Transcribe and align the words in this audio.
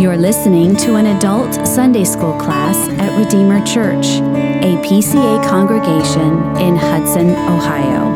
You're 0.00 0.16
listening 0.16 0.76
to 0.76 0.94
an 0.94 1.04
adult 1.04 1.68
Sunday 1.68 2.04
school 2.04 2.32
class 2.38 2.88
at 2.98 3.18
Redeemer 3.22 3.62
Church, 3.66 4.06
a 4.06 4.80
PCA 4.82 5.46
congregation 5.46 6.56
in 6.56 6.74
Hudson, 6.74 7.28
Ohio. 7.28 8.08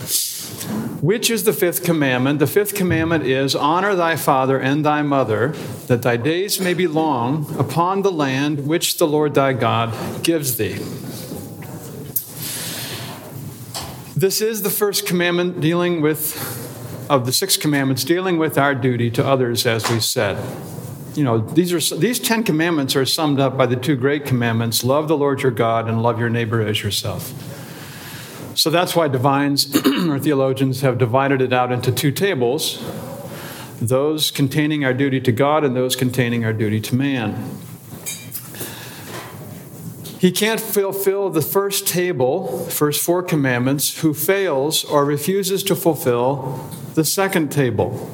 Which 1.02 1.30
is 1.30 1.44
the 1.44 1.54
fifth 1.54 1.84
commandment? 1.84 2.40
The 2.40 2.48
fifth 2.48 2.76
commandment 2.76 3.26
is 3.26 3.56
honor 3.56 3.96
thy 3.96 4.16
father 4.16 4.60
and 4.60 4.86
thy 4.86 5.02
mother, 5.02 5.50
that 5.88 6.02
thy 6.02 6.18
days 6.18 6.60
may 6.60 6.74
be 6.74 6.88
long 6.88 7.56
upon 7.60 8.02
the 8.02 8.12
land 8.12 8.68
which 8.68 8.98
the 8.98 9.08
Lord 9.08 9.34
thy 9.34 9.54
God 9.54 10.24
gives 10.24 10.58
thee. 10.58 10.80
This 14.16 14.42
is 14.42 14.62
the 14.62 14.70
first 14.70 15.06
commandment 15.06 15.60
dealing 15.60 16.02
with, 16.02 17.08
of 17.10 17.26
the 17.26 17.34
six 17.34 17.58
commandments, 17.58 18.04
dealing 18.04 18.38
with 18.38 18.58
our 18.58 18.74
duty 18.74 19.12
to 19.12 19.26
others, 19.26 19.66
as 19.66 19.90
we 19.90 20.00
said. 20.00 20.38
You 21.16 21.24
know, 21.24 21.38
these, 21.40 21.72
are, 21.72 21.98
these 21.98 22.20
Ten 22.20 22.44
Commandments 22.44 22.96
are 22.96 23.06
summed 23.06 23.40
up 23.40 23.58
by 23.58 23.66
the 23.66 23.78
two 23.78 23.96
great 23.96 24.26
commandments 24.26 24.84
love 24.84 25.08
the 25.08 25.18
Lord 25.18 25.42
your 25.42 25.52
God 25.52 25.88
and 25.88 26.04
love 26.04 26.20
your 26.20 26.30
neighbor 26.30 26.62
as 26.62 26.84
yourself. 26.84 27.34
So 28.56 28.70
that's 28.70 28.96
why 28.96 29.08
divines 29.08 29.74
or 30.10 30.20
theologians 30.20 30.82
have 30.82 30.98
divided 30.98 31.42
it 31.42 31.54
out 31.54 31.72
into 31.72 31.92
two 31.92 32.12
tables 32.12 32.84
those 33.82 34.32
containing 34.32 34.86
our 34.86 34.94
duty 34.94 35.20
to 35.20 35.32
God 35.32 35.64
and 35.64 35.76
those 35.76 35.96
containing 35.96 36.46
our 36.46 36.54
duty 36.54 36.80
to 36.80 36.96
man. 36.96 37.60
He 40.18 40.32
can't 40.32 40.62
fulfill 40.62 41.30
the 41.30 41.42
first 41.42 41.88
table, 41.88 42.66
first 42.70 43.04
four 43.04 43.22
commandments, 43.22 44.00
who 44.00 44.14
fails 44.14 44.84
or 44.86 45.06
refuses 45.06 45.62
to 45.64 45.76
fulfill 45.76 46.68
the 46.96 47.04
second 47.04 47.52
table. 47.52 48.10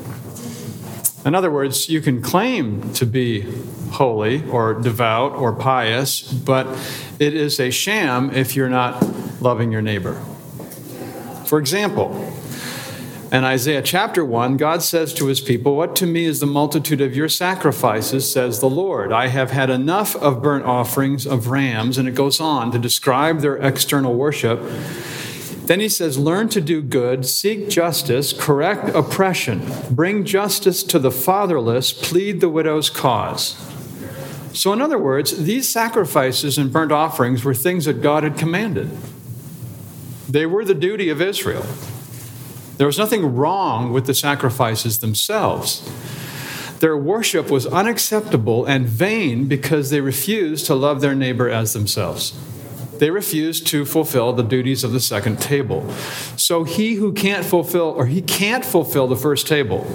In 1.23 1.35
other 1.35 1.51
words, 1.51 1.87
you 1.87 2.01
can 2.01 2.21
claim 2.21 2.93
to 2.93 3.05
be 3.05 3.41
holy 3.91 4.47
or 4.49 4.73
devout 4.73 5.33
or 5.33 5.53
pious, 5.53 6.21
but 6.21 6.67
it 7.19 7.35
is 7.35 7.59
a 7.59 7.69
sham 7.69 8.31
if 8.31 8.55
you're 8.55 8.69
not 8.69 9.01
loving 9.41 9.71
your 9.71 9.81
neighbor. 9.81 10.15
For 11.45 11.59
example, 11.59 12.33
in 13.31 13.45
Isaiah 13.45 13.81
chapter 13.81 14.25
1, 14.25 14.57
God 14.57 14.81
says 14.81 15.13
to 15.13 15.27
his 15.27 15.39
people, 15.39 15.75
What 15.75 15.95
to 15.97 16.05
me 16.05 16.25
is 16.25 16.41
the 16.41 16.47
multitude 16.47 16.99
of 16.99 17.15
your 17.15 17.29
sacrifices, 17.29 18.29
says 18.29 18.59
the 18.59 18.69
Lord. 18.69 19.13
I 19.13 19.27
have 19.27 19.51
had 19.51 19.69
enough 19.69 20.17
of 20.17 20.41
burnt 20.41 20.65
offerings 20.65 21.25
of 21.25 21.47
rams. 21.47 21.97
And 21.97 22.09
it 22.09 22.15
goes 22.15 22.41
on 22.41 22.71
to 22.71 22.79
describe 22.79 23.39
their 23.39 23.55
external 23.55 24.15
worship. 24.15 24.59
Then 25.71 25.79
he 25.79 25.87
says, 25.87 26.19
Learn 26.19 26.49
to 26.49 26.59
do 26.59 26.81
good, 26.81 27.25
seek 27.25 27.69
justice, 27.69 28.33
correct 28.33 28.89
oppression, 28.89 29.65
bring 29.89 30.25
justice 30.25 30.83
to 30.83 30.99
the 30.99 31.11
fatherless, 31.11 31.93
plead 31.93 32.41
the 32.41 32.49
widow's 32.49 32.89
cause. 32.89 33.55
So, 34.51 34.73
in 34.73 34.81
other 34.81 34.97
words, 34.97 35.45
these 35.45 35.69
sacrifices 35.69 36.57
and 36.57 36.73
burnt 36.73 36.91
offerings 36.91 37.45
were 37.45 37.53
things 37.53 37.85
that 37.85 38.01
God 38.01 38.23
had 38.23 38.37
commanded. 38.37 38.89
They 40.27 40.45
were 40.45 40.65
the 40.65 40.75
duty 40.75 41.07
of 41.07 41.21
Israel. 41.21 41.65
There 42.75 42.87
was 42.87 42.97
nothing 42.97 43.33
wrong 43.33 43.93
with 43.93 44.07
the 44.07 44.13
sacrifices 44.13 44.99
themselves. 44.99 45.89
Their 46.81 46.97
worship 46.97 47.49
was 47.49 47.65
unacceptable 47.65 48.65
and 48.65 48.89
vain 48.89 49.47
because 49.47 49.89
they 49.89 50.01
refused 50.01 50.65
to 50.65 50.75
love 50.75 50.99
their 50.99 51.15
neighbor 51.15 51.47
as 51.47 51.71
themselves. 51.71 52.37
They 53.01 53.09
refused 53.09 53.65
to 53.69 53.83
fulfill 53.83 54.31
the 54.31 54.43
duties 54.43 54.83
of 54.83 54.91
the 54.91 54.99
second 54.99 55.41
table. 55.41 55.89
So 56.37 56.63
he 56.63 56.93
who 56.93 57.13
can't 57.13 57.43
fulfill, 57.43 57.87
or 57.87 58.05
he 58.05 58.21
can't 58.21 58.63
fulfill 58.63 59.07
the 59.07 59.15
first 59.15 59.47
table, 59.47 59.87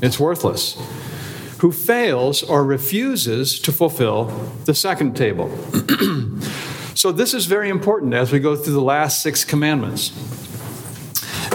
it's 0.00 0.20
worthless. 0.20 0.80
Who 1.58 1.72
fails 1.72 2.40
or 2.44 2.64
refuses 2.64 3.58
to 3.58 3.72
fulfill 3.72 4.26
the 4.64 4.74
second 4.74 5.16
table. 5.16 5.50
so 6.94 7.10
this 7.10 7.34
is 7.34 7.46
very 7.46 7.68
important 7.68 8.14
as 8.14 8.30
we 8.30 8.38
go 8.38 8.54
through 8.54 8.74
the 8.74 8.80
last 8.80 9.22
six 9.22 9.44
commandments. 9.44 10.10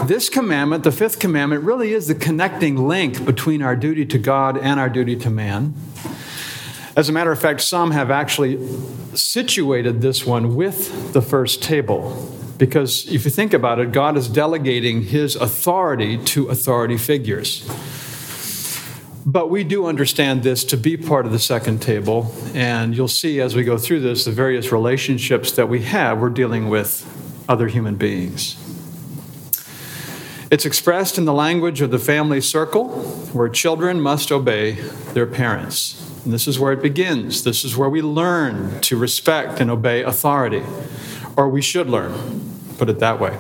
This 0.04 0.28
commandment, 0.28 0.84
the 0.84 0.92
fifth 0.92 1.20
commandment, 1.20 1.64
really 1.64 1.94
is 1.94 2.08
the 2.08 2.16
connecting 2.16 2.86
link 2.86 3.24
between 3.24 3.62
our 3.62 3.78
duty 3.78 4.06
to 4.08 4.18
God 4.18 4.58
and 4.58 4.78
our 4.78 4.90
duty 4.90 5.16
to 5.16 5.30
man. 5.30 5.74
As 6.98 7.10
a 7.10 7.12
matter 7.12 7.32
of 7.32 7.40
fact, 7.40 7.62
some 7.62 7.92
have 7.92 8.10
actually 8.10 8.58
situated 9.14 10.02
this 10.02 10.26
one 10.26 10.56
with 10.56 11.14
the 11.14 11.22
first 11.22 11.62
table. 11.62 12.34
Because 12.58 13.08
if 13.08 13.24
you 13.24 13.30
think 13.30 13.54
about 13.54 13.78
it, 13.78 13.92
God 13.92 14.18
is 14.18 14.28
delegating 14.28 15.04
his 15.04 15.36
authority 15.36 16.18
to 16.18 16.48
authority 16.48 16.98
figures. 16.98 17.70
But 19.28 19.52
we 19.52 19.64
do 19.64 19.86
understand 19.86 20.42
this 20.42 20.64
to 20.64 20.76
be 20.76 20.98
part 20.98 21.28
of 21.28 21.32
the 21.32 21.38
second 21.38 21.84
table, 21.84 22.34
and 22.56 22.98
you'll 22.98 23.08
see 23.08 23.42
as 23.42 23.56
we 23.56 23.64
go 23.64 23.78
through 23.78 24.00
this 24.00 24.26
the 24.26 24.32
various 24.32 24.72
relationships 24.72 25.52
that 25.52 25.70
we 25.70 25.84
have, 25.84 26.20
we're 26.20 26.30
dealing 26.30 26.68
with 26.68 27.06
other 27.48 27.68
human 27.68 27.94
beings. 27.94 28.56
It's 30.50 30.66
expressed 30.66 31.20
in 31.20 31.26
the 31.26 31.34
language 31.34 31.82
of 31.82 31.92
the 31.92 32.00
family 32.00 32.42
circle, 32.42 32.90
where 33.34 33.50
children 33.50 34.02
must 34.02 34.32
obey 34.32 34.72
their 35.14 35.28
parents. 35.28 36.07
And 36.28 36.34
this 36.34 36.46
is 36.46 36.60
where 36.60 36.74
it 36.74 36.82
begins. 36.82 37.46
This 37.46 37.64
is 37.64 37.78
where 37.78 37.88
we 37.88 38.02
learn 38.02 38.82
to 38.82 38.98
respect 38.98 39.62
and 39.62 39.72
obey 39.72 40.04
authority, 40.04 40.62
or 41.38 41.48
we 41.48 41.62
should 41.62 41.90
learn, 41.90 42.52
put 42.78 42.90
it 42.90 43.00
that 43.00 43.22
way. 43.22 43.38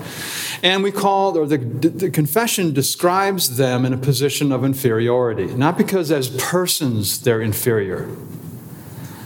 And 0.64 0.84
we 0.84 0.94
call, 0.94 1.38
or 1.38 1.46
the, 1.46 1.58
the 1.58 2.10
confession 2.10 2.72
describes 2.74 3.58
them 3.58 3.84
in 3.84 3.92
a 3.92 3.98
position 3.98 4.54
of 4.54 4.64
inferiority, 4.64 5.48
not 5.48 5.78
because 5.78 6.14
as 6.14 6.30
persons 6.42 7.20
they're 7.24 7.42
inferior, 7.42 8.10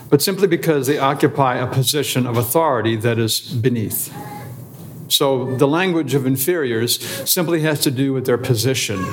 but 0.09 0.23
simply 0.23 0.47
because 0.47 0.87
they 0.87 0.97
occupy 0.97 1.57
a 1.57 1.67
position 1.67 2.25
of 2.25 2.37
authority 2.37 2.95
that 2.95 3.19
is 3.19 3.41
beneath. 3.41 4.11
So 5.07 5.55
the 5.55 5.67
language 5.67 6.15
of 6.15 6.25
inferiors 6.25 6.99
simply 7.29 7.61
has 7.61 7.81
to 7.81 7.91
do 7.91 8.11
with 8.11 8.25
their 8.25 8.39
position, 8.39 9.05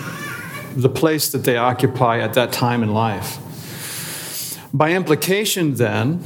the 0.75 0.89
place 0.89 1.29
that 1.33 1.45
they 1.45 1.59
occupy 1.59 2.21
at 2.21 2.33
that 2.33 2.51
time 2.51 2.83
in 2.83 2.95
life. 2.95 3.41
By 4.73 4.93
implication, 4.93 5.75
then, 5.75 6.23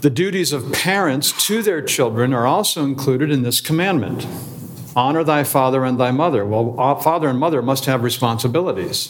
the 0.00 0.10
duties 0.10 0.52
of 0.52 0.72
parents 0.72 1.32
to 1.46 1.62
their 1.62 1.82
children 1.82 2.34
are 2.34 2.46
also 2.46 2.84
included 2.84 3.30
in 3.30 3.42
this 3.42 3.60
commandment 3.60 4.26
honor 4.96 5.24
thy 5.24 5.42
father 5.42 5.84
and 5.84 5.98
thy 5.98 6.10
mother. 6.10 6.44
Well, 6.46 6.78
uh, 6.78 6.94
father 6.96 7.28
and 7.28 7.38
mother 7.38 7.62
must 7.62 7.86
have 7.86 8.02
responsibilities 8.02 9.08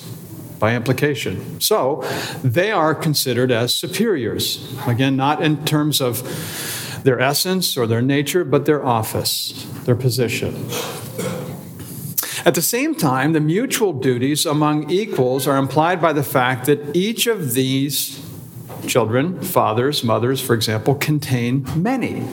by 0.59 0.75
implication. 0.75 1.61
So 1.61 2.03
they 2.43 2.71
are 2.71 2.94
considered 2.94 3.50
as 3.50 3.75
superiors. 3.75 4.75
Again, 4.87 5.17
not 5.17 5.43
in 5.43 5.65
terms 5.65 6.00
of 6.00 6.23
their 7.05 7.21
essence 7.21 7.77
or 7.77 7.87
their 7.87 8.00
nature, 8.00 8.44
but 8.44 8.65
their 8.65 8.84
office, 8.84 9.69
their 9.84 9.94
position. 9.94 10.55
At 12.47 12.55
the 12.55 12.62
same 12.62 12.94
time, 12.94 13.33
the 13.33 13.41
mutual 13.41 13.93
duties 13.93 14.47
among 14.47 14.91
equals 14.91 15.47
are 15.47 15.56
implied 15.56 16.00
by 16.00 16.12
the 16.12 16.23
fact 16.23 16.67
that 16.67 16.94
each 16.94 17.27
of 17.27 17.55
these 17.55 18.24
children, 18.87 19.41
fathers, 19.43 20.05
mothers, 20.05 20.41
for 20.41 20.55
example, 20.55 20.94
contain 20.94 21.67
many. 21.75 22.26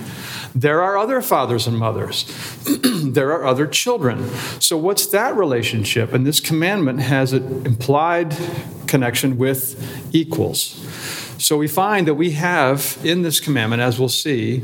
There 0.53 0.81
are 0.81 0.97
other 0.97 1.21
fathers 1.21 1.67
and 1.67 1.77
mothers. 1.77 2.25
there 3.03 3.31
are 3.31 3.45
other 3.45 3.65
children. 3.67 4.29
So, 4.59 4.77
what's 4.77 5.05
that 5.07 5.35
relationship? 5.35 6.13
And 6.13 6.27
this 6.27 6.39
commandment 6.39 6.99
has 7.01 7.31
an 7.33 7.65
implied 7.65 8.35
connection 8.87 9.37
with 9.37 10.13
equals. 10.13 10.85
So 11.41 11.57
we 11.57 11.67
find 11.67 12.07
that 12.07 12.13
we 12.13 12.31
have 12.31 12.99
in 13.03 13.23
this 13.23 13.39
commandment, 13.39 13.81
as 13.81 13.97
we'll 13.97 14.09
see, 14.09 14.61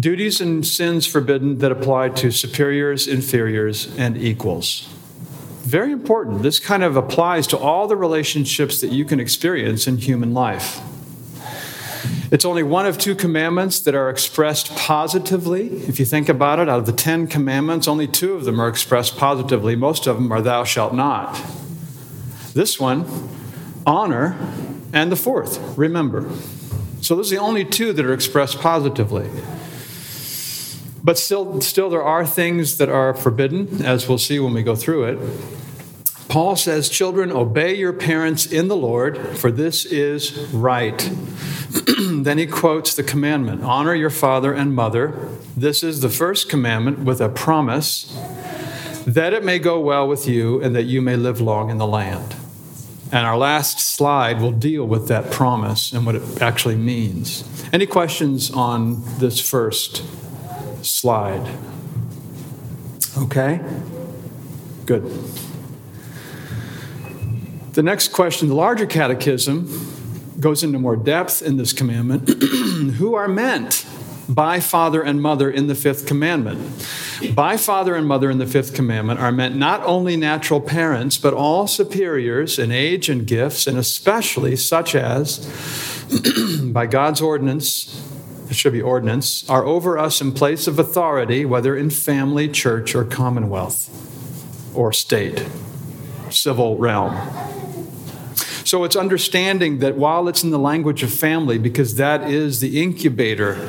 duties 0.00 0.40
and 0.40 0.66
sins 0.66 1.06
forbidden 1.06 1.58
that 1.58 1.70
apply 1.70 2.10
to 2.20 2.30
superiors, 2.30 3.06
inferiors, 3.06 3.94
and 3.98 4.16
equals. 4.16 4.88
Very 5.66 5.90
important. 5.90 6.42
This 6.44 6.60
kind 6.60 6.84
of 6.84 6.96
applies 6.96 7.48
to 7.48 7.58
all 7.58 7.88
the 7.88 7.96
relationships 7.96 8.80
that 8.80 8.92
you 8.92 9.04
can 9.04 9.18
experience 9.18 9.88
in 9.88 9.98
human 9.98 10.32
life. 10.32 10.80
It's 12.30 12.44
only 12.44 12.62
one 12.62 12.86
of 12.86 12.98
two 12.98 13.16
commandments 13.16 13.80
that 13.80 13.96
are 13.96 14.08
expressed 14.08 14.76
positively. 14.76 15.66
If 15.88 15.98
you 15.98 16.04
think 16.04 16.28
about 16.28 16.60
it, 16.60 16.68
out 16.68 16.78
of 16.78 16.86
the 16.86 16.92
Ten 16.92 17.26
Commandments, 17.26 17.88
only 17.88 18.06
two 18.06 18.34
of 18.34 18.44
them 18.44 18.60
are 18.60 18.68
expressed 18.68 19.16
positively. 19.16 19.74
Most 19.74 20.06
of 20.06 20.14
them 20.14 20.30
are 20.30 20.40
thou 20.40 20.62
shalt 20.62 20.94
not. 20.94 21.42
This 22.54 22.78
one, 22.78 23.04
honor, 23.84 24.38
and 24.92 25.10
the 25.10 25.16
fourth, 25.16 25.76
remember. 25.76 26.30
So 27.00 27.16
those 27.16 27.32
are 27.32 27.36
the 27.36 27.42
only 27.42 27.64
two 27.64 27.92
that 27.92 28.06
are 28.06 28.14
expressed 28.14 28.60
positively. 28.60 29.28
But 31.06 31.18
still, 31.20 31.60
still, 31.60 31.88
there 31.88 32.02
are 32.02 32.26
things 32.26 32.78
that 32.78 32.88
are 32.88 33.14
forbidden, 33.14 33.84
as 33.84 34.08
we'll 34.08 34.18
see 34.18 34.40
when 34.40 34.52
we 34.52 34.64
go 34.64 34.74
through 34.74 35.04
it. 35.04 35.18
Paul 36.28 36.56
says, 36.56 36.88
Children, 36.88 37.30
obey 37.30 37.74
your 37.74 37.92
parents 37.92 38.44
in 38.44 38.66
the 38.66 38.76
Lord, 38.76 39.16
for 39.38 39.52
this 39.52 39.84
is 39.84 40.36
right. 40.52 40.98
then 42.00 42.38
he 42.38 42.46
quotes 42.48 42.92
the 42.92 43.04
commandment 43.04 43.62
Honor 43.62 43.94
your 43.94 44.10
father 44.10 44.52
and 44.52 44.74
mother. 44.74 45.28
This 45.56 45.84
is 45.84 46.00
the 46.00 46.08
first 46.08 46.48
commandment 46.48 46.98
with 46.98 47.20
a 47.20 47.28
promise 47.28 48.12
that 49.06 49.32
it 49.32 49.44
may 49.44 49.60
go 49.60 49.78
well 49.78 50.08
with 50.08 50.26
you 50.26 50.60
and 50.60 50.74
that 50.74 50.86
you 50.86 51.00
may 51.00 51.14
live 51.14 51.40
long 51.40 51.70
in 51.70 51.78
the 51.78 51.86
land. 51.86 52.34
And 53.12 53.24
our 53.24 53.38
last 53.38 53.78
slide 53.78 54.40
will 54.40 54.50
deal 54.50 54.84
with 54.84 55.06
that 55.06 55.30
promise 55.30 55.92
and 55.92 56.04
what 56.04 56.16
it 56.16 56.42
actually 56.42 56.74
means. 56.74 57.44
Any 57.72 57.86
questions 57.86 58.50
on 58.50 59.04
this 59.20 59.40
first 59.40 60.02
slide? 60.86 61.46
Okay? 63.18 63.60
Good. 64.84 65.02
The 67.72 67.82
next 67.82 68.12
question, 68.12 68.48
the 68.48 68.54
larger 68.54 68.86
catechism, 68.86 69.68
goes 70.40 70.62
into 70.62 70.78
more 70.78 70.96
depth 70.96 71.42
in 71.42 71.56
this 71.56 71.72
commandment. 71.72 72.28
Who 72.98 73.14
are 73.14 73.28
meant 73.28 73.86
by 74.28 74.60
father 74.60 75.02
and 75.02 75.20
mother 75.20 75.50
in 75.50 75.66
the 75.66 75.74
fifth 75.74 76.06
commandment? 76.06 76.86
By 77.34 77.56
father 77.56 77.94
and 77.94 78.06
mother 78.06 78.30
in 78.30 78.38
the 78.38 78.46
fifth 78.46 78.74
commandment 78.74 79.20
are 79.20 79.32
meant 79.32 79.56
not 79.56 79.82
only 79.84 80.16
natural 80.16 80.60
parents, 80.60 81.16
but 81.16 81.34
all 81.34 81.66
superiors 81.66 82.58
in 82.58 82.70
age 82.70 83.08
and 83.08 83.26
gifts, 83.26 83.66
and 83.66 83.78
especially 83.78 84.56
such 84.56 84.94
as, 84.94 85.46
by 86.62 86.86
God's 86.86 87.20
ordinance, 87.20 88.05
it 88.48 88.54
should 88.54 88.72
be 88.72 88.82
ordinance, 88.82 89.48
are 89.48 89.64
over 89.64 89.98
us 89.98 90.20
in 90.20 90.32
place 90.32 90.66
of 90.66 90.78
authority, 90.78 91.44
whether 91.44 91.76
in 91.76 91.90
family, 91.90 92.48
church, 92.48 92.94
or 92.94 93.04
commonwealth, 93.04 93.90
or 94.74 94.92
state, 94.92 95.46
civil 96.30 96.76
realm. 96.76 97.16
So 98.64 98.82
it's 98.84 98.96
understanding 98.96 99.78
that 99.78 99.96
while 99.96 100.26
it's 100.28 100.42
in 100.42 100.50
the 100.50 100.58
language 100.58 101.02
of 101.02 101.12
family, 101.12 101.56
because 101.56 101.96
that 101.96 102.28
is 102.28 102.60
the 102.60 102.82
incubator 102.82 103.68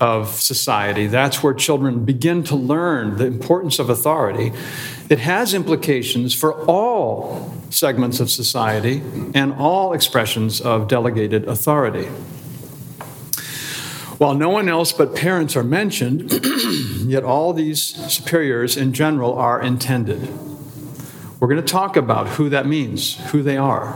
of 0.00 0.28
society, 0.30 1.06
that's 1.06 1.42
where 1.42 1.54
children 1.54 2.04
begin 2.04 2.42
to 2.44 2.56
learn 2.56 3.16
the 3.16 3.26
importance 3.26 3.78
of 3.78 3.88
authority, 3.88 4.52
it 5.08 5.20
has 5.20 5.54
implications 5.54 6.34
for 6.34 6.52
all 6.66 7.52
segments 7.70 8.20
of 8.20 8.30
society 8.30 9.02
and 9.34 9.52
all 9.54 9.92
expressions 9.92 10.60
of 10.60 10.88
delegated 10.88 11.46
authority. 11.48 12.08
While 14.18 14.34
no 14.34 14.48
one 14.48 14.68
else 14.68 14.92
but 14.92 15.14
parents 15.14 15.56
are 15.56 15.64
mentioned, 15.64 16.32
yet 17.00 17.24
all 17.24 17.52
these 17.52 17.82
superiors 17.82 18.76
in 18.76 18.92
general 18.92 19.34
are 19.34 19.60
intended. 19.60 20.28
We're 21.38 21.48
going 21.48 21.62
to 21.62 21.72
talk 21.72 21.96
about 21.96 22.28
who 22.30 22.48
that 22.48 22.66
means, 22.66 23.16
who 23.30 23.42
they 23.42 23.56
are 23.58 23.94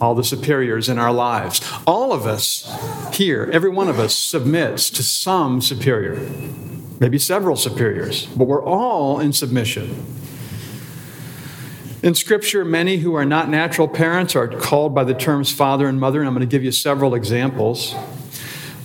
all 0.00 0.14
the 0.14 0.24
superiors 0.24 0.88
in 0.88 0.98
our 0.98 1.12
lives. 1.12 1.60
All 1.86 2.12
of 2.12 2.26
us 2.26 2.70
here, 3.14 3.48
every 3.52 3.70
one 3.70 3.88
of 3.88 3.98
us 3.98 4.14
submits 4.14 4.90
to 4.90 5.02
some 5.02 5.60
superior, 5.60 6.16
maybe 7.00 7.18
several 7.18 7.56
superiors, 7.56 8.26
but 8.26 8.44
we're 8.44 8.64
all 8.64 9.20
in 9.20 9.32
submission. 9.32 10.04
In 12.02 12.14
Scripture, 12.14 12.66
many 12.66 12.98
who 12.98 13.14
are 13.14 13.24
not 13.24 13.48
natural 13.48 13.88
parents 13.88 14.36
are 14.36 14.46
called 14.46 14.94
by 14.94 15.04
the 15.04 15.14
terms 15.14 15.50
father 15.50 15.88
and 15.88 15.98
mother, 15.98 16.18
and 16.18 16.28
I'm 16.28 16.34
going 16.34 16.46
to 16.46 16.50
give 16.50 16.62
you 16.62 16.72
several 16.72 17.14
examples. 17.14 17.94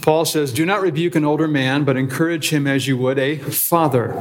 Paul 0.09 0.25
says, 0.25 0.51
Do 0.51 0.65
not 0.65 0.81
rebuke 0.81 1.13
an 1.13 1.23
older 1.23 1.47
man, 1.47 1.83
but 1.83 1.95
encourage 1.95 2.49
him 2.49 2.65
as 2.65 2.87
you 2.87 2.97
would 2.97 3.19
a 3.19 3.37
father. 3.37 4.15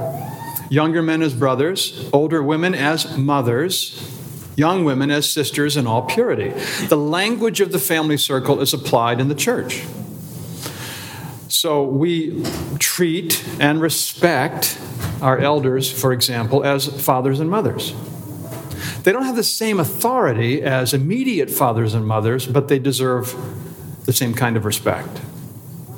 Younger 0.68 1.00
men 1.00 1.22
as 1.22 1.32
brothers, 1.32 2.10
older 2.12 2.42
women 2.42 2.74
as 2.74 3.16
mothers 3.16 3.98
young 4.54 4.84
women 4.84 5.10
as 5.10 5.26
sisters 5.30 5.78
in 5.78 5.86
all 5.86 6.02
purity. 6.02 6.50
The 6.88 6.98
language 6.98 7.62
of 7.62 7.72
the 7.72 7.78
family 7.78 8.18
circle 8.18 8.60
is 8.60 8.74
applied 8.74 9.18
in 9.18 9.28
the 9.28 9.34
church. 9.34 9.86
So 11.48 11.84
we 11.84 12.44
treat 12.78 13.42
and 13.58 13.80
respect 13.80 14.78
our 15.22 15.38
elders, 15.38 15.90
for 15.90 16.12
example, 16.12 16.66
as 16.66 16.86
fathers 17.02 17.40
and 17.40 17.48
mothers. 17.48 17.94
They 19.04 19.12
don't 19.12 19.24
have 19.24 19.36
the 19.36 19.42
same 19.42 19.80
authority 19.80 20.60
as 20.62 20.92
immediate 20.92 21.48
fathers 21.48 21.94
and 21.94 22.06
mothers, 22.06 22.46
but 22.46 22.68
they 22.68 22.78
deserve 22.78 23.34
the 24.04 24.12
same 24.12 24.34
kind 24.34 24.54
of 24.58 24.66
respect. 24.66 25.22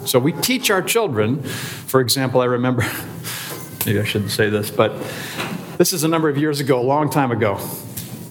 So 0.06 0.18
we 0.18 0.32
teach 0.32 0.70
our 0.70 0.82
children, 0.82 1.42
for 1.42 2.00
example, 2.00 2.40
I 2.40 2.46
remember, 2.46 2.82
maybe 3.86 4.00
I 4.00 4.04
shouldn't 4.04 4.30
say 4.30 4.48
this, 4.48 4.70
but 4.70 4.92
this 5.78 5.92
is 5.92 6.04
a 6.04 6.08
number 6.08 6.28
of 6.28 6.36
years 6.38 6.60
ago, 6.60 6.80
a 6.80 6.82
long 6.82 7.10
time 7.10 7.30
ago 7.30 7.58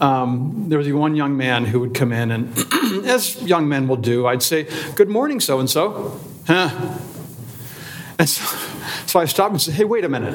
um, 0.02 0.66
there 0.68 0.78
was 0.78 0.92
one 0.92 1.16
young 1.16 1.36
man 1.38 1.66
who 1.66 1.80
would 1.82 1.94
come 1.94 2.12
in, 2.12 2.32
and 2.32 2.58
as 3.06 3.42
young 3.42 3.68
men 3.68 3.88
will 3.88 3.98
do, 3.98 4.28
I'd 4.28 4.44
say, 4.44 4.68
Good 4.96 5.10
morning, 5.10 5.40
so 5.40 5.60
and 5.60 5.70
so. 5.70 6.20
And 6.48 8.28
so, 8.28 8.58
so 9.06 9.20
I 9.20 9.26
stopped 9.26 9.52
and 9.52 9.62
said, 9.62 9.74
Hey, 9.76 9.86
wait 9.86 10.04
a 10.04 10.10
minute. 10.10 10.34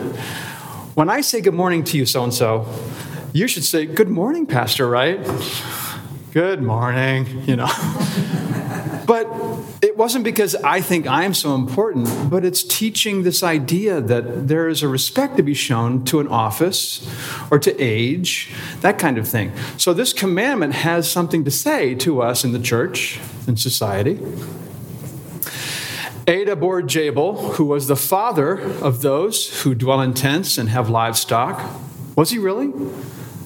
When 0.95 1.09
I 1.09 1.23
say 1.23 1.41
good 1.41 1.55
morning 1.55 1.83
to 1.85 1.97
you, 1.97 2.07
so 2.07 2.23
and 2.23 2.33
so, 2.33 2.67
you 3.33 3.49
should 3.49 3.65
say, 3.65 3.87
Good 3.87 4.09
morning, 4.09 4.47
Pastor, 4.47 4.89
right? 4.89 5.19
Good 6.33 6.63
morning, 6.63 7.43
you 7.47 7.57
know. 7.57 7.67
but 9.07 9.27
it 9.95 9.99
wasn't 9.99 10.25
because 10.25 10.57
I 10.57 10.81
think 10.81 11.07
I'm 11.07 11.35
so 11.35 11.55
important, 11.55 12.29
but 12.29 12.45
it's 12.45 12.65
teaching 12.65 13.23
this 13.23 13.45
idea 13.45 14.01
that 14.01 14.49
there 14.49 14.67
is 14.67 14.83
a 14.83 14.89
respect 14.89 15.37
to 15.37 15.45
be 15.45 15.55
shown 15.55 16.05
to 16.07 16.19
an 16.19 16.27
office 16.27 17.09
or 17.49 17.61
to 17.61 17.81
age, 17.81 18.51
that 18.81 18.99
kind 18.99 19.19
of 19.19 19.29
thing. 19.29 19.53
So 19.77 19.95
this 19.95 20.13
commandment 20.13 20.75
has 20.75 21.09
something 21.09 21.45
to 21.45 21.51
say 21.53 21.95
to 21.95 22.23
us 22.23 22.43
in 22.43 22.51
the 22.51 22.59
church, 22.59 23.21
in 23.47 23.57
society. 23.57 24.19
Adah 26.27 26.57
bore 26.57 26.83
Jabal, 26.83 27.53
who 27.53 27.65
was 27.65 27.87
the 27.87 27.95
father 27.95 28.59
of 28.59 29.01
those 29.01 29.63
who 29.63 29.77
dwell 29.77 30.01
in 30.01 30.13
tents 30.13 30.59
and 30.59 30.71
have 30.71 30.91
livestock, 30.91 31.71
was 32.17 32.31
he 32.31 32.39
really 32.39 32.73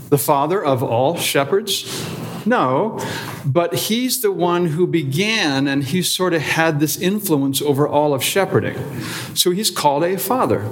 the 0.09 0.17
father 0.17 0.65
of 0.65 0.83
all 0.83 1.19
shepherds? 1.19 2.18
No, 2.49 2.99
but 3.45 3.75
he's 3.75 4.21
the 4.23 4.33
one 4.33 4.67
who 4.67 4.87
began 4.87 5.69
and 5.69 5.85
he 5.85 6.03
sort 6.03 6.33
of 6.33 6.41
had 6.41 6.81
this 6.81 6.97
influence 6.97 7.61
over 7.61 7.87
all 7.87 8.15
of 8.15 8.25
shepherding. 8.25 8.77
So 9.35 9.51
he's 9.51 9.71
called 9.71 10.03
a 10.05 10.17
father. 10.17 10.67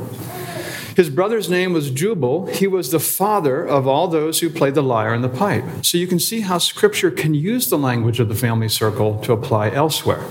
His 0.96 1.10
brother's 1.10 1.50
name 1.50 1.74
was 1.74 1.90
Jubal. 1.90 2.46
He 2.46 2.66
was 2.66 2.90
the 2.90 2.98
father 2.98 3.62
of 3.62 3.86
all 3.86 4.08
those 4.08 4.40
who 4.40 4.48
played 4.48 4.74
the 4.74 4.82
lyre 4.82 5.12
and 5.12 5.22
the 5.22 5.28
pipe. 5.28 5.64
So 5.82 5.98
you 5.98 6.06
can 6.06 6.18
see 6.18 6.40
how 6.40 6.56
scripture 6.56 7.10
can 7.10 7.34
use 7.34 7.68
the 7.68 7.76
language 7.76 8.18
of 8.18 8.30
the 8.30 8.34
family 8.34 8.70
circle 8.70 9.18
to 9.20 9.34
apply 9.34 9.70
elsewhere. 9.72 10.24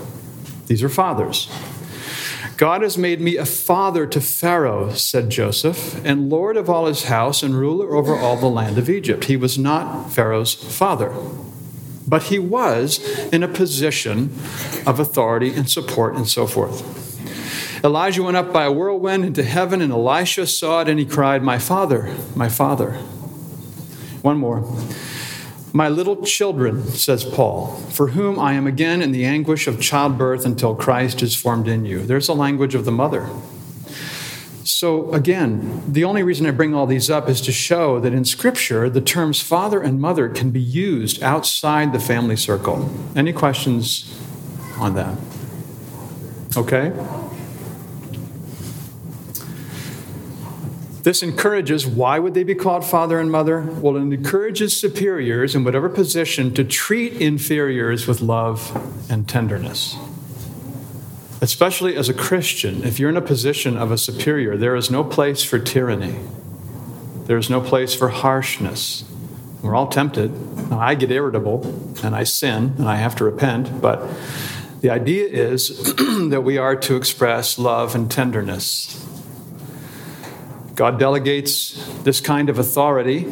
These 0.66 0.82
are 0.82 0.88
fathers. 0.88 1.48
God 2.56 2.82
has 2.82 2.96
made 2.96 3.20
me 3.20 3.36
a 3.36 3.44
father 3.44 4.06
to 4.06 4.20
Pharaoh, 4.20 4.92
said 4.92 5.28
Joseph, 5.28 6.02
and 6.04 6.30
lord 6.30 6.56
of 6.56 6.70
all 6.70 6.86
his 6.86 7.04
house 7.04 7.42
and 7.42 7.54
ruler 7.54 7.94
over 7.94 8.16
all 8.16 8.36
the 8.36 8.46
land 8.46 8.78
of 8.78 8.88
Egypt. 8.88 9.24
He 9.24 9.36
was 9.36 9.58
not 9.58 10.10
Pharaoh's 10.10 10.54
father, 10.54 11.14
but 12.06 12.24
he 12.24 12.38
was 12.38 12.98
in 13.32 13.42
a 13.42 13.48
position 13.48 14.32
of 14.86 15.00
authority 15.00 15.52
and 15.54 15.68
support 15.68 16.14
and 16.14 16.28
so 16.28 16.46
forth. 16.46 17.04
Elijah 17.84 18.22
went 18.22 18.36
up 18.36 18.52
by 18.52 18.64
a 18.64 18.72
whirlwind 18.72 19.24
into 19.24 19.42
heaven, 19.42 19.80
and 19.80 19.92
Elisha 19.92 20.46
saw 20.46 20.80
it, 20.80 20.88
and 20.88 20.98
he 20.98 21.04
cried, 21.04 21.42
My 21.42 21.58
father, 21.58 22.14
my 22.34 22.48
father. 22.48 22.92
One 24.22 24.38
more. 24.38 24.64
My 25.72 25.88
little 25.88 26.24
children, 26.24 26.82
says 26.84 27.22
Paul, 27.22 27.76
for 27.90 28.08
whom 28.08 28.38
I 28.38 28.54
am 28.54 28.66
again 28.66 29.02
in 29.02 29.12
the 29.12 29.24
anguish 29.24 29.66
of 29.66 29.80
childbirth 29.80 30.46
until 30.46 30.74
Christ 30.74 31.22
is 31.22 31.36
formed 31.36 31.68
in 31.68 31.84
you. 31.84 32.00
There's 32.00 32.28
a 32.28 32.34
language 32.34 32.74
of 32.74 32.86
the 32.86 32.92
mother. 32.92 33.28
So, 34.66 35.12
again, 35.12 35.80
the 35.86 36.02
only 36.02 36.24
reason 36.24 36.44
I 36.44 36.50
bring 36.50 36.74
all 36.74 36.86
these 36.86 37.08
up 37.08 37.28
is 37.28 37.40
to 37.42 37.52
show 37.52 38.00
that 38.00 38.12
in 38.12 38.24
Scripture, 38.24 38.90
the 38.90 39.00
terms 39.00 39.40
father 39.40 39.80
and 39.80 40.00
mother 40.00 40.28
can 40.28 40.50
be 40.50 40.60
used 40.60 41.22
outside 41.22 41.92
the 41.92 42.00
family 42.00 42.34
circle. 42.34 42.90
Any 43.14 43.32
questions 43.32 44.20
on 44.78 44.94
that? 44.96 45.16
Okay? 46.56 46.92
This 51.04 51.22
encourages, 51.22 51.86
why 51.86 52.18
would 52.18 52.34
they 52.34 52.42
be 52.42 52.56
called 52.56 52.84
father 52.84 53.20
and 53.20 53.30
mother? 53.30 53.60
Well, 53.60 53.94
it 53.94 54.00
encourages 54.00 54.76
superiors 54.76 55.54
in 55.54 55.62
whatever 55.62 55.88
position 55.88 56.52
to 56.54 56.64
treat 56.64 57.12
inferiors 57.12 58.08
with 58.08 58.20
love 58.20 58.76
and 59.08 59.28
tenderness. 59.28 59.96
Especially 61.46 61.94
as 61.94 62.08
a 62.08 62.12
Christian, 62.12 62.82
if 62.82 62.98
you're 62.98 63.08
in 63.08 63.16
a 63.16 63.22
position 63.22 63.76
of 63.76 63.92
a 63.92 63.96
superior, 63.96 64.56
there 64.56 64.74
is 64.74 64.90
no 64.90 65.04
place 65.04 65.44
for 65.44 65.60
tyranny. 65.60 66.18
There 67.26 67.38
is 67.38 67.48
no 67.48 67.60
place 67.60 67.94
for 67.94 68.08
harshness. 68.08 69.04
We're 69.62 69.76
all 69.76 69.86
tempted. 69.86 70.32
I 70.72 70.96
get 70.96 71.12
irritable 71.12 71.64
and 72.02 72.16
I 72.16 72.24
sin 72.24 72.74
and 72.78 72.88
I 72.88 72.96
have 72.96 73.14
to 73.18 73.24
repent, 73.24 73.80
but 73.80 74.10
The 74.80 74.90
idea 74.90 75.26
is 75.28 75.94
that 76.30 76.42
we 76.42 76.58
are 76.58 76.74
to 76.74 76.96
express 76.96 77.60
love 77.60 77.94
and 77.94 78.10
tenderness. 78.10 79.06
God 80.74 80.98
delegates 80.98 82.02
this 82.02 82.20
kind 82.20 82.48
of 82.48 82.58
authority, 82.58 83.24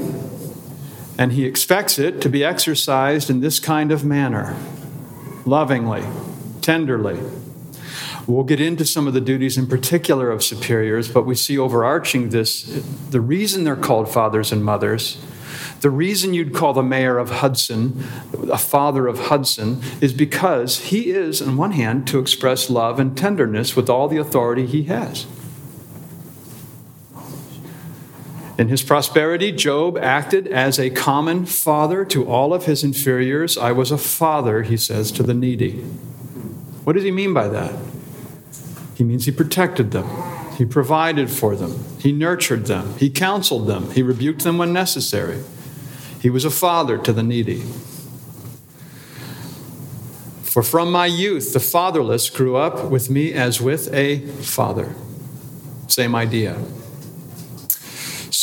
and 1.18 1.32
He 1.32 1.46
expects 1.46 1.98
it 1.98 2.20
to 2.20 2.28
be 2.28 2.44
exercised 2.44 3.28
in 3.28 3.40
this 3.40 3.58
kind 3.58 3.90
of 3.90 4.04
manner 4.04 4.56
lovingly, 5.44 6.04
tenderly. 6.60 7.18
We'll 8.26 8.44
get 8.44 8.60
into 8.60 8.84
some 8.84 9.06
of 9.06 9.14
the 9.14 9.20
duties 9.20 9.58
in 9.58 9.66
particular 9.66 10.30
of 10.30 10.42
superiors, 10.42 11.08
but 11.08 11.26
we 11.26 11.34
see 11.34 11.58
overarching 11.58 12.30
this 12.30 12.62
the 13.10 13.20
reason 13.20 13.64
they're 13.64 13.76
called 13.76 14.10
fathers 14.10 14.50
and 14.50 14.64
mothers 14.64 15.18
the 15.84 15.90
reason 15.90 16.32
you'd 16.32 16.54
call 16.54 16.72
the 16.72 16.82
mayor 16.82 17.18
of 17.18 17.28
Hudson 17.28 18.04
a 18.50 18.56
father 18.56 19.06
of 19.06 19.26
Hudson 19.26 19.82
is 20.00 20.14
because 20.14 20.78
he 20.78 21.10
is, 21.10 21.42
on 21.42 21.58
one 21.58 21.72
hand, 21.72 22.06
to 22.06 22.18
express 22.18 22.70
love 22.70 22.98
and 22.98 23.14
tenderness 23.14 23.76
with 23.76 23.90
all 23.90 24.08
the 24.08 24.16
authority 24.16 24.64
he 24.64 24.84
has. 24.84 25.26
In 28.56 28.68
his 28.68 28.82
prosperity, 28.82 29.52
Job 29.52 29.98
acted 29.98 30.46
as 30.46 30.78
a 30.78 30.88
common 30.88 31.44
father 31.44 32.04
to 32.06 32.26
all 32.26 32.54
of 32.54 32.64
his 32.64 32.82
inferiors. 32.82 33.58
I 33.58 33.72
was 33.72 33.90
a 33.90 33.98
father, 33.98 34.62
he 34.62 34.78
says, 34.78 35.12
to 35.12 35.22
the 35.22 35.34
needy. 35.34 35.80
What 36.84 36.94
does 36.94 37.04
he 37.04 37.10
mean 37.10 37.34
by 37.34 37.48
that? 37.48 37.74
He 38.94 39.04
means 39.04 39.24
he 39.24 39.32
protected 39.32 39.90
them, 39.90 40.08
he 40.56 40.64
provided 40.64 41.30
for 41.30 41.56
them, 41.56 41.84
he 41.98 42.12
nurtured 42.12 42.66
them, 42.66 42.96
he 42.98 43.10
counseled 43.10 43.66
them, 43.66 43.90
he 43.90 44.02
rebuked 44.02 44.44
them 44.44 44.58
when 44.58 44.72
necessary. 44.72 45.42
He 46.20 46.30
was 46.30 46.44
a 46.44 46.50
father 46.50 46.96
to 46.98 47.12
the 47.12 47.22
needy. 47.22 47.62
For 50.42 50.62
from 50.62 50.92
my 50.92 51.06
youth, 51.06 51.52
the 51.52 51.60
fatherless 51.60 52.30
grew 52.30 52.56
up 52.56 52.88
with 52.90 53.10
me 53.10 53.32
as 53.32 53.60
with 53.60 53.92
a 53.92 54.20
father. 54.20 54.94
Same 55.88 56.14
idea. 56.14 56.56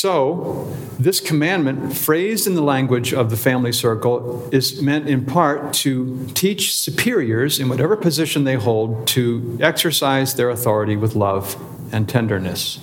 So, 0.02 0.68
this 0.98 1.20
commandment, 1.20 1.96
phrased 1.96 2.48
in 2.48 2.56
the 2.56 2.64
language 2.64 3.14
of 3.14 3.30
the 3.30 3.38
family 3.38 3.72
circle, 3.72 4.50
is 4.52 4.82
meant 4.82 5.08
in 5.08 5.28
part 5.28 5.74
to 5.74 6.26
teach 6.34 6.74
superiors 6.76 7.60
in 7.60 7.70
whatever 7.70 7.96
position 7.96 8.44
they 8.44 8.56
hold 8.56 9.06
to 9.10 9.60
exercise 9.62 10.34
their 10.34 10.50
authority 10.50 10.96
with 10.96 11.14
love 11.14 11.56
and 11.94 12.10
tenderness. 12.10 12.80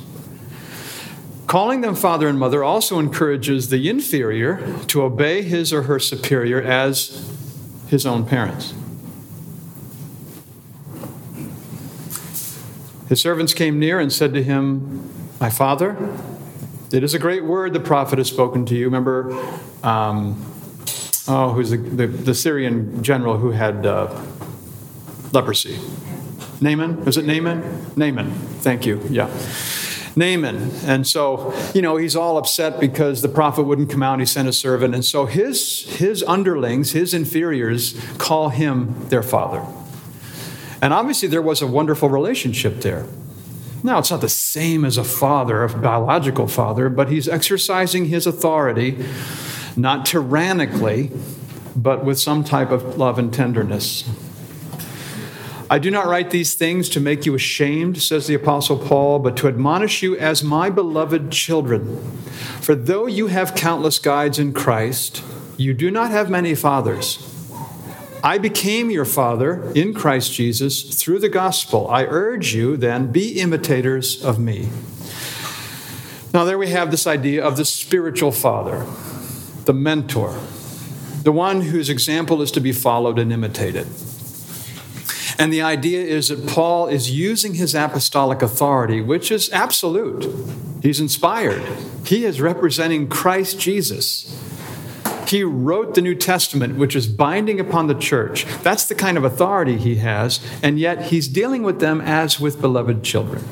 Calling 1.48 1.80
them 1.80 1.96
father 1.96 2.28
and 2.28 2.38
mother 2.38 2.62
also 2.62 3.00
encourages 3.00 3.68
the 3.68 3.88
inferior 3.90 4.78
to 4.86 5.02
obey 5.02 5.42
his 5.42 5.72
or 5.72 5.82
her 5.82 5.98
superior 5.98 6.62
as 6.62 7.28
his 7.88 8.06
own 8.06 8.26
parents. 8.26 8.74
His 13.08 13.20
servants 13.20 13.54
came 13.54 13.80
near 13.80 13.98
and 13.98 14.12
said 14.12 14.32
to 14.34 14.42
him, 14.44 15.10
My 15.40 15.50
father, 15.50 15.96
it 16.92 17.04
is 17.04 17.14
a 17.14 17.18
great 17.18 17.44
word 17.44 17.72
the 17.72 17.80
prophet 17.80 18.18
has 18.18 18.28
spoken 18.28 18.64
to 18.66 18.74
you. 18.74 18.86
Remember, 18.86 19.32
um, 19.82 20.42
oh, 21.28 21.52
who's 21.54 21.70
the, 21.70 21.76
the, 21.76 22.06
the, 22.06 22.34
Syrian 22.34 23.02
general 23.02 23.36
who 23.36 23.50
had 23.50 23.84
uh, 23.84 24.24
leprosy? 25.32 25.78
Naaman? 26.60 27.04
Was 27.04 27.16
it 27.16 27.24
Naaman? 27.24 27.92
Naaman, 27.96 28.32
thank 28.60 28.86
you, 28.86 29.02
yeah. 29.10 29.28
Naaman. 30.16 30.70
And 30.84 31.06
so, 31.06 31.54
you 31.74 31.82
know, 31.82 31.96
he's 31.96 32.16
all 32.16 32.38
upset 32.38 32.80
because 32.80 33.22
the 33.22 33.28
prophet 33.28 33.62
wouldn't 33.62 33.90
come 33.90 34.02
out. 34.02 34.18
He 34.18 34.26
sent 34.26 34.48
a 34.48 34.52
servant. 34.52 34.94
And 34.94 35.04
so 35.04 35.26
his, 35.26 35.84
his 35.96 36.24
underlings, 36.24 36.92
his 36.92 37.14
inferiors, 37.14 37.98
call 38.18 38.48
him 38.48 39.08
their 39.08 39.22
father. 39.22 39.64
And 40.82 40.92
obviously, 40.92 41.28
there 41.28 41.42
was 41.42 41.62
a 41.62 41.66
wonderful 41.66 42.08
relationship 42.08 42.80
there. 42.80 43.06
Now, 43.82 43.98
it's 43.98 44.10
not 44.10 44.20
the 44.20 44.28
same 44.28 44.84
as 44.84 44.98
a 44.98 45.04
father, 45.04 45.62
a 45.62 45.68
biological 45.68 46.48
father, 46.48 46.88
but 46.88 47.08
he's 47.10 47.28
exercising 47.28 48.06
his 48.06 48.26
authority, 48.26 49.04
not 49.76 50.04
tyrannically, 50.04 51.12
but 51.76 52.04
with 52.04 52.18
some 52.18 52.42
type 52.42 52.70
of 52.70 52.98
love 52.98 53.18
and 53.18 53.32
tenderness. 53.32 54.08
I 55.70 55.78
do 55.78 55.90
not 55.90 56.06
write 56.06 56.30
these 56.30 56.54
things 56.54 56.88
to 56.90 57.00
make 57.00 57.26
you 57.26 57.34
ashamed, 57.34 58.00
says 58.02 58.26
the 58.26 58.34
Apostle 58.34 58.78
Paul, 58.78 59.18
but 59.18 59.36
to 59.36 59.48
admonish 59.48 60.02
you 60.02 60.16
as 60.16 60.42
my 60.42 60.70
beloved 60.70 61.30
children. 61.30 61.98
For 62.60 62.74
though 62.74 63.06
you 63.06 63.26
have 63.26 63.54
countless 63.54 63.98
guides 63.98 64.38
in 64.38 64.54
Christ, 64.54 65.22
you 65.58 65.74
do 65.74 65.90
not 65.90 66.10
have 66.10 66.30
many 66.30 66.54
fathers. 66.54 67.37
I 68.22 68.38
became 68.38 68.90
your 68.90 69.04
father 69.04 69.70
in 69.74 69.94
Christ 69.94 70.32
Jesus 70.32 70.82
through 71.00 71.20
the 71.20 71.28
gospel. 71.28 71.88
I 71.88 72.04
urge 72.04 72.54
you, 72.54 72.76
then, 72.76 73.12
be 73.12 73.40
imitators 73.40 74.24
of 74.24 74.38
me. 74.38 74.68
Now, 76.34 76.44
there 76.44 76.58
we 76.58 76.68
have 76.70 76.90
this 76.90 77.06
idea 77.06 77.44
of 77.44 77.56
the 77.56 77.64
spiritual 77.64 78.32
father, 78.32 78.86
the 79.64 79.72
mentor, 79.72 80.38
the 81.22 81.32
one 81.32 81.62
whose 81.62 81.88
example 81.88 82.42
is 82.42 82.50
to 82.52 82.60
be 82.60 82.72
followed 82.72 83.18
and 83.18 83.32
imitated. 83.32 83.86
And 85.38 85.52
the 85.52 85.62
idea 85.62 86.00
is 86.00 86.28
that 86.28 86.48
Paul 86.48 86.88
is 86.88 87.12
using 87.12 87.54
his 87.54 87.74
apostolic 87.74 88.42
authority, 88.42 89.00
which 89.00 89.30
is 89.30 89.48
absolute. 89.50 90.26
He's 90.82 90.98
inspired. 91.00 91.62
He 92.04 92.24
is 92.24 92.40
representing 92.40 93.08
Christ 93.08 93.60
Jesus. 93.60 94.26
He 95.28 95.42
wrote 95.42 95.94
the 95.94 96.00
New 96.00 96.14
Testament, 96.14 96.76
which 96.76 96.96
is 96.96 97.06
binding 97.06 97.60
upon 97.60 97.86
the 97.86 97.94
church. 97.94 98.46
That's 98.62 98.86
the 98.86 98.94
kind 98.94 99.18
of 99.18 99.24
authority 99.24 99.76
he 99.76 99.96
has, 99.96 100.40
and 100.62 100.78
yet 100.78 101.06
he's 101.06 101.28
dealing 101.28 101.62
with 101.62 101.80
them 101.80 102.00
as 102.00 102.40
with 102.40 102.62
beloved 102.62 103.02
children. 103.02 103.44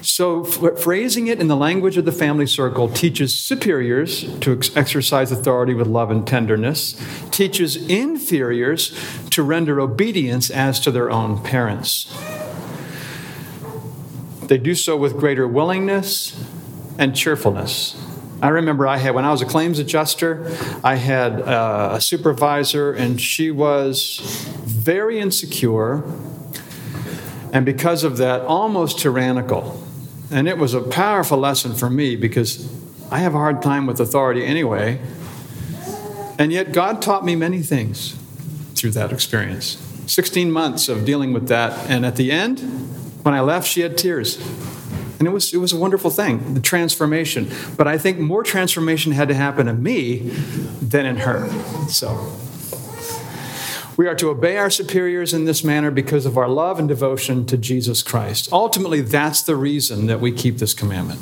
So, 0.00 0.44
phrasing 0.44 1.26
it 1.26 1.40
in 1.40 1.48
the 1.48 1.56
language 1.56 1.98
of 1.98 2.06
the 2.06 2.12
family 2.12 2.46
circle 2.46 2.88
teaches 2.88 3.34
superiors 3.34 4.34
to 4.38 4.54
ex- 4.54 4.74
exercise 4.74 5.30
authority 5.30 5.74
with 5.74 5.86
love 5.86 6.10
and 6.10 6.26
tenderness, 6.26 6.98
teaches 7.30 7.76
inferiors 7.76 8.98
to 9.28 9.42
render 9.42 9.78
obedience 9.78 10.48
as 10.48 10.80
to 10.80 10.90
their 10.90 11.10
own 11.10 11.42
parents. 11.42 12.10
They 14.44 14.56
do 14.56 14.74
so 14.74 14.96
with 14.96 15.18
greater 15.18 15.46
willingness 15.46 16.42
and 16.98 17.14
cheerfulness. 17.14 18.09
I 18.42 18.48
remember 18.48 18.86
I 18.86 18.96
had, 18.96 19.14
when 19.14 19.24
I 19.24 19.30
was 19.30 19.42
a 19.42 19.46
claims 19.46 19.78
adjuster, 19.78 20.50
I 20.82 20.94
had 20.94 21.42
uh, 21.42 21.90
a 21.94 22.00
supervisor, 22.00 22.92
and 22.92 23.20
she 23.20 23.50
was 23.50 24.46
very 24.64 25.20
insecure, 25.20 26.02
and 27.52 27.66
because 27.66 28.02
of 28.02 28.16
that, 28.16 28.42
almost 28.42 28.98
tyrannical. 28.98 29.86
And 30.30 30.48
it 30.48 30.56
was 30.56 30.72
a 30.72 30.80
powerful 30.80 31.38
lesson 31.38 31.74
for 31.74 31.90
me 31.90 32.16
because 32.16 32.66
I 33.10 33.18
have 33.18 33.34
a 33.34 33.38
hard 33.38 33.60
time 33.60 33.86
with 33.86 34.00
authority 34.00 34.46
anyway. 34.46 35.00
And 36.38 36.52
yet, 36.52 36.72
God 36.72 37.02
taught 37.02 37.24
me 37.24 37.36
many 37.36 37.60
things 37.60 38.16
through 38.74 38.92
that 38.92 39.12
experience. 39.12 39.76
16 40.06 40.50
months 40.50 40.88
of 40.88 41.04
dealing 41.04 41.32
with 41.32 41.48
that. 41.48 41.90
And 41.90 42.06
at 42.06 42.16
the 42.16 42.32
end, 42.32 42.60
when 43.22 43.34
I 43.34 43.40
left, 43.40 43.68
she 43.68 43.82
had 43.82 43.98
tears. 43.98 44.38
And 45.20 45.28
it 45.28 45.32
was, 45.32 45.52
it 45.52 45.58
was 45.58 45.74
a 45.74 45.76
wonderful 45.76 46.10
thing, 46.10 46.54
the 46.54 46.60
transformation. 46.60 47.50
But 47.76 47.86
I 47.86 47.98
think 47.98 48.18
more 48.18 48.42
transformation 48.42 49.12
had 49.12 49.28
to 49.28 49.34
happen 49.34 49.68
in 49.68 49.82
me 49.82 50.30
than 50.80 51.04
in 51.04 51.18
her. 51.18 51.48
So. 51.88 52.32
We 53.98 54.06
are 54.06 54.14
to 54.14 54.30
obey 54.30 54.56
our 54.56 54.70
superiors 54.70 55.34
in 55.34 55.44
this 55.44 55.62
manner 55.62 55.90
because 55.90 56.24
of 56.24 56.38
our 56.38 56.48
love 56.48 56.78
and 56.78 56.88
devotion 56.88 57.44
to 57.44 57.58
Jesus 57.58 58.02
Christ. 58.02 58.50
Ultimately, 58.50 59.02
that's 59.02 59.42
the 59.42 59.56
reason 59.56 60.06
that 60.06 60.20
we 60.20 60.32
keep 60.32 60.56
this 60.56 60.72
commandment. 60.72 61.20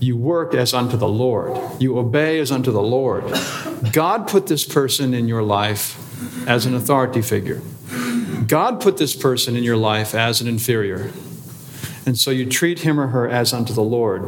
You 0.00 0.16
work 0.16 0.52
as 0.52 0.74
unto 0.74 0.96
the 0.96 1.06
Lord, 1.06 1.56
you 1.80 1.96
obey 1.96 2.40
as 2.40 2.50
unto 2.50 2.72
the 2.72 2.82
Lord. 2.82 3.22
God 3.92 4.26
put 4.26 4.48
this 4.48 4.64
person 4.64 5.14
in 5.14 5.28
your 5.28 5.44
life 5.44 5.96
as 6.48 6.66
an 6.66 6.74
authority 6.74 7.22
figure. 7.22 7.62
God 8.48 8.80
put 8.80 8.96
this 8.96 9.14
person 9.14 9.54
in 9.54 9.62
your 9.62 9.76
life 9.76 10.12
as 10.12 10.40
an 10.40 10.48
inferior. 10.48 11.12
And 12.06 12.18
so 12.18 12.30
you 12.30 12.46
treat 12.46 12.80
him 12.80 13.00
or 13.00 13.08
her 13.08 13.28
as 13.28 13.52
unto 13.52 13.72
the 13.72 13.82
Lord. 13.82 14.24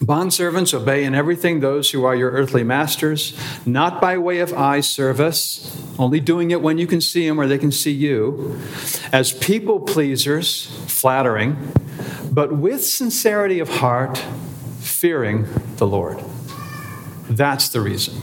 Bondservants, 0.00 0.74
obey 0.74 1.04
in 1.04 1.14
everything 1.14 1.60
those 1.60 1.92
who 1.92 2.04
are 2.04 2.16
your 2.16 2.32
earthly 2.32 2.64
masters, 2.64 3.38
not 3.64 4.00
by 4.00 4.18
way 4.18 4.40
of 4.40 4.52
eye 4.52 4.80
service, 4.80 5.80
only 5.96 6.18
doing 6.18 6.50
it 6.50 6.60
when 6.60 6.76
you 6.76 6.88
can 6.88 7.00
see 7.00 7.28
them 7.28 7.40
or 7.40 7.46
they 7.46 7.58
can 7.58 7.70
see 7.70 7.92
you, 7.92 8.60
as 9.12 9.32
people 9.32 9.78
pleasers, 9.78 10.66
flattering, 10.88 11.56
but 12.32 12.52
with 12.52 12.84
sincerity 12.84 13.60
of 13.60 13.68
heart, 13.68 14.18
fearing 14.80 15.46
the 15.76 15.86
Lord. 15.86 16.18
That's 17.30 17.68
the 17.68 17.80
reason 17.80 18.20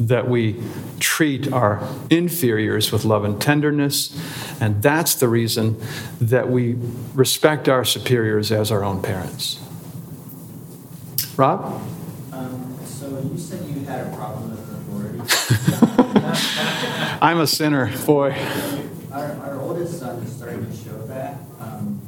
that 0.00 0.28
we 0.28 0.62
treat 1.00 1.52
our 1.52 1.86
inferiors 2.10 2.92
with 2.92 3.04
love 3.04 3.24
and 3.24 3.40
tenderness, 3.40 4.16
and 4.60 4.82
that's 4.82 5.14
the 5.16 5.28
reason 5.28 5.80
that 6.20 6.48
we 6.48 6.76
respect 7.14 7.68
our 7.68 7.84
superiors 7.84 8.52
as 8.52 8.70
our 8.70 8.84
own 8.84 9.02
parents. 9.02 9.60
Rob? 11.36 11.80
Um, 12.32 12.78
so 12.84 13.08
you 13.20 13.38
said 13.38 13.64
you 13.68 13.84
had 13.84 14.06
a 14.06 14.16
problem 14.16 14.50
with 14.50 14.60
authority. 14.60 15.20
I'm 17.22 17.38
a 17.40 17.46
sinner, 17.46 17.90
boy. 18.04 18.32
our, 19.12 19.32
our 19.44 19.60
oldest 19.60 20.00
son 20.00 20.22
is 20.22 20.34
starting 20.34 20.66
to 20.66 20.76
show 20.76 20.98
that. 21.06 21.38
Um, 21.60 22.00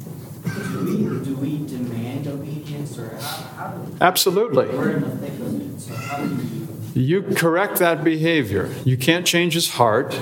do 0.43 0.85
we, 0.85 1.25
do 1.25 1.35
we 1.35 1.65
demand 1.65 2.27
obedience 2.27 2.97
or 2.97 3.15
how, 3.15 3.19
how 3.19 3.67
do? 3.69 3.95
Absolutely. 4.01 4.67
We're 4.67 4.91
in 4.97 5.01
the 5.01 5.09
thick 5.17 5.39
of 5.39 5.61
it, 5.61 5.79
so 5.79 5.95
how 5.95 6.17
do 6.17 6.35
you? 6.35 6.50
You 6.93 7.21
correct 7.21 7.79
that 7.79 8.03
behavior. 8.03 8.69
You 8.83 8.97
can't 8.97 9.25
change 9.25 9.53
his 9.53 9.71
heart. 9.71 10.19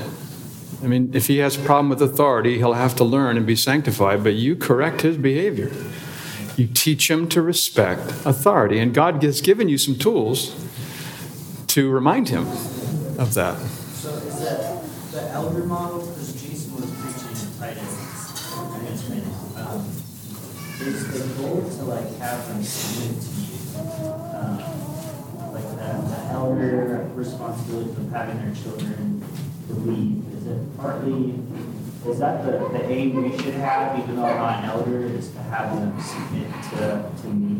I 0.83 0.87
mean, 0.87 1.11
if 1.13 1.25
he 1.27 1.39
has 1.39 1.57
a 1.57 1.59
problem 1.61 1.89
with 1.89 2.01
authority, 2.01 2.57
he'll 2.57 2.73
have 2.73 2.95
to 2.97 3.03
learn 3.03 3.37
and 3.37 3.45
be 3.45 3.55
sanctified, 3.55 4.23
but 4.23 4.35
you 4.35 4.55
correct 4.55 5.01
his 5.01 5.17
behavior. 5.17 5.71
You 6.55 6.67
teach 6.67 7.09
him 7.09 7.27
to 7.29 7.41
respect 7.41 8.01
authority, 8.23 8.79
and 8.79 8.93
God 8.93 9.23
has 9.23 9.41
given 9.41 9.67
you 9.67 9.77
some 9.77 9.95
tools 9.95 10.55
to 11.67 11.89
remind 11.89 12.29
him 12.29 12.47
of 13.17 13.33
that. 13.33 13.57
So 13.57 14.09
is 14.11 14.39
that 14.41 14.83
the 15.11 15.29
elder 15.31 15.65
model, 15.65 16.05
because 16.05 16.33
Jason 16.41 16.75
was 16.75 16.91
preaching 16.91 17.31
in 17.31 17.59
Titus, 17.59 18.55
um, 19.57 19.85
is 20.81 21.07
the 21.11 21.41
goal 21.41 21.61
to 21.61 21.83
like 21.85 22.17
have 22.19 22.47
them 22.47 22.63
submit 22.63 23.21
to 23.21 23.29
you? 23.41 23.57
Um, 24.37 24.63
Like 25.49 25.69
the, 25.71 25.89
the 26.07 26.21
elder 26.39 27.09
responsibility 27.15 27.89
of 27.89 28.11
having 28.11 28.37
their 28.37 28.55
children 28.55 29.23
believe, 29.67 30.23
is 30.37 30.47
it 30.47 30.77
partly, 30.77 31.35
is 32.07 32.19
that 32.19 32.45
the, 32.45 32.51
the 32.69 32.85
aim 32.89 33.21
we 33.21 33.37
should 33.37 33.55
have, 33.55 33.99
even 33.99 34.15
though 34.15 34.25
I'm 34.25 34.37
not 34.37 34.63
an 34.63 34.69
elder, 34.69 35.03
is 35.05 35.31
to 35.31 35.39
have 35.39 35.75
them 35.75 36.01
submit 36.01 36.47
to, 36.71 37.11
to 37.21 37.27
me 37.27 37.59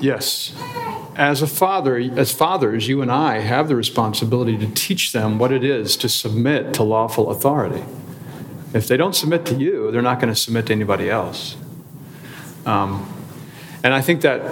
Yes. 0.00 0.54
As 1.16 1.42
a 1.42 1.46
father, 1.46 1.96
as 1.96 2.32
fathers, 2.32 2.86
you 2.86 3.02
and 3.02 3.10
I 3.10 3.40
have 3.40 3.68
the 3.68 3.74
responsibility 3.74 4.56
to 4.58 4.66
teach 4.68 5.12
them 5.12 5.38
what 5.38 5.50
it 5.50 5.64
is 5.64 5.96
to 5.96 6.08
submit 6.08 6.74
to 6.74 6.84
lawful 6.84 7.30
authority. 7.30 7.84
If 8.72 8.86
they 8.86 8.96
don't 8.96 9.14
submit 9.14 9.44
to 9.46 9.54
you, 9.54 9.90
they're 9.90 10.02
not 10.02 10.20
going 10.20 10.32
to 10.32 10.38
submit 10.38 10.66
to 10.66 10.72
anybody 10.72 11.10
else. 11.10 11.56
Um, 12.66 13.12
and 13.82 13.94
I 13.94 14.00
think 14.00 14.20
that, 14.22 14.42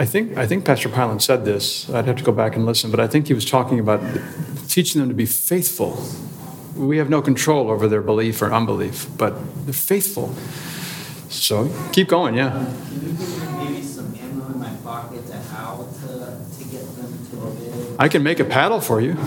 I 0.00 0.04
think, 0.04 0.38
I 0.38 0.46
think 0.46 0.64
Pastor 0.64 0.88
Pylan 0.88 1.20
said 1.20 1.44
this. 1.44 1.90
I'd 1.90 2.06
have 2.06 2.16
to 2.16 2.24
go 2.24 2.30
back 2.30 2.54
and 2.54 2.64
listen, 2.64 2.90
but 2.90 3.00
I 3.00 3.08
think 3.08 3.26
he 3.26 3.34
was 3.34 3.44
talking 3.44 3.80
about 3.80 4.00
teaching 4.68 5.00
them 5.00 5.08
to 5.08 5.14
be 5.14 5.26
faithful. 5.26 6.04
We 6.76 6.98
have 6.98 7.10
no 7.10 7.20
control 7.20 7.68
over 7.68 7.88
their 7.88 8.00
belief 8.00 8.40
or 8.40 8.52
unbelief, 8.52 9.08
but 9.16 9.34
they're 9.64 9.74
faithful. 9.74 10.34
So 11.28 11.68
keep 11.92 12.06
going, 12.06 12.36
yeah. 12.36 12.54
Um, 12.54 12.66
Can 12.66 12.94
you 12.94 13.12
give 13.12 13.58
me 13.58 13.64
maybe 13.64 13.82
some 13.82 14.14
ammo 14.14 14.46
in 14.46 14.60
my 14.60 14.70
pocket 14.84 15.26
to 15.26 15.36
how 15.36 15.88
to, 16.02 16.06
to 16.06 16.64
get 16.70 16.86
them 16.96 17.26
to 17.30 17.40
obey? 17.42 17.96
I 17.98 18.08
can 18.08 18.22
make 18.22 18.38
a 18.38 18.44
paddle 18.44 18.80
for 18.80 19.00
you. 19.00 19.16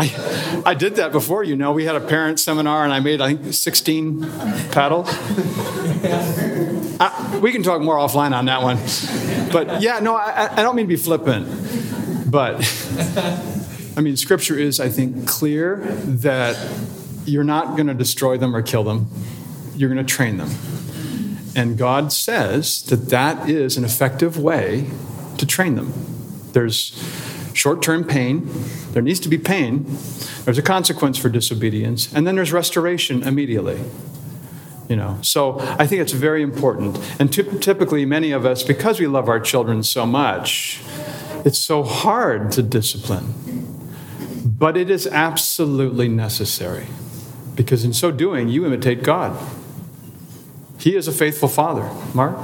I, 0.00 0.37
I 0.64 0.74
did 0.74 0.96
that 0.96 1.12
before, 1.12 1.42
you 1.44 1.56
know. 1.56 1.72
We 1.72 1.84
had 1.84 1.96
a 1.96 2.00
parent 2.00 2.40
seminar 2.40 2.84
and 2.84 2.92
I 2.92 3.00
made, 3.00 3.20
I 3.20 3.34
think, 3.34 3.54
16 3.54 4.22
paddles. 4.70 5.08
I, 7.00 7.38
we 7.42 7.52
can 7.52 7.62
talk 7.62 7.80
more 7.80 7.96
offline 7.96 8.32
on 8.32 8.46
that 8.46 8.62
one. 8.62 8.78
But 9.52 9.80
yeah, 9.80 10.00
no, 10.00 10.16
I, 10.16 10.48
I 10.52 10.62
don't 10.62 10.74
mean 10.76 10.86
to 10.86 10.88
be 10.88 10.96
flippant. 10.96 12.30
But 12.30 12.56
I 13.96 14.00
mean, 14.00 14.16
scripture 14.16 14.58
is, 14.58 14.80
I 14.80 14.88
think, 14.88 15.26
clear 15.26 15.76
that 15.76 16.56
you're 17.24 17.44
not 17.44 17.76
going 17.76 17.88
to 17.88 17.94
destroy 17.94 18.36
them 18.38 18.54
or 18.54 18.62
kill 18.62 18.84
them, 18.84 19.08
you're 19.76 19.92
going 19.92 20.04
to 20.04 20.12
train 20.12 20.36
them. 20.36 20.50
And 21.56 21.76
God 21.76 22.12
says 22.12 22.82
that 22.84 23.08
that 23.08 23.48
is 23.48 23.76
an 23.76 23.84
effective 23.84 24.38
way 24.38 24.90
to 25.38 25.46
train 25.46 25.74
them. 25.74 25.92
There's 26.52 26.92
short 27.58 27.82
term 27.82 28.04
pain, 28.04 28.48
there 28.92 29.02
needs 29.02 29.20
to 29.20 29.28
be 29.28 29.36
pain, 29.36 29.84
there's 30.44 30.58
a 30.58 30.62
consequence 30.62 31.18
for 31.18 31.28
disobedience, 31.28 32.12
and 32.14 32.26
then 32.26 32.36
there's 32.36 32.52
restoration 32.52 33.22
immediately. 33.22 33.80
You 34.88 34.96
know, 34.96 35.18
so 35.20 35.58
I 35.78 35.86
think 35.86 36.00
it's 36.00 36.12
very 36.12 36.42
important. 36.42 36.98
And 37.20 37.30
ty- 37.30 37.58
typically, 37.60 38.06
many 38.06 38.30
of 38.30 38.46
us, 38.46 38.62
because 38.62 38.98
we 38.98 39.06
love 39.06 39.28
our 39.28 39.40
children 39.40 39.82
so 39.82 40.06
much, 40.06 40.80
it's 41.44 41.58
so 41.58 41.82
hard 41.82 42.50
to 42.52 42.62
discipline. 42.62 43.34
But 44.46 44.76
it 44.76 44.88
is 44.88 45.06
absolutely 45.06 46.08
necessary 46.08 46.86
because 47.54 47.84
in 47.84 47.92
so 47.92 48.10
doing, 48.10 48.48
you 48.48 48.64
imitate 48.64 49.02
God. 49.02 49.38
He 50.78 50.96
is 50.96 51.06
a 51.06 51.12
faithful 51.12 51.48
father. 51.48 51.90
Mark? 52.14 52.38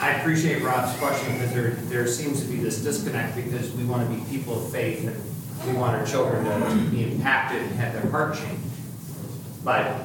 I 0.00 0.12
appreciate 0.12 0.62
Rob's 0.62 0.98
question 0.98 1.34
because 1.34 1.52
there, 1.52 1.70
there 1.72 2.06
seems 2.06 2.40
to 2.40 2.48
be 2.48 2.56
this 2.56 2.82
disconnect 2.82 3.36
because 3.36 3.70
we 3.72 3.84
want 3.84 4.08
to 4.08 4.14
be 4.14 4.22
people 4.30 4.64
of 4.64 4.72
faith 4.72 5.06
and 5.06 5.70
we 5.70 5.78
want 5.78 5.94
our 5.94 6.06
children 6.06 6.42
to 6.44 6.90
be 6.90 7.12
impacted 7.12 7.60
and 7.60 7.72
have 7.72 7.92
their 7.92 8.10
heart 8.10 8.34
changed. 8.34 8.62
But 9.62 10.00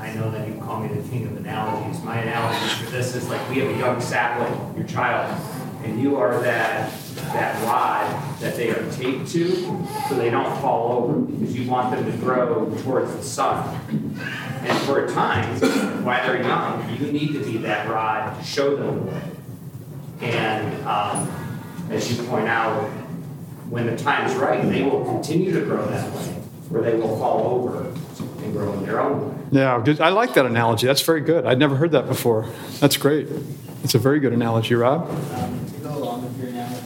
I 0.00 0.12
know 0.14 0.32
that 0.32 0.48
you 0.48 0.54
call 0.54 0.80
me 0.80 0.88
the 0.88 1.08
king 1.08 1.26
of 1.26 1.36
analogies. 1.36 2.02
My 2.02 2.18
analogy 2.18 2.84
for 2.84 2.90
this 2.90 3.14
is 3.14 3.28
like 3.28 3.48
we 3.48 3.60
have 3.60 3.70
a 3.70 3.78
young 3.78 4.00
sapling, 4.00 4.76
your 4.76 4.86
child, 4.86 5.40
and 5.84 6.00
you 6.00 6.16
are 6.16 6.40
that, 6.42 6.92
that 7.34 7.62
rod 7.64 8.40
that 8.40 8.56
they 8.56 8.70
are 8.70 8.90
taped 8.92 9.28
to 9.32 9.86
so 10.08 10.14
they 10.14 10.30
don't 10.30 10.60
fall 10.60 10.92
over 10.92 11.18
because 11.20 11.54
you 11.56 11.68
want 11.70 11.94
them 11.94 12.10
to 12.10 12.16
grow 12.18 12.74
towards 12.82 13.14
the 13.14 13.22
sun. 13.22 13.78
And 14.62 14.78
for 14.82 15.04
a 15.04 15.12
time, 15.12 15.60
while 16.04 16.26
they're 16.26 16.42
young, 16.42 16.96
you 16.96 17.12
need 17.12 17.32
to 17.34 17.44
be 17.44 17.58
that 17.58 17.88
rod 17.88 18.38
to 18.38 18.44
show 18.44 18.76
them 18.76 19.04
the 19.04 19.12
way. 19.12 19.22
And 20.22 20.86
um, 20.86 21.28
as 21.90 22.10
you 22.10 22.24
point 22.26 22.48
out, 22.48 22.88
when 23.68 23.86
the 23.86 23.96
time's 23.96 24.34
right, 24.34 24.62
they 24.62 24.82
will 24.82 25.04
continue 25.04 25.52
to 25.52 25.64
grow 25.64 25.84
that 25.86 26.12
way, 26.12 26.36
or 26.72 26.80
they 26.80 26.94
will 26.94 27.18
fall 27.18 27.46
over 27.46 27.88
and 28.42 28.52
grow 28.52 28.72
in 28.74 28.84
their 28.86 29.00
own 29.00 29.28
way. 29.28 29.34
Yeah. 29.52 29.82
I 30.00 30.10
like 30.10 30.34
that 30.34 30.46
analogy. 30.46 30.86
That's 30.86 31.02
very 31.02 31.20
good. 31.20 31.46
I'd 31.46 31.58
never 31.58 31.76
heard 31.76 31.92
that 31.92 32.06
before. 32.06 32.46
That's 32.80 32.96
great. 32.96 33.28
It's 33.82 33.94
a 33.94 33.98
very 33.98 34.20
good 34.20 34.32
analogy, 34.32 34.74
Rob. 34.74 35.10
Um, 35.10 35.66
to 35.66 35.80
go 35.80 35.96
along 35.96 36.24
with 36.24 36.38
your 36.38 36.48
analogy, 36.48 36.80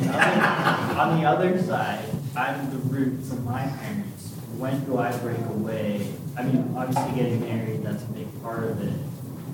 on 0.00 0.06
the 0.06 0.16
other, 0.16 1.00
on 1.00 1.20
the 1.20 1.26
other 1.28 1.62
side, 1.62 2.04
I'm 2.36 2.70
the 2.70 2.76
roots 2.76 3.30
of 3.30 3.44
my 3.44 3.66
parents. 3.66 4.34
When 4.56 4.84
do 4.84 4.98
I 4.98 5.16
break 5.18 5.38
away? 5.38 6.14
I 6.36 6.42
mean, 6.42 6.74
obviously 6.76 7.14
getting 7.14 7.40
married, 7.40 7.82
that's 7.82 8.02
a 8.02 8.06
big 8.06 8.42
part 8.42 8.64
of 8.64 8.82
it. 8.82 8.94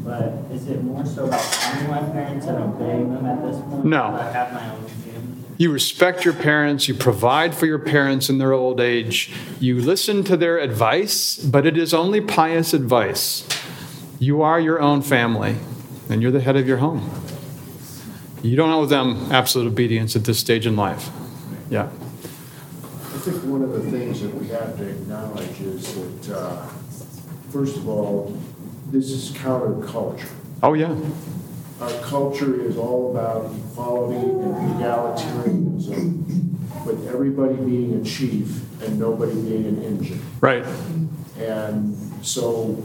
But 0.04 0.44
is 0.52 0.68
it 0.68 0.82
more 0.84 1.04
so 1.04 1.26
about 1.26 1.44
honoring 1.64 1.90
my 1.90 2.12
parents 2.12 2.46
and 2.46 2.58
obeying 2.58 3.12
them 3.12 3.26
at 3.26 3.42
this 3.42 3.60
point? 3.60 3.84
No. 3.84 4.04
I 4.04 4.30
have 4.30 4.52
my 4.52 4.70
own 4.70 4.86
gym. 5.04 5.44
You 5.58 5.72
respect 5.72 6.24
your 6.24 6.34
parents, 6.34 6.86
you 6.86 6.94
provide 6.94 7.54
for 7.54 7.66
your 7.66 7.78
parents 7.78 8.28
in 8.28 8.38
their 8.38 8.52
old 8.52 8.78
age, 8.78 9.32
you 9.58 9.80
listen 9.80 10.22
to 10.24 10.36
their 10.36 10.58
advice, 10.58 11.38
but 11.38 11.66
it 11.66 11.78
is 11.78 11.94
only 11.94 12.20
pious 12.20 12.74
advice. 12.74 13.48
You 14.18 14.42
are 14.42 14.60
your 14.60 14.80
own 14.80 15.02
family, 15.02 15.56
and 16.10 16.20
you're 16.20 16.30
the 16.30 16.40
head 16.40 16.56
of 16.56 16.68
your 16.68 16.76
home. 16.76 17.10
You 18.42 18.56
don't 18.56 18.70
owe 18.70 18.86
them 18.86 19.32
absolute 19.32 19.66
obedience 19.66 20.14
at 20.14 20.24
this 20.24 20.38
stage 20.38 20.66
in 20.66 20.76
life. 20.76 21.10
Yeah. 21.70 21.86
I 21.86 23.18
think 23.18 23.42
one 23.44 23.62
of 23.62 23.72
the 23.72 23.90
things 23.90 24.20
that 24.20 24.32
we 24.34 24.48
have 24.48 24.76
to 24.78 24.88
acknowledge 24.88 25.60
is 25.60 25.94
that, 25.94 26.36
uh, 26.36 26.66
first 27.50 27.76
of 27.76 27.88
all, 27.88 28.36
this 28.92 29.10
is 29.10 29.32
counterculture. 29.32 30.28
Oh, 30.62 30.74
yeah. 30.74 30.94
Our 31.80 31.90
culture 32.02 32.60
is 32.60 32.76
all 32.76 33.10
about 33.10 33.52
equality 33.52 34.18
and 34.18 34.80
egalitarianism, 34.80 36.86
with 36.86 37.08
everybody 37.08 37.56
being 37.56 38.00
a 38.00 38.04
chief 38.04 38.62
and 38.82 38.98
nobody 38.98 39.34
being 39.34 39.66
an 39.66 39.82
engine. 39.82 40.22
Right. 40.40 40.64
And 41.38 42.24
so 42.24 42.82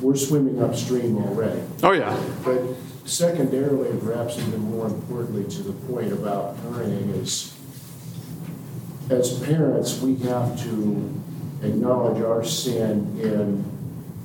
we're 0.00 0.16
swimming 0.16 0.62
upstream 0.62 1.18
already. 1.18 1.60
Oh, 1.82 1.92
yeah. 1.92 2.18
But 2.44 2.62
secondarily, 3.10 3.90
and 3.90 4.00
perhaps 4.02 4.38
even 4.38 4.60
more 4.60 4.86
importantly 4.86 5.44
to 5.44 5.62
the 5.62 5.72
point 5.92 6.12
about 6.12 6.56
parenting 6.58 7.12
is, 7.20 7.56
as 9.10 9.40
parents, 9.40 10.00
we 10.00 10.14
have 10.16 10.58
to 10.62 11.20
acknowledge 11.62 12.22
our 12.22 12.44
sin 12.44 13.18
in 13.20 13.64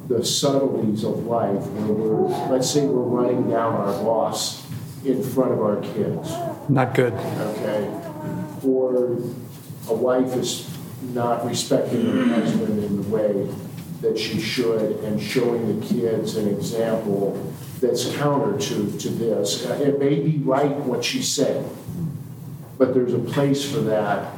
the 0.08 0.24
subtleties 0.24 1.04
of 1.04 1.26
life 1.26 1.66
where 1.66 1.88
we're, 1.88 2.50
let's 2.50 2.70
say 2.70 2.86
we're 2.86 3.02
running 3.02 3.50
down 3.50 3.74
our 3.74 4.04
boss 4.04 4.64
in 5.04 5.24
front 5.24 5.52
of 5.52 5.60
our 5.62 5.82
kids, 5.82 6.32
Not 6.70 6.94
good. 6.94 7.14
okay? 7.14 7.90
Or 8.64 9.18
a 9.88 9.94
wife 9.94 10.36
is 10.36 10.70
not 11.14 11.46
respecting 11.46 12.06
her 12.12 12.36
husband 12.36 12.84
in 12.84 13.02
the 13.02 13.10
way 13.10 13.52
that 14.02 14.18
she 14.18 14.40
should 14.40 15.00
and 15.04 15.20
showing 15.22 15.80
the 15.80 15.86
kids 15.88 16.36
an 16.36 16.48
example 16.48 17.54
that's 17.86 18.16
counter 18.16 18.58
to, 18.58 18.98
to 18.98 19.10
this. 19.10 19.66
Uh, 19.66 19.74
It 19.82 20.00
may 20.00 20.16
be 20.20 20.38
right 20.40 20.76
what 20.78 21.04
she's 21.04 21.28
saying, 21.30 21.70
but 22.78 22.94
there's 22.94 23.14
a 23.14 23.20
place 23.20 23.70
for 23.70 23.80
that 23.82 24.34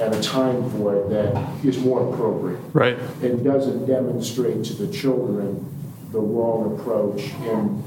and 0.00 0.12
a 0.14 0.22
time 0.22 0.68
for 0.70 0.96
it 0.96 1.08
that 1.10 1.64
is 1.64 1.78
more 1.78 2.12
appropriate 2.12 2.58
Right. 2.72 2.98
and 3.22 3.44
doesn't 3.44 3.86
demonstrate 3.86 4.64
to 4.64 4.74
the 4.74 4.92
children 4.92 5.64
the 6.10 6.18
wrong 6.20 6.78
approach 6.78 7.22
in 7.44 7.82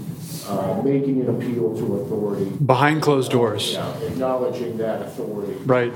uh, 0.47 0.81
making 0.83 1.21
an 1.21 1.29
appeal 1.29 1.75
to 1.77 1.95
authority. 2.01 2.49
Behind 2.65 3.01
closed 3.01 3.31
doors. 3.31 3.73
Yeah, 3.73 3.97
acknowledging 3.99 4.77
that 4.77 5.01
authority. 5.01 5.53
Right. 5.65 5.91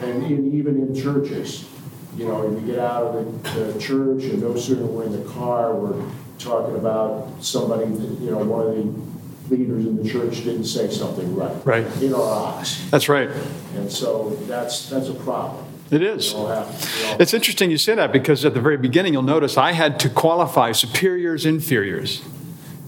And 0.00 0.24
in, 0.24 0.54
even 0.54 0.76
in 0.76 0.94
churches, 0.94 1.68
you 2.16 2.26
know, 2.28 2.48
you 2.48 2.60
get 2.66 2.78
out 2.78 3.16
of 3.16 3.42
the, 3.54 3.60
the 3.72 3.80
church 3.80 4.24
and 4.24 4.42
no 4.42 4.56
sooner 4.56 4.84
we're 4.86 5.04
in 5.04 5.12
the 5.12 5.28
car, 5.30 5.74
we're 5.74 6.00
talking 6.46 6.76
about 6.76 7.28
somebody, 7.40 7.86
that, 7.86 8.20
you 8.20 8.30
know, 8.30 8.38
one 8.38 8.66
of 8.66 8.74
the 8.74 9.56
leaders 9.56 9.86
in 9.86 10.02
the 10.02 10.08
church 10.08 10.36
didn't 10.44 10.64
say 10.64 10.90
something 10.90 11.34
right. 11.34 11.66
Right. 11.66 12.02
In 12.02 12.14
our 12.14 12.58
eyes. 12.58 12.88
That's 12.90 13.08
right. 13.08 13.28
And 13.74 13.90
so 13.90 14.30
that's, 14.46 14.88
that's 14.88 15.08
a 15.08 15.14
problem. 15.14 15.64
It 15.90 16.02
is. 16.02 16.32
We 16.34 16.40
all 16.40 16.48
have- 16.48 17.16
we 17.18 17.22
It's 17.22 17.32
interesting 17.32 17.70
you 17.70 17.78
say 17.78 17.94
that 17.94 18.12
because 18.12 18.44
at 18.44 18.54
the 18.54 18.60
very 18.60 18.76
beginning, 18.76 19.12
you'll 19.12 19.22
notice 19.22 19.56
I 19.56 19.72
had 19.72 20.00
to 20.00 20.08
qualify 20.08 20.72
superiors, 20.72 21.46
inferiors, 21.46 22.22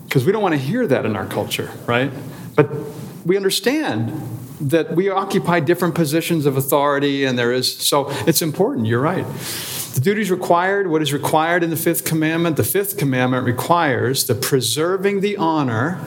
because 0.04 0.24
we 0.24 0.32
don't 0.32 0.42
want 0.42 0.54
to 0.54 0.60
hear 0.60 0.86
that 0.86 1.04
in 1.04 1.14
our 1.14 1.26
culture, 1.26 1.70
right? 1.86 2.10
But 2.56 2.68
we 3.24 3.36
understand 3.36 4.12
that 4.60 4.96
we 4.96 5.08
occupy 5.08 5.60
different 5.60 5.94
positions 5.94 6.44
of 6.46 6.56
authority, 6.56 7.24
and 7.24 7.38
there 7.38 7.52
is, 7.52 7.72
so 7.72 8.08
it's 8.26 8.42
important, 8.42 8.86
you're 8.86 9.00
right. 9.00 9.24
The 9.98 10.04
duties 10.04 10.30
required, 10.30 10.86
what 10.86 11.02
is 11.02 11.12
required 11.12 11.64
in 11.64 11.70
the 11.70 11.76
fifth 11.76 12.04
commandment? 12.04 12.56
The 12.56 12.62
fifth 12.62 12.96
commandment 12.96 13.44
requires 13.44 14.24
the 14.28 14.36
preserving 14.36 15.22
the 15.22 15.36
honor 15.36 16.00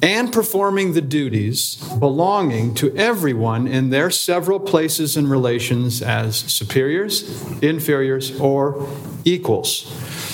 and 0.00 0.32
performing 0.32 0.94
the 0.94 1.02
duties 1.02 1.74
belonging 1.98 2.72
to 2.76 2.96
everyone 2.96 3.66
in 3.66 3.90
their 3.90 4.10
several 4.10 4.58
places 4.58 5.14
and 5.14 5.30
relations 5.30 6.00
as 6.00 6.36
superiors, 6.36 7.28
inferiors, 7.60 8.40
or 8.40 8.88
equals. 9.26 9.82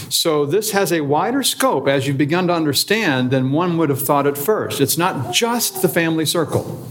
So, 0.08 0.46
this 0.46 0.70
has 0.70 0.92
a 0.92 1.00
wider 1.00 1.42
scope 1.42 1.88
as 1.88 2.06
you've 2.06 2.16
begun 2.16 2.46
to 2.46 2.52
understand 2.52 3.32
than 3.32 3.50
one 3.50 3.76
would 3.76 3.88
have 3.88 4.02
thought 4.02 4.28
at 4.28 4.38
first. 4.38 4.80
It's 4.80 4.96
not 4.96 5.34
just 5.34 5.82
the 5.82 5.88
family 5.88 6.26
circle. 6.26 6.86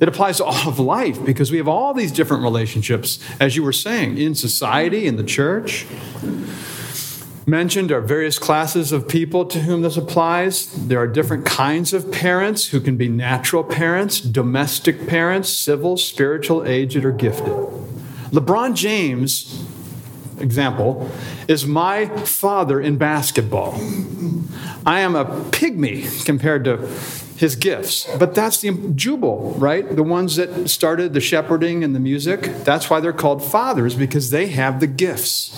It 0.00 0.08
applies 0.08 0.36
to 0.38 0.44
all 0.44 0.68
of 0.68 0.78
life 0.78 1.24
because 1.24 1.50
we 1.50 1.58
have 1.58 1.68
all 1.68 1.94
these 1.94 2.12
different 2.12 2.42
relationships, 2.42 3.18
as 3.40 3.56
you 3.56 3.62
were 3.62 3.72
saying, 3.72 4.18
in 4.18 4.34
society, 4.34 5.06
in 5.06 5.16
the 5.16 5.24
church 5.24 5.86
mentioned 7.48 7.90
are 7.90 8.02
various 8.02 8.38
classes 8.38 8.92
of 8.92 9.08
people 9.08 9.46
to 9.46 9.60
whom 9.60 9.80
this 9.80 9.96
applies. 9.96 10.66
There 10.86 10.98
are 10.98 11.06
different 11.06 11.46
kinds 11.46 11.94
of 11.94 12.12
parents 12.12 12.68
who 12.68 12.80
can 12.80 12.96
be 12.96 13.08
natural 13.08 13.64
parents, 13.64 14.20
domestic 14.20 15.08
parents, 15.08 15.48
civil, 15.48 15.96
spiritual, 15.96 16.64
aged, 16.66 17.04
or 17.04 17.10
gifted. 17.10 17.54
LeBron 18.30 18.74
James, 18.74 19.64
example, 20.38 21.10
is 21.48 21.66
my 21.66 22.06
father 22.18 22.80
in 22.80 22.98
basketball. 22.98 23.80
I 24.84 25.00
am 25.00 25.16
a 25.16 25.24
pygmy 25.24 26.24
compared 26.26 26.64
to 26.64 26.76
his 27.38 27.54
gifts. 27.54 28.04
But 28.18 28.34
that's 28.34 28.60
the 28.60 28.72
Jubal, 28.72 29.54
right? 29.58 29.94
The 29.94 30.02
ones 30.02 30.34
that 30.36 30.68
started 30.68 31.14
the 31.14 31.20
shepherding 31.20 31.84
and 31.84 31.94
the 31.94 32.00
music. 32.00 32.40
That's 32.64 32.90
why 32.90 32.98
they're 32.98 33.12
called 33.12 33.44
fathers, 33.44 33.94
because 33.94 34.30
they 34.30 34.48
have 34.48 34.80
the 34.80 34.88
gifts. 34.88 35.56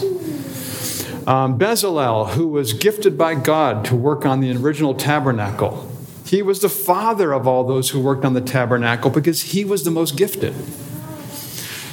Um, 1.27 1.59
Bezalel, 1.59 2.31
who 2.31 2.49
was 2.49 2.75
gifted 2.75 3.17
by 3.17 3.35
God 3.35 3.87
to 3.87 3.97
work 3.97 4.27
on 4.27 4.41
the 4.41 4.55
original 4.55 4.95
tabernacle, 4.95 5.91
he 6.27 6.43
was 6.43 6.61
the 6.61 6.69
father 6.69 7.33
of 7.33 7.47
all 7.47 7.65
those 7.65 7.91
who 7.91 8.01
worked 8.01 8.27
on 8.27 8.35
the 8.35 8.41
tabernacle 8.43 9.11
because 9.11 9.43
he 9.43 9.65
was 9.65 9.85
the 9.85 9.91
most 9.91 10.17
gifted. 10.17 10.55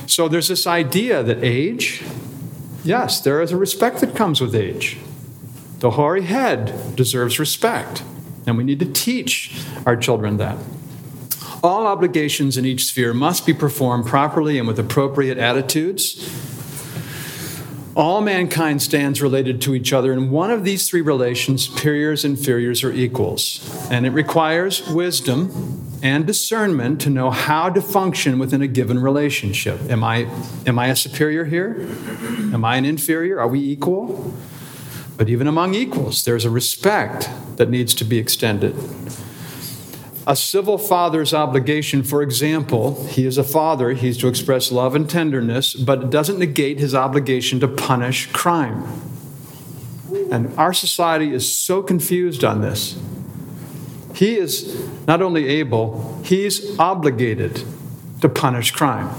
So 0.05 0.27
there's 0.27 0.49
this 0.49 0.67
idea 0.67 1.23
that 1.23 1.41
age, 1.41 2.03
yes, 2.83 3.21
there 3.21 3.41
is 3.41 3.53
a 3.53 3.57
respect 3.57 4.01
that 4.01 4.15
comes 4.15 4.41
with 4.41 4.53
age. 4.53 4.97
The 5.79 5.91
hoary 5.91 6.23
head 6.23 6.95
deserves 6.95 7.39
respect, 7.39 8.03
and 8.47 8.57
we 8.57 8.63
need 8.63 8.79
to 8.79 8.91
teach 8.91 9.61
our 9.85 9.95
children 9.95 10.37
that. 10.37 10.57
All 11.61 11.85
obligations 11.85 12.57
in 12.57 12.65
each 12.65 12.85
sphere 12.85 13.13
must 13.13 13.45
be 13.45 13.53
performed 13.53 14.05
properly 14.05 14.57
and 14.57 14.67
with 14.67 14.79
appropriate 14.79 15.37
attitudes. 15.37 16.31
All 17.95 18.21
mankind 18.21 18.81
stands 18.81 19.23
related 19.23 19.59
to 19.61 19.73
each 19.73 19.91
other 19.91 20.13
in 20.13 20.29
one 20.29 20.51
of 20.51 20.63
these 20.63 20.87
three 20.87 21.01
relations 21.01 21.67
superiors, 21.67 22.23
inferiors, 22.23 22.83
or 22.83 22.91
equals. 22.91 23.87
And 23.89 24.05
it 24.05 24.11
requires 24.11 24.87
wisdom 24.87 25.83
and 26.03 26.27
discernment 26.27 27.01
to 27.01 27.09
know 27.09 27.31
how 27.31 27.71
to 27.71 27.81
function 27.81 28.37
within 28.37 28.61
a 28.61 28.67
given 28.67 28.99
relationship. 28.99 29.81
Am 29.89 30.03
I, 30.03 30.29
am 30.67 30.77
I 30.77 30.87
a 30.87 30.95
superior 30.95 31.45
here? 31.45 31.87
Am 32.53 32.63
I 32.63 32.77
an 32.77 32.85
inferior? 32.85 33.39
Are 33.39 33.47
we 33.47 33.59
equal? 33.59 34.31
But 35.17 35.29
even 35.29 35.47
among 35.47 35.73
equals, 35.73 36.23
there's 36.23 36.45
a 36.45 36.51
respect 36.51 37.29
that 37.57 37.69
needs 37.69 37.93
to 37.95 38.05
be 38.05 38.19
extended. 38.19 38.75
A 40.27 40.35
civil 40.35 40.77
father's 40.77 41.33
obligation, 41.33 42.03
for 42.03 42.21
example, 42.21 43.05
he 43.07 43.25
is 43.25 43.37
a 43.37 43.43
father, 43.43 43.93
he's 43.93 44.17
to 44.19 44.27
express 44.27 44.71
love 44.71 44.93
and 44.93 45.09
tenderness, 45.09 45.73
but 45.73 46.03
it 46.03 46.09
doesn't 46.09 46.37
negate 46.37 46.79
his 46.79 46.93
obligation 46.93 47.59
to 47.61 47.67
punish 47.67 48.27
crime. 48.31 48.83
And 50.29 50.53
our 50.57 50.73
society 50.73 51.33
is 51.33 51.51
so 51.51 51.81
confused 51.81 52.43
on 52.43 52.61
this. 52.61 52.99
He 54.13 54.37
is 54.37 54.87
not 55.07 55.21
only 55.21 55.47
able, 55.47 56.21
he's 56.23 56.77
obligated 56.77 57.63
to 58.21 58.27
punish 58.27 58.71
crime. 58.71 59.09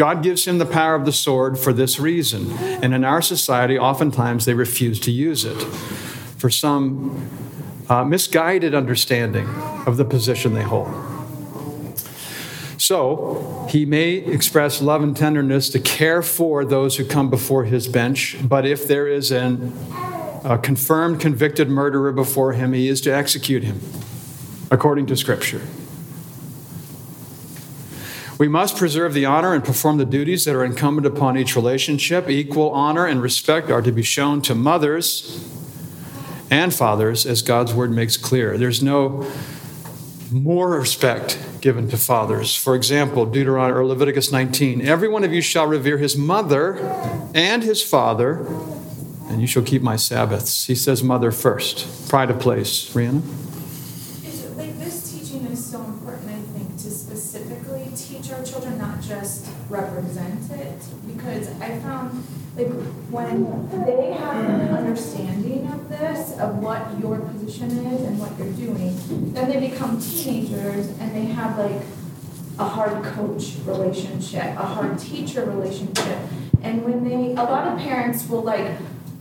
God 0.00 0.22
gives 0.22 0.46
him 0.46 0.56
the 0.56 0.64
power 0.64 0.94
of 0.94 1.04
the 1.04 1.12
sword 1.12 1.58
for 1.58 1.74
this 1.74 2.00
reason. 2.00 2.52
And 2.82 2.94
in 2.94 3.04
our 3.04 3.20
society, 3.20 3.78
oftentimes 3.78 4.46
they 4.46 4.54
refuse 4.54 4.98
to 5.00 5.10
use 5.10 5.44
it 5.44 5.60
for 6.38 6.48
some 6.48 7.28
uh, 7.86 8.02
misguided 8.02 8.74
understanding 8.74 9.46
of 9.84 9.98
the 9.98 10.06
position 10.06 10.54
they 10.54 10.62
hold. 10.62 10.88
So, 12.78 13.66
he 13.68 13.84
may 13.84 14.12
express 14.12 14.80
love 14.80 15.02
and 15.02 15.14
tenderness 15.14 15.68
to 15.68 15.78
care 15.78 16.22
for 16.22 16.64
those 16.64 16.96
who 16.96 17.04
come 17.04 17.28
before 17.28 17.64
his 17.64 17.86
bench, 17.86 18.38
but 18.42 18.64
if 18.64 18.88
there 18.88 19.06
is 19.06 19.30
an, 19.30 19.76
a 20.44 20.56
confirmed 20.56 21.20
convicted 21.20 21.68
murderer 21.68 22.10
before 22.10 22.54
him, 22.54 22.72
he 22.72 22.88
is 22.88 23.02
to 23.02 23.10
execute 23.14 23.64
him 23.64 23.82
according 24.70 25.04
to 25.08 25.16
Scripture. 25.18 25.60
We 28.40 28.48
must 28.48 28.78
preserve 28.78 29.12
the 29.12 29.26
honor 29.26 29.52
and 29.52 29.62
perform 29.62 29.98
the 29.98 30.06
duties 30.06 30.46
that 30.46 30.54
are 30.54 30.64
incumbent 30.64 31.06
upon 31.06 31.36
each 31.36 31.54
relationship. 31.54 32.30
Equal 32.30 32.70
honor 32.70 33.04
and 33.04 33.20
respect 33.20 33.70
are 33.70 33.82
to 33.82 33.92
be 33.92 34.02
shown 34.02 34.40
to 34.40 34.54
mothers 34.54 35.46
and 36.50 36.72
fathers, 36.72 37.26
as 37.26 37.42
God's 37.42 37.74
word 37.74 37.90
makes 37.90 38.16
clear. 38.16 38.56
There's 38.56 38.82
no 38.82 39.30
more 40.32 40.70
respect 40.70 41.38
given 41.60 41.90
to 41.90 41.98
fathers. 41.98 42.56
For 42.56 42.74
example, 42.74 43.26
Deuteronomy 43.26 43.78
or 43.78 43.84
Leviticus 43.84 44.32
19, 44.32 44.80
every 44.80 45.08
one 45.08 45.22
of 45.22 45.34
you 45.34 45.42
shall 45.42 45.66
revere 45.66 45.98
his 45.98 46.16
mother 46.16 46.78
and 47.34 47.62
his 47.62 47.82
father, 47.82 48.46
and 49.28 49.42
you 49.42 49.46
shall 49.46 49.62
keep 49.62 49.82
my 49.82 49.96
Sabbaths. 49.96 50.64
He 50.64 50.74
says 50.74 51.02
mother 51.02 51.30
first. 51.30 52.08
Pride 52.08 52.30
of 52.30 52.40
place. 52.40 52.90
Rihanna? 52.94 53.20
Is 54.24 54.44
it, 54.46 54.56
like, 54.56 54.78
this 54.78 55.12
teaching 55.12 55.44
is 55.44 55.62
so 55.62 55.84
important, 55.84 56.30
I 56.30 56.40
think, 56.58 56.78
to 56.78 56.90
specifically 56.90 57.88
teach 57.94 58.32
our 58.32 58.42
children, 58.44 58.78
not 58.78 59.00
just 59.00 59.46
represent 59.68 60.50
it. 60.52 60.82
Because 61.06 61.48
I 61.60 61.78
found, 61.80 62.24
like, 62.56 62.68
when 63.10 63.84
they 63.84 64.12
have 64.12 64.36
an 64.36 64.68
understanding 64.74 65.66
of 65.72 65.88
this, 65.88 66.38
of 66.38 66.58
what 66.58 66.98
your 67.00 67.18
position 67.18 67.70
is 67.70 68.02
and 68.02 68.18
what 68.18 68.36
you're 68.38 68.52
doing, 68.52 69.32
then 69.32 69.48
they 69.48 69.68
become 69.68 70.00
teenagers 70.00 70.86
and 70.98 71.14
they 71.14 71.24
have 71.24 71.58
like 71.58 71.82
a 72.58 72.64
hard 72.64 73.02
coach 73.02 73.56
relationship, 73.64 74.42
a 74.42 74.66
hard 74.66 74.98
teacher 74.98 75.44
relationship. 75.44 76.18
And 76.62 76.84
when 76.84 77.02
they, 77.04 77.32
a 77.32 77.44
lot 77.44 77.66
of 77.68 77.78
parents 77.78 78.28
will 78.28 78.42
like, 78.42 78.76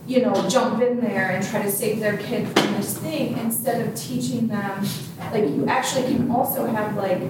you 0.06 0.22
know, 0.22 0.50
jump 0.50 0.82
in 0.82 1.00
there 1.00 1.32
and 1.32 1.46
try 1.46 1.62
to 1.62 1.72
save 1.72 2.00
their 2.00 2.18
kid 2.18 2.48
from 2.48 2.74
this 2.74 2.98
thing 2.98 3.38
instead 3.38 3.88
of 3.88 3.96
teaching 3.96 4.48
them, 4.48 4.86
like, 5.32 5.46
you 5.46 5.66
actually 5.68 6.04
can 6.04 6.30
also 6.32 6.66
have 6.66 6.96
like 6.96 7.22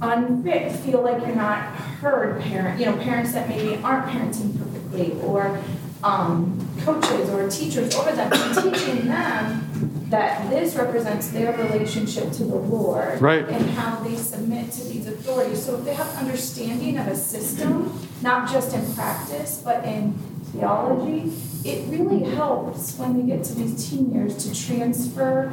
unfit, 0.00 0.72
feel 0.72 1.02
like 1.02 1.26
you're 1.26 1.34
not 1.34 1.64
heard 2.00 2.40
parent, 2.42 2.78
you 2.78 2.86
know, 2.86 2.96
parents 2.98 3.32
that 3.32 3.48
maybe 3.48 3.82
aren't 3.82 4.06
parenting 4.06 4.56
perfectly 4.58 5.20
or 5.22 5.60
um, 6.02 6.68
coaches 6.84 7.28
or 7.30 7.48
teachers 7.50 7.94
over 7.94 8.12
them 8.12 8.32
and 8.32 8.54
teaching 8.54 9.08
them 9.08 10.06
that 10.10 10.48
this 10.48 10.74
represents 10.74 11.28
their 11.28 11.52
relationship 11.56 12.32
to 12.32 12.44
the 12.44 12.54
Lord. 12.54 13.20
Right. 13.20 13.46
And 13.48 13.70
how 13.70 13.96
they 14.02 14.16
submit 14.16 14.72
to 14.72 14.84
these 14.84 15.06
authorities. 15.06 15.64
So 15.64 15.76
if 15.76 15.84
they 15.84 15.94
have 15.94 16.08
understanding 16.16 16.98
of 16.98 17.08
a 17.08 17.16
system, 17.16 17.98
not 18.22 18.50
just 18.50 18.74
in 18.74 18.94
practice, 18.94 19.60
but 19.62 19.84
in 19.84 20.14
theology, 20.52 21.32
it 21.64 21.86
really 21.88 22.24
helps 22.34 22.96
when 22.96 23.14
we 23.14 23.22
get 23.24 23.44
to 23.44 23.54
these 23.54 23.90
teen 23.90 24.12
years 24.12 24.36
to 24.44 24.54
transfer 24.54 25.52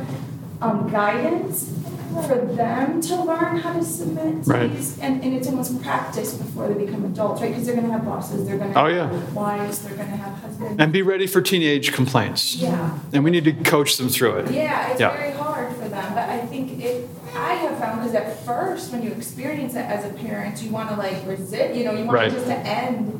um, 0.62 0.90
guidance 0.90 1.74
for 2.24 2.36
them 2.56 3.02
to 3.02 3.16
learn 3.24 3.58
how 3.58 3.74
to 3.74 3.84
submit 3.84 4.44
to 4.44 4.50
Right. 4.50 4.72
these, 4.76 4.98
and, 5.00 5.24
and 5.24 5.34
it's 5.34 5.48
almost 5.48 5.82
practice 5.82 6.34
before 6.34 6.68
they 6.68 6.86
become 6.86 7.06
adults, 7.06 7.42
right? 7.42 7.50
Because 7.52 7.66
they're 7.66 7.76
gonna 7.76 7.92
have 7.92 8.06
bosses, 8.06 8.46
they're 8.48 8.58
gonna 8.58 8.74
Oh, 8.76 8.88
yeah. 8.88 9.10
have 9.12 9.36
wives, 9.36 9.80
they're 9.80 9.96
gonna 9.98 10.10
have 10.16 10.34
husbands. 10.42 10.76
And 10.80 10.92
be 10.92 11.02
ready 11.02 11.28
for 11.28 11.42
teenage 11.42 11.92
complaints. 11.94 12.56
Yeah. 12.56 12.98
And 13.14 13.24
we 13.24 13.32
need 13.32 13.44
to 13.46 13.54
coach 13.54 13.98
them 13.98 14.10
through 14.10 14.38
it. 14.38 14.52
Yeah, 14.52 14.90
it's 14.92 15.00
Yeah. 15.00 15.12
very 15.16 15.32
hard 15.32 15.74
for 15.76 15.88
them, 15.90 16.14
but 16.14 16.30
I 16.30 16.40
think 16.46 16.82
it, 16.84 17.10
I 17.36 17.54
have 17.56 17.78
found, 17.80 18.00
because 18.02 18.16
at 18.16 18.46
first, 18.46 18.92
when 18.92 19.04
you 19.04 19.12
experience 19.12 19.74
it 19.76 19.80
as 19.86 20.06
a 20.06 20.10
parent, 20.10 20.62
you 20.64 20.72
wanna 20.72 20.96
like 20.98 21.18
resist, 21.28 21.76
you 21.76 21.84
know, 21.84 21.92
you 21.92 22.06
want 22.06 22.12
Right. 22.12 22.28
it 22.32 22.36
just 22.36 22.46
to 22.48 22.58
end. 22.58 23.20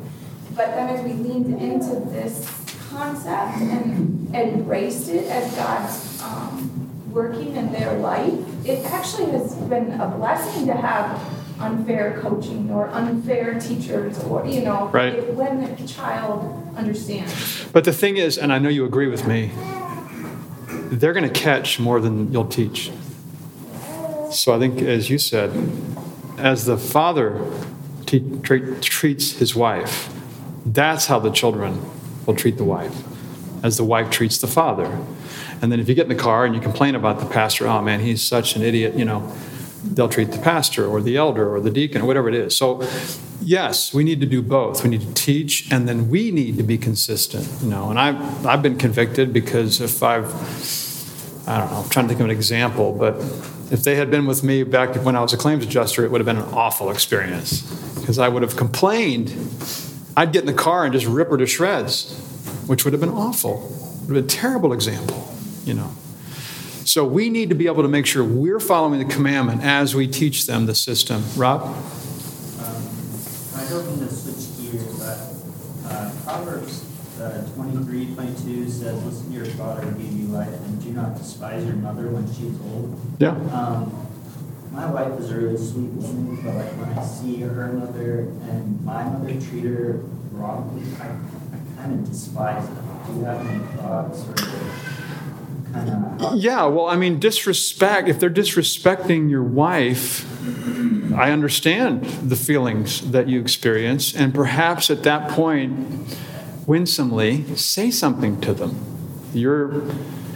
But 0.54 0.74
then 0.74 0.88
as 0.88 1.02
we 1.04 1.12
leaned 1.12 1.60
into 1.60 2.00
this 2.10 2.46
concept 2.90 3.58
and 3.60 4.30
embraced 4.34 5.08
it 5.10 5.26
as 5.28 5.52
God's, 5.54 6.22
um, 6.22 6.70
working 7.16 7.56
in 7.56 7.72
their 7.72 7.94
life, 7.94 8.34
it 8.66 8.84
actually 8.92 9.30
has 9.32 9.54
been 9.72 9.90
a 9.98 10.06
blessing 10.18 10.66
to 10.66 10.74
have 10.74 11.18
unfair 11.58 12.20
coaching 12.20 12.70
or 12.70 12.88
unfair 12.88 13.58
teachers 13.58 14.22
or, 14.24 14.44
you 14.46 14.60
know, 14.62 14.90
Right. 14.92 15.14
if- 15.14 15.34
when 15.34 15.54
the 15.78 15.86
child 15.88 16.44
understands. 16.76 17.32
But 17.72 17.84
the 17.84 17.92
thing 17.92 18.18
is, 18.18 18.36
and 18.36 18.52
I 18.52 18.58
know 18.58 18.68
you 18.68 18.84
agree 18.84 19.06
with 19.08 19.26
me, 19.26 19.50
they're 20.90 21.14
going 21.14 21.24
to 21.32 21.40
catch 21.48 21.80
more 21.80 22.00
than 22.00 22.30
you'll 22.30 22.44
teach. 22.44 22.90
So 24.30 24.54
I 24.54 24.58
think, 24.58 24.82
as 24.82 25.08
you 25.08 25.16
said, 25.16 25.50
as 26.36 26.66
the 26.66 26.76
father 26.76 27.40
te- 28.04 28.30
tre- 28.42 28.74
treats 28.82 29.32
his 29.38 29.56
wife, 29.56 30.10
that's 30.66 31.06
how 31.06 31.18
the 31.18 31.30
children 31.30 31.80
will 32.26 32.34
treat 32.34 32.58
the 32.58 32.64
wife, 32.64 32.94
as 33.62 33.78
the 33.78 33.84
wife 33.84 34.10
treats 34.10 34.36
the 34.36 34.46
father. 34.46 34.90
And 35.62 35.72
then 35.72 35.80
if 35.80 35.88
you 35.88 35.94
get 35.94 36.02
in 36.02 36.16
the 36.16 36.22
car 36.22 36.44
and 36.44 36.54
you 36.54 36.60
complain 36.60 36.94
about 36.94 37.20
the 37.20 37.26
pastor, 37.26 37.66
oh 37.66 37.80
man, 37.82 38.00
he's 38.00 38.22
such 38.22 38.56
an 38.56 38.62
idiot, 38.62 38.94
you 38.94 39.04
know, 39.04 39.34
they'll 39.84 40.08
treat 40.08 40.32
the 40.32 40.38
pastor 40.38 40.86
or 40.86 41.00
the 41.00 41.16
elder 41.16 41.54
or 41.54 41.60
the 41.60 41.70
deacon 41.70 42.02
or 42.02 42.06
whatever 42.06 42.28
it 42.28 42.34
is. 42.34 42.56
So, 42.56 42.86
yes, 43.40 43.94
we 43.94 44.04
need 44.04 44.20
to 44.20 44.26
do 44.26 44.42
both. 44.42 44.82
We 44.82 44.90
need 44.90 45.02
to 45.02 45.14
teach, 45.14 45.70
and 45.72 45.88
then 45.88 46.10
we 46.10 46.30
need 46.30 46.56
to 46.56 46.62
be 46.62 46.76
consistent, 46.76 47.48
you 47.62 47.68
know. 47.68 47.90
And 47.90 47.98
I've, 47.98 48.46
I've 48.46 48.62
been 48.62 48.76
convicted 48.76 49.32
because 49.32 49.80
if 49.80 50.02
I've, 50.02 50.26
I 51.48 51.58
don't 51.58 51.70
know, 51.70 51.78
I'm 51.78 51.88
trying 51.88 52.06
to 52.06 52.08
think 52.08 52.20
of 52.20 52.26
an 52.26 52.30
example, 52.30 52.92
but 52.92 53.16
if 53.70 53.82
they 53.82 53.96
had 53.96 54.10
been 54.10 54.26
with 54.26 54.42
me 54.42 54.62
back 54.62 54.94
when 54.96 55.16
I 55.16 55.20
was 55.20 55.32
a 55.32 55.36
claims 55.36 55.64
adjuster, 55.64 56.04
it 56.04 56.10
would 56.10 56.20
have 56.20 56.26
been 56.26 56.38
an 56.38 56.54
awful 56.54 56.90
experience 56.90 57.62
because 58.00 58.18
I 58.18 58.28
would 58.28 58.42
have 58.42 58.56
complained. 58.56 59.34
I'd 60.16 60.32
get 60.32 60.40
in 60.40 60.46
the 60.46 60.54
car 60.54 60.84
and 60.84 60.92
just 60.92 61.06
rip 61.06 61.28
her 61.28 61.36
to 61.36 61.46
shreds, 61.46 62.16
which 62.66 62.84
would 62.84 62.92
have 62.92 63.00
been 63.00 63.10
awful. 63.10 63.64
It 64.02 64.08
would 64.08 64.16
have 64.16 64.26
been 64.26 64.36
a 64.36 64.40
terrible 64.40 64.72
example, 64.72 65.25
you 65.66 65.74
know. 65.74 65.90
So 66.86 67.04
we 67.04 67.28
need 67.28 67.48
to 67.48 67.56
be 67.56 67.66
able 67.66 67.82
to 67.82 67.88
make 67.88 68.06
sure 68.06 68.24
we're 68.24 68.60
following 68.60 69.00
the 69.00 69.12
commandment 69.12 69.64
as 69.64 69.94
we 69.94 70.06
teach 70.06 70.46
them 70.46 70.66
the 70.66 70.74
system. 70.74 71.24
Rob? 71.36 71.62
Um, 71.62 71.74
I 73.56 73.64
hoping 73.66 73.98
to 73.98 74.08
switch 74.08 74.72
gears, 74.72 74.96
but 74.96 75.90
uh, 75.90 76.12
Proverbs 76.24 76.84
uh, 77.20 77.44
23, 77.54 78.14
22 78.14 78.68
says, 78.68 79.02
Listen 79.04 79.26
to 79.26 79.32
your 79.32 79.46
father 79.56 79.82
who 79.82 80.00
gave 80.00 80.12
you 80.12 80.26
life, 80.26 80.48
and 80.48 80.82
do 80.82 80.90
not 80.90 81.16
despise 81.16 81.64
your 81.66 81.74
mother 81.74 82.08
when 82.08 82.32
she 82.32 82.46
is 82.46 82.60
old. 82.72 83.00
Yeah. 83.18 83.30
Um, 83.52 84.06
my 84.70 84.88
wife 84.88 85.18
is 85.18 85.32
a 85.32 85.36
really 85.36 85.56
sweet 85.56 85.90
woman, 85.90 86.36
but 86.44 86.54
like 86.54 86.72
when 86.78 86.96
I 86.96 87.04
see 87.04 87.40
her 87.40 87.72
mother 87.72 88.20
and 88.20 88.84
my 88.84 89.02
mother 89.04 89.32
treat 89.40 89.64
her 89.64 90.02
wrongly, 90.30 90.86
I, 91.00 91.06
I 91.06 91.82
kind 91.82 91.98
of 91.98 92.08
despise 92.08 92.64
it. 92.64 93.06
Do 93.06 93.18
you 93.18 93.24
have 93.24 93.44
any 93.44 93.64
thoughts 93.78 94.22
or? 94.28 94.95
Yeah, 96.34 96.66
well, 96.66 96.86
I 96.86 96.96
mean, 96.96 97.18
disrespect, 97.18 98.08
if 98.08 98.18
they're 98.18 98.30
disrespecting 98.30 99.30
your 99.30 99.42
wife, 99.42 100.24
I 101.14 101.30
understand 101.30 102.04
the 102.04 102.36
feelings 102.36 103.10
that 103.10 103.28
you 103.28 103.40
experience, 103.40 104.14
and 104.14 104.34
perhaps 104.34 104.90
at 104.90 105.02
that 105.04 105.30
point, 105.30 106.08
winsomely, 106.66 107.56
say 107.56 107.90
something 107.90 108.40
to 108.42 108.52
them. 108.52 108.76
You're, 109.32 109.82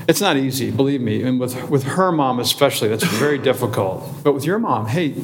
it's 0.09 0.21
not 0.21 0.37
easy, 0.37 0.71
believe 0.71 1.01
me, 1.01 1.23
and 1.23 1.41
with, 1.41 1.69
with 1.69 1.85
her 1.85 2.13
mom 2.13 2.39
especially, 2.39 2.89
that's 2.89 3.05
very 3.05 3.39
difficult. 3.51 4.23
But 4.23 4.35
with 4.35 4.45
your 4.45 4.59
mom, 4.59 4.87
hey, 4.87 5.15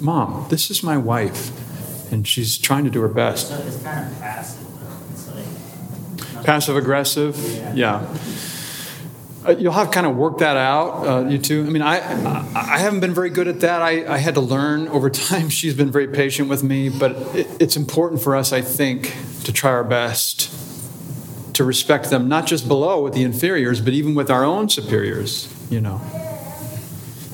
mom, 0.00 0.46
this 0.50 0.70
is 0.70 0.82
my 0.82 0.96
wife, 0.96 2.12
and 2.12 2.26
she's 2.26 2.58
trying 2.58 2.84
to 2.84 2.90
do 2.90 3.00
her 3.00 3.08
best. 3.08 3.48
So 3.48 3.58
it's 3.58 3.82
kind 3.82 4.10
of 4.10 4.20
passive 4.20 4.66
though. 4.80 4.96
It's 5.12 6.34
like. 6.34 6.44
Passive 6.44 6.76
aggressive, 6.76 7.36
yeah. 7.76 7.96
Uh, 7.96 8.16
You'll 9.52 9.72
have 9.72 9.90
kind 9.90 10.06
of 10.06 10.16
work 10.16 10.38
that 10.38 10.56
out, 10.56 11.06
uh, 11.06 11.28
you 11.28 11.38
two. 11.38 11.64
I 11.66 11.70
mean, 11.70 11.82
I, 11.82 11.98
I 11.98 12.46
I 12.54 12.78
haven't 12.78 13.00
been 13.00 13.14
very 13.14 13.30
good 13.30 13.48
at 13.48 13.60
that. 13.60 13.82
I, 13.82 14.12
I 14.12 14.18
had 14.18 14.34
to 14.34 14.40
learn 14.40 14.88
over 14.96 15.10
time. 15.10 15.48
She's 15.48 15.74
been 15.74 15.90
very 15.90 16.08
patient 16.08 16.48
with 16.48 16.62
me, 16.62 16.88
but 16.88 17.12
it, 17.34 17.48
it's 17.60 17.76
important 17.76 18.22
for 18.22 18.34
us, 18.34 18.52
I 18.52 18.60
think, 18.60 19.14
to 19.44 19.52
try 19.52 19.70
our 19.70 19.84
best 19.84 20.52
to 21.54 21.64
respect 21.64 22.10
them, 22.10 22.28
not 22.28 22.46
just 22.46 22.68
below 22.68 23.02
with 23.02 23.14
the 23.14 23.22
inferiors, 23.22 23.80
but 23.80 23.94
even 23.94 24.14
with 24.14 24.30
our 24.30 24.44
own 24.44 24.68
superiors, 24.68 25.48
you 25.70 25.80
know. 25.80 25.98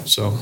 So, 0.05 0.38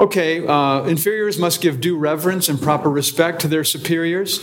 okay, 0.00 0.44
uh, 0.44 0.82
inferiors 0.84 1.38
must 1.38 1.60
give 1.60 1.80
due 1.80 1.96
reverence 1.96 2.48
and 2.48 2.60
proper 2.60 2.90
respect 2.90 3.40
to 3.42 3.48
their 3.48 3.62
superiors. 3.62 4.38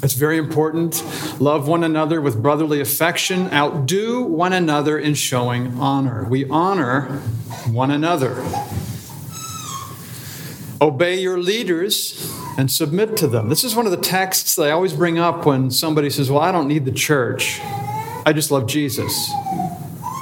It's 0.00 0.14
very 0.14 0.38
important. 0.38 1.02
Love 1.40 1.66
one 1.66 1.82
another 1.82 2.20
with 2.20 2.40
brotherly 2.40 2.80
affection. 2.80 3.52
Outdo 3.52 4.22
one 4.22 4.52
another 4.52 4.96
in 4.96 5.14
showing 5.14 5.78
honor. 5.78 6.24
We 6.28 6.48
honor 6.48 7.20
one 7.66 7.90
another. 7.90 8.44
Obey 10.80 11.18
your 11.18 11.38
leaders 11.38 12.32
and 12.56 12.70
submit 12.70 13.16
to 13.16 13.26
them. 13.26 13.48
This 13.48 13.64
is 13.64 13.74
one 13.74 13.86
of 13.86 13.90
the 13.90 13.98
texts 13.98 14.54
that 14.54 14.68
I 14.68 14.70
always 14.70 14.92
bring 14.92 15.18
up 15.18 15.44
when 15.44 15.70
somebody 15.72 16.10
says, 16.10 16.30
Well, 16.30 16.42
I 16.42 16.52
don't 16.52 16.68
need 16.68 16.84
the 16.84 16.92
church. 16.92 17.60
I 18.24 18.32
just 18.32 18.52
love 18.52 18.68
Jesus. 18.68 19.32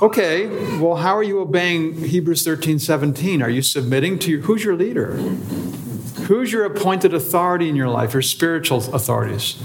Okay, 0.00 0.46
well, 0.78 0.96
how 0.96 1.16
are 1.16 1.22
you 1.22 1.40
obeying 1.40 2.04
Hebrews 2.04 2.44
13 2.44 2.78
17? 2.78 3.42
Are 3.42 3.50
you 3.50 3.62
submitting 3.62 4.18
to 4.20 4.30
your, 4.30 4.40
who's 4.42 4.62
your 4.64 4.76
leader? 4.76 5.16
Who's 6.26 6.52
your 6.52 6.64
appointed 6.64 7.14
authority 7.14 7.68
in 7.68 7.76
your 7.76 7.88
life, 7.88 8.12
your 8.12 8.22
spiritual 8.22 8.78
authorities? 8.92 9.62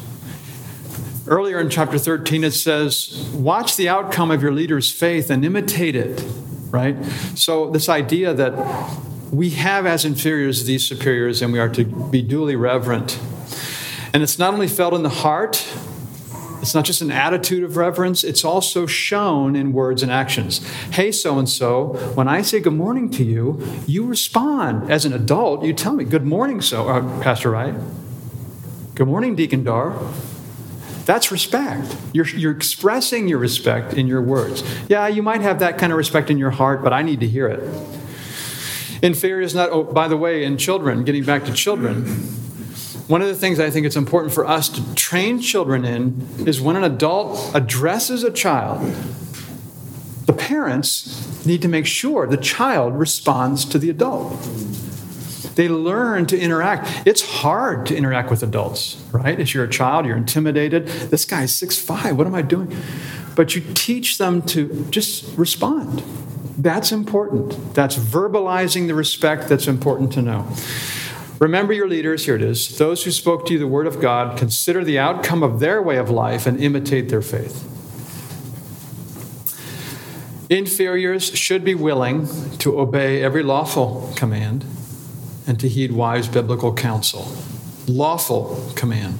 Earlier 1.26 1.60
in 1.60 1.72
chapter 1.72 1.98
13, 1.98 2.44
it 2.44 2.52
says, 2.52 3.32
Watch 3.34 3.78
the 3.78 3.90
outcome 3.90 4.30
of 4.30 4.44
your 4.44 4.52
leader's 4.52 4.92
faith 4.92 5.32
and 5.32 5.44
imitate 5.44 5.96
it, 5.96 6.24
right? 6.70 7.04
So, 7.36 7.72
this 7.72 7.90
idea 7.90 8.34
that 8.36 8.54
we 9.32 9.52
have 9.52 9.88
as 9.88 10.06
inferiors 10.06 10.66
these 10.66 10.86
superiors 10.86 11.42
and 11.42 11.52
we 11.52 11.60
are 11.60 11.70
to 11.70 11.84
be 11.84 12.22
duly 12.22 12.56
reverent. 12.56 13.20
And 14.14 14.22
it's 14.22 14.38
not 14.38 14.54
only 14.54 14.68
felt 14.68 14.94
in 14.94 15.02
the 15.02 15.10
heart, 15.10 15.68
it's 16.62 16.76
not 16.76 16.86
just 16.86 17.02
an 17.02 17.12
attitude 17.12 17.64
of 17.64 17.76
reverence, 17.76 18.24
it's 18.24 18.46
also 18.46 18.86
shown 18.86 19.56
in 19.56 19.74
words 19.74 20.04
and 20.04 20.12
actions. 20.12 20.60
Hey, 20.92 21.12
so 21.12 21.40
and 21.40 21.50
so, 21.50 21.88
when 22.14 22.28
I 22.28 22.44
say 22.44 22.60
good 22.60 22.74
morning 22.74 23.10
to 23.12 23.24
you, 23.24 23.62
you 23.88 24.06
respond. 24.06 24.92
As 24.92 25.04
an 25.04 25.14
adult, 25.14 25.64
you 25.64 25.74
tell 25.74 25.94
me, 25.94 26.04
good 26.04 26.26
morning, 26.26 26.62
so, 26.62 26.88
uh, 26.88 27.22
Pastor 27.22 27.52
Wright. 27.52 27.74
Good 28.94 29.08
morning, 29.08 29.36
Deacon 29.36 29.64
Dar. 29.64 29.98
That's 31.06 31.32
respect. 31.32 31.96
You're, 32.14 32.28
you're 32.28 32.56
expressing 32.56 33.28
your 33.28 33.40
respect 33.40 33.96
in 33.96 34.06
your 34.06 34.22
words. 34.22 34.64
Yeah, 34.88 35.08
you 35.08 35.24
might 35.24 35.42
have 35.42 35.60
that 35.60 35.80
kind 35.80 35.92
of 35.92 35.98
respect 35.98 36.30
in 36.30 36.38
your 36.38 36.52
heart, 36.52 36.84
but 36.84 36.94
I 36.94 37.02
need 37.02 37.22
to 37.22 37.28
hear 37.28 37.48
it. 37.48 37.64
Inferior 39.02 39.42
is 39.42 39.56
not, 39.56 39.72
oh, 39.72 39.84
by 39.84 40.08
the 40.08 40.16
way, 40.16 40.44
in 40.44 40.58
children, 40.58 41.04
getting 41.04 41.24
back 41.24 41.44
to 41.46 41.54
children, 41.54 42.06
one 43.12 43.22
of 43.22 43.28
the 43.28 43.36
things 43.36 43.60
I 43.60 43.70
think 43.70 43.86
it's 43.86 43.98
important 43.98 44.34
for 44.34 44.48
us 44.48 44.70
to 44.70 44.96
train 44.96 45.42
children 45.42 45.84
in 45.84 46.48
is 46.48 46.62
when 46.62 46.78
an 46.78 46.86
adult 46.86 47.54
addresses 47.54 48.24
a 48.24 48.32
child, 48.32 48.80
the 50.28 50.32
parents 50.34 51.46
need 51.46 51.62
to 51.62 51.68
make 51.68 51.86
sure 51.86 52.26
the 52.26 52.38
child 52.38 52.98
responds 52.98 53.66
to 53.66 53.78
the 53.78 53.90
adult. 53.90 54.32
They 55.56 55.68
learn 55.68 56.26
to 56.28 56.40
interact. 56.40 57.06
It's 57.06 57.22
hard 57.22 57.86
to 57.88 57.98
interact 57.98 58.32
with 58.32 58.44
adults, 58.44 58.96
right? 59.12 59.38
As 59.38 59.54
you're 59.54 59.66
a 59.66 59.70
child, 59.70 60.06
you're 60.06 60.16
intimidated. 60.16 60.88
This 60.88 61.26
guy's 61.26 61.54
six 61.54 61.78
five. 61.78 62.16
What 62.18 62.28
am 62.28 62.34
I 62.34 62.42
doing? 62.42 62.74
But 63.36 63.56
you 63.56 63.62
teach 63.74 64.20
them 64.20 64.42
to 64.44 64.86
just 64.90 65.38
respond. 65.38 66.02
That's 66.58 66.94
important. 66.94 67.74
That's 67.74 67.98
verbalizing 67.98 68.88
the 68.88 68.96
respect 68.96 69.50
that's 69.50 69.68
important 69.68 70.14
to 70.14 70.22
know. 70.22 70.48
Remember 71.42 71.74
your 71.74 71.88
leaders, 71.88 72.26
here 72.26 72.36
it 72.36 72.44
is. 72.44 72.78
Those 72.78 73.04
who 73.04 73.10
spoke 73.10 73.48
to 73.48 73.54
you 73.54 73.58
the 73.58 73.68
word 73.68 73.88
of 73.88 74.00
God, 74.00 74.38
consider 74.38 74.84
the 74.84 75.00
outcome 75.00 75.42
of 75.42 75.60
their 75.60 75.82
way 75.82 75.98
of 75.98 76.08
life 76.08 76.46
and 76.46 76.62
imitate 76.62 77.10
their 77.10 77.24
faith. 77.24 77.68
Inferiors 80.52 81.36
should 81.36 81.64
be 81.64 81.74
willing 81.74 82.28
to 82.60 82.80
obey 82.80 83.24
every 83.24 83.42
lawful 83.42 84.14
command 84.16 84.64
and 85.48 85.60
to 85.60 85.68
heed 85.68 85.94
wise 85.94 86.28
biblical 86.28 86.76
counsel. 86.76 87.36
Lawful 87.88 88.72
command. 88.76 89.18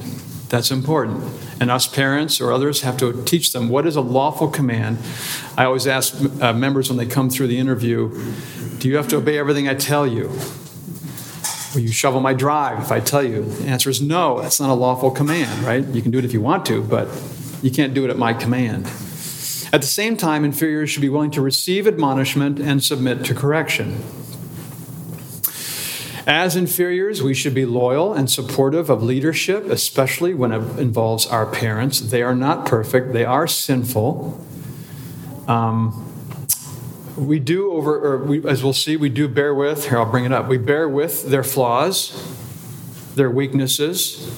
That's 0.48 0.70
important. 0.70 1.24
And 1.60 1.72
us 1.72 1.88
parents 1.88 2.40
or 2.40 2.52
others 2.52 2.82
have 2.82 2.96
to 2.98 3.24
teach 3.24 3.52
them 3.52 3.68
what 3.68 3.84
is 3.84 3.96
a 3.96 4.00
lawful 4.00 4.46
command. 4.46 4.98
I 5.58 5.64
always 5.64 5.88
ask 5.88 6.14
uh, 6.40 6.52
members 6.52 6.88
when 6.88 6.98
they 6.98 7.06
come 7.06 7.30
through 7.30 7.48
the 7.48 7.58
interview 7.58 8.10
do 8.78 8.88
you 8.88 8.96
have 8.96 9.08
to 9.08 9.16
obey 9.16 9.38
everything 9.38 9.68
I 9.68 9.74
tell 9.74 10.06
you? 10.06 10.30
Will 11.74 11.80
you 11.80 11.92
shovel 11.92 12.20
my 12.20 12.34
drive 12.34 12.80
if 12.80 12.92
I 12.92 13.00
tell 13.00 13.22
you? 13.22 13.44
The 13.44 13.66
answer 13.66 13.88
is 13.88 14.02
no, 14.02 14.42
that's 14.42 14.60
not 14.60 14.68
a 14.68 14.74
lawful 14.74 15.10
command, 15.10 15.64
right? 15.64 15.86
You 15.86 16.02
can 16.02 16.10
do 16.10 16.18
it 16.18 16.24
if 16.24 16.32
you 16.32 16.40
want 16.40 16.66
to, 16.66 16.82
but 16.82 17.08
you 17.62 17.70
can't 17.70 17.94
do 17.94 18.04
it 18.04 18.10
at 18.10 18.18
my 18.18 18.34
command. 18.34 18.86
At 19.72 19.80
the 19.80 19.86
same 19.86 20.18
time, 20.18 20.44
inferiors 20.44 20.90
should 20.90 21.00
be 21.00 21.08
willing 21.08 21.30
to 21.30 21.40
receive 21.40 21.86
admonishment 21.86 22.58
and 22.58 22.84
submit 22.84 23.24
to 23.24 23.34
correction. 23.34 24.02
As 26.26 26.54
inferiors, 26.56 27.22
we 27.22 27.32
should 27.32 27.54
be 27.54 27.64
loyal 27.64 28.12
and 28.12 28.30
supportive 28.30 28.90
of 28.90 29.02
leadership, 29.02 29.64
especially 29.70 30.34
when 30.34 30.52
it 30.52 30.78
involves 30.78 31.26
our 31.26 31.46
parents. 31.46 32.00
They 32.00 32.22
are 32.22 32.34
not 32.34 32.66
perfect, 32.66 33.14
they 33.14 33.24
are 33.24 33.46
sinful. 33.46 34.38
Um, 35.48 36.11
we 37.16 37.38
do 37.38 37.72
over, 37.72 37.98
or 37.98 38.18
we, 38.24 38.46
as 38.46 38.62
we'll 38.62 38.72
see, 38.72 38.96
we 38.96 39.08
do 39.08 39.28
bear 39.28 39.54
with, 39.54 39.88
here 39.88 39.98
I'll 39.98 40.10
bring 40.10 40.24
it 40.24 40.32
up, 40.32 40.48
we 40.48 40.58
bear 40.58 40.88
with 40.88 41.28
their 41.28 41.44
flaws, 41.44 42.12
their 43.14 43.30
weaknesses, 43.30 44.30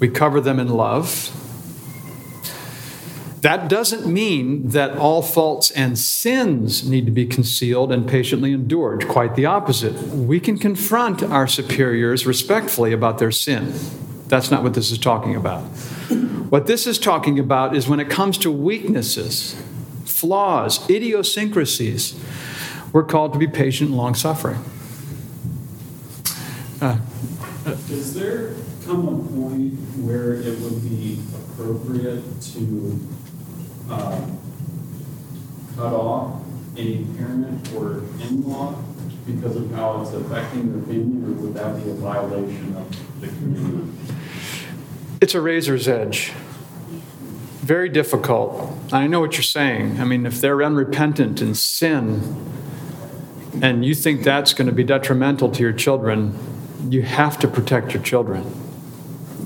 we 0.00 0.08
cover 0.08 0.40
them 0.40 0.58
in 0.58 0.68
love. 0.68 1.34
That 3.42 3.68
doesn't 3.68 4.12
mean 4.12 4.68
that 4.70 4.96
all 4.98 5.22
faults 5.22 5.70
and 5.70 5.96
sins 5.96 6.88
need 6.88 7.06
to 7.06 7.12
be 7.12 7.24
concealed 7.24 7.92
and 7.92 8.08
patiently 8.08 8.52
endured. 8.52 9.06
Quite 9.06 9.36
the 9.36 9.46
opposite. 9.46 9.94
We 10.08 10.40
can 10.40 10.58
confront 10.58 11.22
our 11.22 11.46
superiors 11.46 12.26
respectfully 12.26 12.92
about 12.92 13.18
their 13.18 13.30
sin. 13.30 13.72
That's 14.26 14.50
not 14.50 14.64
what 14.64 14.74
this 14.74 14.90
is 14.90 14.98
talking 14.98 15.36
about. 15.36 15.62
What 16.50 16.66
this 16.66 16.86
is 16.86 16.98
talking 16.98 17.38
about 17.38 17.76
is 17.76 17.86
when 17.86 18.00
it 18.00 18.10
comes 18.10 18.38
to 18.38 18.50
weaknesses, 18.50 19.54
flaws, 20.18 20.88
idiosyncrasies, 20.90 22.18
we're 22.92 23.04
called 23.04 23.32
to 23.32 23.38
be 23.38 23.46
patient 23.46 23.90
and 23.90 23.96
long 23.96 24.14
suffering. 24.14 24.58
Uh, 26.80 26.98
is 27.88 28.14
there 28.14 28.54
come 28.84 29.06
a 29.06 29.16
point 29.32 29.74
where 30.04 30.34
it 30.34 30.58
would 30.58 30.82
be 30.82 31.20
appropriate 31.36 32.24
to 32.40 32.98
um, 33.90 34.38
cut 35.76 35.92
off 35.92 36.42
any 36.76 37.04
parent 37.16 37.72
or 37.74 38.02
in-law 38.20 38.74
because 39.24 39.54
of 39.54 39.70
how 39.72 40.00
it's 40.00 40.12
affecting 40.14 40.72
their 40.72 40.82
family, 40.82 41.28
or 41.28 41.34
would 41.42 41.54
that 41.54 41.76
be 41.76 41.90
a 41.90 41.94
violation 41.94 42.74
of 42.76 43.20
the 43.20 43.28
community? 43.28 43.92
It's 45.20 45.34
a 45.34 45.40
razor's 45.40 45.86
edge. 45.86 46.32
Very 47.68 47.90
difficult. 47.90 48.72
I 48.92 49.06
know 49.06 49.20
what 49.20 49.34
you're 49.34 49.42
saying. 49.42 50.00
I 50.00 50.04
mean, 50.04 50.24
if 50.24 50.40
they're 50.40 50.62
unrepentant 50.62 51.42
in 51.42 51.54
sin, 51.54 52.22
and 53.60 53.84
you 53.84 53.94
think 53.94 54.24
that's 54.24 54.54
going 54.54 54.68
to 54.68 54.72
be 54.72 54.84
detrimental 54.84 55.50
to 55.50 55.62
your 55.62 55.74
children, 55.74 56.38
you 56.88 57.02
have 57.02 57.38
to 57.40 57.48
protect 57.48 57.92
your 57.92 58.02
children. 58.02 58.44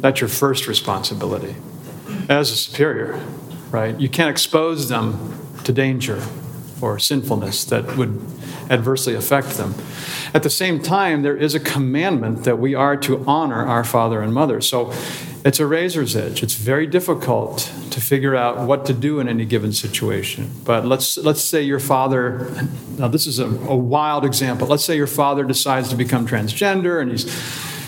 That's 0.01 0.21
your 0.21 0.29
first 0.29 0.69
responsibility 0.69 1.57
as 2.29 2.51
a 2.51 2.57
superior 2.57 3.21
right? 3.73 3.99
You 3.99 4.09
can't 4.09 4.31
expose 4.31 4.89
them 4.89 5.35
to 5.65 5.73
danger 5.73 6.23
or 6.81 6.99
sinfulness 6.99 7.65
that 7.65 7.97
would 7.97 8.21
adversely 8.71 9.15
affect 9.15 9.57
them. 9.57 9.75
At 10.35 10.43
the 10.43 10.51
same 10.51 10.81
time, 10.81 11.23
there 11.23 11.37
is 11.37 11.55
a 11.55 11.61
commandment 11.61 12.45
that 12.45 12.59
we 12.59 12.75
are 12.75 12.97
to 12.99 13.25
honor 13.27 13.65
our 13.67 13.83
father 13.83 14.21
and 14.21 14.33
mother. 14.33 14.61
So 14.61 14.93
it's 15.45 15.59
a 15.59 15.67
razor's 15.67 16.15
edge. 16.15 16.43
It's 16.43 16.55
very 16.55 16.87
difficult 16.87 17.71
to 17.91 18.01
figure 18.01 18.37
out 18.37 18.67
what 18.67 18.87
to 18.87 18.93
do 18.93 19.19
in 19.21 19.29
any 19.29 19.45
given 19.45 19.73
situation. 19.73 20.51
But 20.65 20.85
let's 20.87 21.17
let's 21.19 21.43
say 21.43 21.63
your 21.63 21.81
father 21.81 22.51
now 22.99 23.09
this 23.09 23.27
is 23.27 23.39
a, 23.39 23.47
a 23.47 23.77
wild 23.77 24.25
example. 24.25 24.67
Let's 24.69 24.85
say 24.85 24.97
your 24.97 25.07
father 25.07 25.45
decides 25.45 25.89
to 25.89 25.97
become 25.97 26.27
transgender 26.27 27.01
and 27.01 27.11
he's 27.11 27.25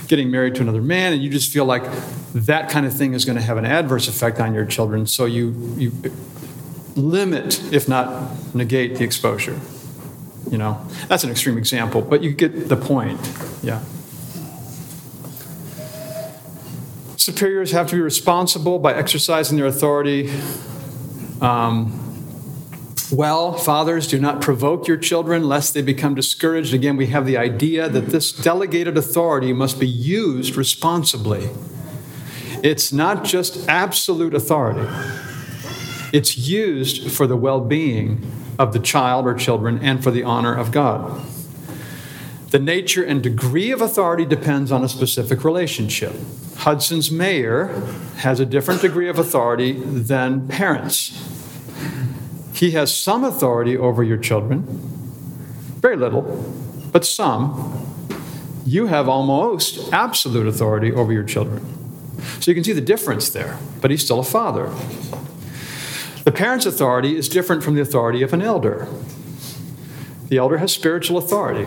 getting 0.09 0.31
married 0.31 0.55
to 0.57 0.63
another 0.63 0.83
man, 0.83 1.13
and 1.13 1.23
you 1.23 1.31
just 1.31 1.53
feel 1.53 1.65
like 1.65 1.83
that 2.35 2.71
kind 2.71 2.87
of 2.87 2.93
thing 2.93 3.15
is 3.15 3.25
going 3.25 3.37
to 3.37 3.43
have 3.43 3.57
an 3.57 3.65
adverse 3.65 4.09
effect 4.09 4.41
on 4.41 4.55
your 4.55 4.65
children. 4.65 5.07
So 5.07 5.25
you, 5.25 5.55
you 5.77 5.93
limit, 6.97 7.73
if 7.73 7.89
not 7.89 8.55
negate, 8.55 8.97
the 8.97 9.05
exposure. 9.05 9.59
You 10.51 10.59
know, 10.59 10.87
that's 11.09 11.25
an 11.25 11.31
extreme 11.31 11.57
example, 11.59 12.03
but 12.03 12.23
you 12.23 12.33
get 12.33 12.69
the 12.69 12.77
point. 12.77 13.19
Yeah. 13.63 13.83
Superiors 17.25 17.71
have 17.71 17.87
to 17.87 17.97
be 17.97 18.03
responsible 18.03 18.79
by 18.79 18.93
exercising 18.93 19.57
their 19.57 19.65
authority. 19.65 20.31
Um, 21.41 21.99
well, 23.11 23.55
fathers, 23.55 24.07
do 24.07 24.21
not 24.21 24.43
provoke 24.43 24.87
your 24.87 24.99
children 24.99 25.49
lest 25.49 25.73
they 25.73 25.81
become 25.81 26.15
discouraged. 26.15 26.75
Again, 26.75 26.99
we 26.99 27.07
have 27.07 27.25
the 27.25 27.39
idea 27.39 27.89
that 27.89 28.09
this 28.09 28.31
delegated 28.31 28.99
authority 28.99 29.55
must 29.55 29.81
be 29.81 29.89
used 29.89 30.57
responsibly. 30.57 31.49
It's 32.63 32.93
not 32.93 33.25
just 33.25 33.71
absolute 33.71 34.35
authority, 34.35 34.87
it's 36.13 36.37
used 36.37 37.11
for 37.11 37.27
the 37.27 37.37
well 37.37 37.63
being 37.63 38.31
of 38.59 38.75
the 38.75 38.81
child 38.81 39.27
or 39.27 39.33
children 39.33 39.79
and 39.79 40.05
for 40.05 40.11
the 40.11 40.25
honor 40.25 40.55
of 40.55 40.73
God. 40.73 41.25
The 42.55 42.61
nature 42.61 43.03
and 43.03 43.21
degree 43.21 43.73
of 43.73 43.81
authority 43.81 44.25
depends 44.25 44.71
on 44.71 44.85
a 44.85 44.89
specific 44.89 45.43
relationship. 45.43 46.15
Hudson's 46.59 47.11
mayor 47.11 47.67
has 48.19 48.39
a 48.39 48.47
different 48.47 48.81
degree 48.81 49.09
of 49.09 49.19
authority 49.19 49.73
than 49.73 50.47
parents. 50.47 51.21
He 52.53 52.71
has 52.71 52.95
some 52.95 53.25
authority 53.25 53.77
over 53.77 54.05
your 54.05 54.19
children, 54.19 54.63
very 55.81 55.97
little, 55.97 56.23
but 56.93 57.05
some. 57.05 57.89
You 58.65 58.87
have 58.87 59.09
almost 59.09 59.93
absolute 59.93 60.47
authority 60.47 60.93
over 60.93 61.13
your 61.13 61.25
children. 61.25 61.67
So 62.39 62.53
you 62.53 62.55
can 62.55 62.63
see 62.63 62.73
the 62.73 62.81
difference 62.81 63.31
there, 63.31 63.59
but 63.81 63.91
he's 63.91 64.05
still 64.05 64.21
a 64.21 64.25
father. 64.25 64.73
The 66.23 66.31
parent's 66.31 66.67
authority 66.67 67.17
is 67.17 67.29
different 67.29 67.65
from 67.65 67.75
the 67.75 67.81
authority 67.81 68.23
of 68.23 68.33
an 68.33 68.43
elder. 68.43 68.87
The 70.29 70.37
elder 70.37 70.59
has 70.59 70.71
spiritual 70.71 71.19
authority. 71.19 71.67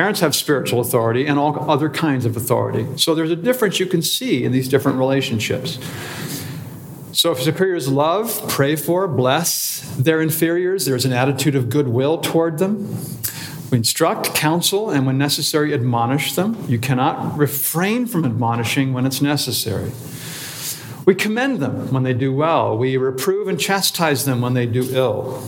Parents 0.00 0.20
have 0.20 0.34
spiritual 0.34 0.80
authority 0.80 1.26
and 1.26 1.38
all 1.38 1.70
other 1.70 1.90
kinds 1.90 2.24
of 2.24 2.34
authority. 2.34 2.86
So 2.96 3.14
there's 3.14 3.30
a 3.30 3.36
difference 3.36 3.78
you 3.78 3.84
can 3.84 4.00
see 4.00 4.44
in 4.44 4.50
these 4.50 4.66
different 4.66 4.96
relationships. 4.96 5.78
So, 7.12 7.32
if 7.32 7.42
superiors 7.42 7.86
love, 7.86 8.48
pray 8.48 8.76
for, 8.76 9.06
bless 9.06 9.82
their 9.98 10.22
inferiors, 10.22 10.86
there's 10.86 11.04
an 11.04 11.12
attitude 11.12 11.54
of 11.54 11.68
goodwill 11.68 12.16
toward 12.16 12.56
them. 12.56 12.88
We 13.70 13.76
instruct, 13.76 14.34
counsel, 14.34 14.88
and 14.88 15.04
when 15.04 15.18
necessary, 15.18 15.74
admonish 15.74 16.32
them. 16.32 16.56
You 16.66 16.78
cannot 16.78 17.36
refrain 17.36 18.06
from 18.06 18.24
admonishing 18.24 18.94
when 18.94 19.04
it's 19.04 19.20
necessary. 19.20 19.92
We 21.04 21.14
commend 21.14 21.58
them 21.58 21.92
when 21.92 22.04
they 22.04 22.14
do 22.14 22.32
well. 22.32 22.74
We 22.74 22.96
reprove 22.96 23.48
and 23.48 23.60
chastise 23.60 24.24
them 24.24 24.40
when 24.40 24.54
they 24.54 24.64
do 24.64 24.88
ill. 24.96 25.46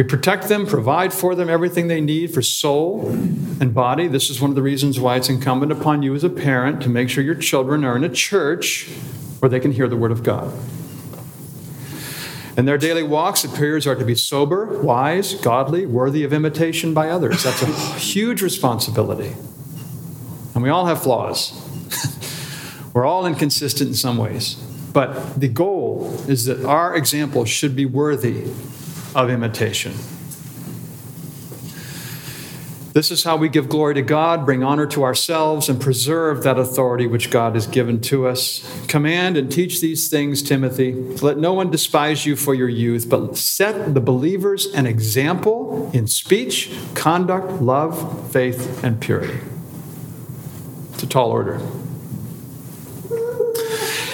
We 0.00 0.04
protect 0.04 0.48
them, 0.48 0.64
provide 0.64 1.12
for 1.12 1.34
them 1.34 1.50
everything 1.50 1.88
they 1.88 2.00
need 2.00 2.32
for 2.32 2.40
soul 2.40 3.06
and 3.10 3.74
body. 3.74 4.08
This 4.08 4.30
is 4.30 4.40
one 4.40 4.48
of 4.48 4.56
the 4.56 4.62
reasons 4.62 4.98
why 4.98 5.16
it's 5.16 5.28
incumbent 5.28 5.72
upon 5.72 6.02
you 6.02 6.14
as 6.14 6.24
a 6.24 6.30
parent 6.30 6.82
to 6.84 6.88
make 6.88 7.10
sure 7.10 7.22
your 7.22 7.34
children 7.34 7.84
are 7.84 7.96
in 7.96 8.02
a 8.02 8.08
church 8.08 8.88
where 9.40 9.50
they 9.50 9.60
can 9.60 9.72
hear 9.72 9.88
the 9.88 9.98
Word 9.98 10.10
of 10.10 10.22
God. 10.22 10.54
In 12.56 12.64
their 12.64 12.78
daily 12.78 13.02
walk, 13.02 13.36
superiors 13.36 13.86
are 13.86 13.94
to 13.94 14.06
be 14.06 14.14
sober, 14.14 14.80
wise, 14.80 15.34
godly, 15.34 15.84
worthy 15.84 16.24
of 16.24 16.32
imitation 16.32 16.94
by 16.94 17.10
others. 17.10 17.42
That's 17.42 17.60
a 17.60 17.66
huge 17.98 18.40
responsibility. 18.40 19.34
And 20.54 20.62
we 20.62 20.70
all 20.70 20.86
have 20.86 21.02
flaws. 21.02 21.52
We're 22.94 23.04
all 23.04 23.26
inconsistent 23.26 23.88
in 23.90 23.94
some 23.94 24.16
ways. 24.16 24.54
But 24.94 25.38
the 25.38 25.48
goal 25.48 26.10
is 26.26 26.46
that 26.46 26.64
our 26.64 26.96
example 26.96 27.44
should 27.44 27.76
be 27.76 27.84
worthy 27.84 28.50
of 29.14 29.30
imitation. 29.30 29.92
This 32.92 33.12
is 33.12 33.22
how 33.22 33.36
we 33.36 33.48
give 33.48 33.68
glory 33.68 33.94
to 33.94 34.02
God, 34.02 34.44
bring 34.44 34.64
honor 34.64 34.86
to 34.88 35.04
ourselves, 35.04 35.68
and 35.68 35.80
preserve 35.80 36.42
that 36.42 36.58
authority 36.58 37.06
which 37.06 37.30
God 37.30 37.54
has 37.54 37.68
given 37.68 38.00
to 38.02 38.26
us. 38.26 38.68
Command 38.88 39.36
and 39.36 39.50
teach 39.50 39.80
these 39.80 40.08
things, 40.08 40.42
Timothy. 40.42 40.94
Let 40.94 41.38
no 41.38 41.52
one 41.52 41.70
despise 41.70 42.26
you 42.26 42.34
for 42.34 42.52
your 42.52 42.68
youth, 42.68 43.08
but 43.08 43.36
set 43.36 43.94
the 43.94 44.00
believers 44.00 44.66
an 44.66 44.86
example 44.86 45.88
in 45.94 46.08
speech, 46.08 46.76
conduct, 46.94 47.62
love, 47.62 48.32
faith, 48.32 48.82
and 48.82 49.00
purity. 49.00 49.38
It's 50.92 51.04
a 51.04 51.06
tall 51.06 51.30
order. 51.30 51.60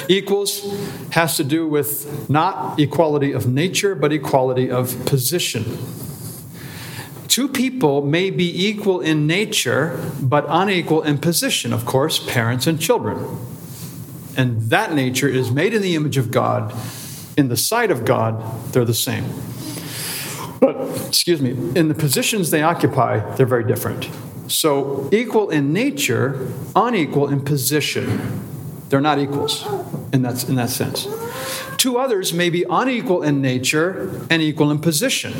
Equals 0.08 0.62
has 1.10 1.36
to 1.36 1.44
do 1.44 1.66
with 1.66 2.28
not 2.28 2.78
equality 2.78 3.32
of 3.32 3.46
nature, 3.46 3.94
but 3.94 4.12
equality 4.12 4.70
of 4.70 5.04
position. 5.06 5.64
Two 7.28 7.48
people 7.48 8.02
may 8.06 8.30
be 8.30 8.66
equal 8.66 9.00
in 9.00 9.26
nature, 9.26 9.98
but 10.22 10.46
unequal 10.48 11.02
in 11.02 11.18
position, 11.18 11.72
of 11.72 11.84
course, 11.84 12.18
parents 12.18 12.66
and 12.66 12.80
children. 12.80 13.18
and 14.36 14.60
that 14.70 14.92
nature 14.92 15.28
is 15.28 15.50
made 15.50 15.72
in 15.72 15.82
the 15.82 15.94
image 15.94 16.16
of 16.16 16.30
God. 16.30 16.74
In 17.36 17.48
the 17.48 17.56
sight 17.56 17.90
of 17.90 18.04
God, 18.04 18.42
they're 18.72 18.84
the 18.84 18.94
same. 18.94 19.24
But, 20.60 20.76
excuse 21.06 21.40
me, 21.40 21.50
in 21.74 21.88
the 21.88 21.94
positions 21.94 22.50
they 22.50 22.62
occupy, 22.62 23.18
they're 23.36 23.46
very 23.46 23.64
different. 23.64 24.08
So, 24.48 25.08
equal 25.12 25.50
in 25.50 25.72
nature, 25.72 26.52
unequal 26.74 27.28
in 27.28 27.40
position. 27.40 28.42
They're 28.88 29.00
not 29.00 29.18
equals 29.18 29.66
in 30.12 30.22
that, 30.22 30.48
in 30.48 30.54
that 30.56 30.70
sense. 30.70 31.08
Two 31.76 31.98
others 31.98 32.32
may 32.32 32.50
be 32.50 32.64
unequal 32.68 33.22
in 33.22 33.40
nature 33.42 34.10
and 34.30 34.40
equal 34.40 34.70
in 34.70 34.78
position. 34.78 35.34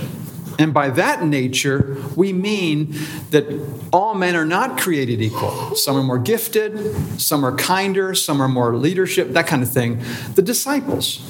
And 0.59 0.73
by 0.73 0.89
that 0.91 1.23
nature, 1.23 1.97
we 2.17 2.33
mean 2.33 2.95
that 3.31 3.45
all 3.93 4.15
men 4.15 4.35
are 4.37 4.47
not 4.47 4.79
created 4.81 5.21
equal. 5.21 5.75
Some 5.75 5.97
are 5.97 6.03
more 6.03 6.19
gifted, 6.19 7.21
some 7.21 7.45
are 7.45 7.55
kinder, 7.55 8.15
some 8.15 8.41
are 8.41 8.49
more 8.49 8.75
leadership, 8.77 9.31
that 9.33 9.47
kind 9.47 9.63
of 9.63 9.71
thing. 9.71 10.03
The 10.35 10.43
disciples, 10.43 11.21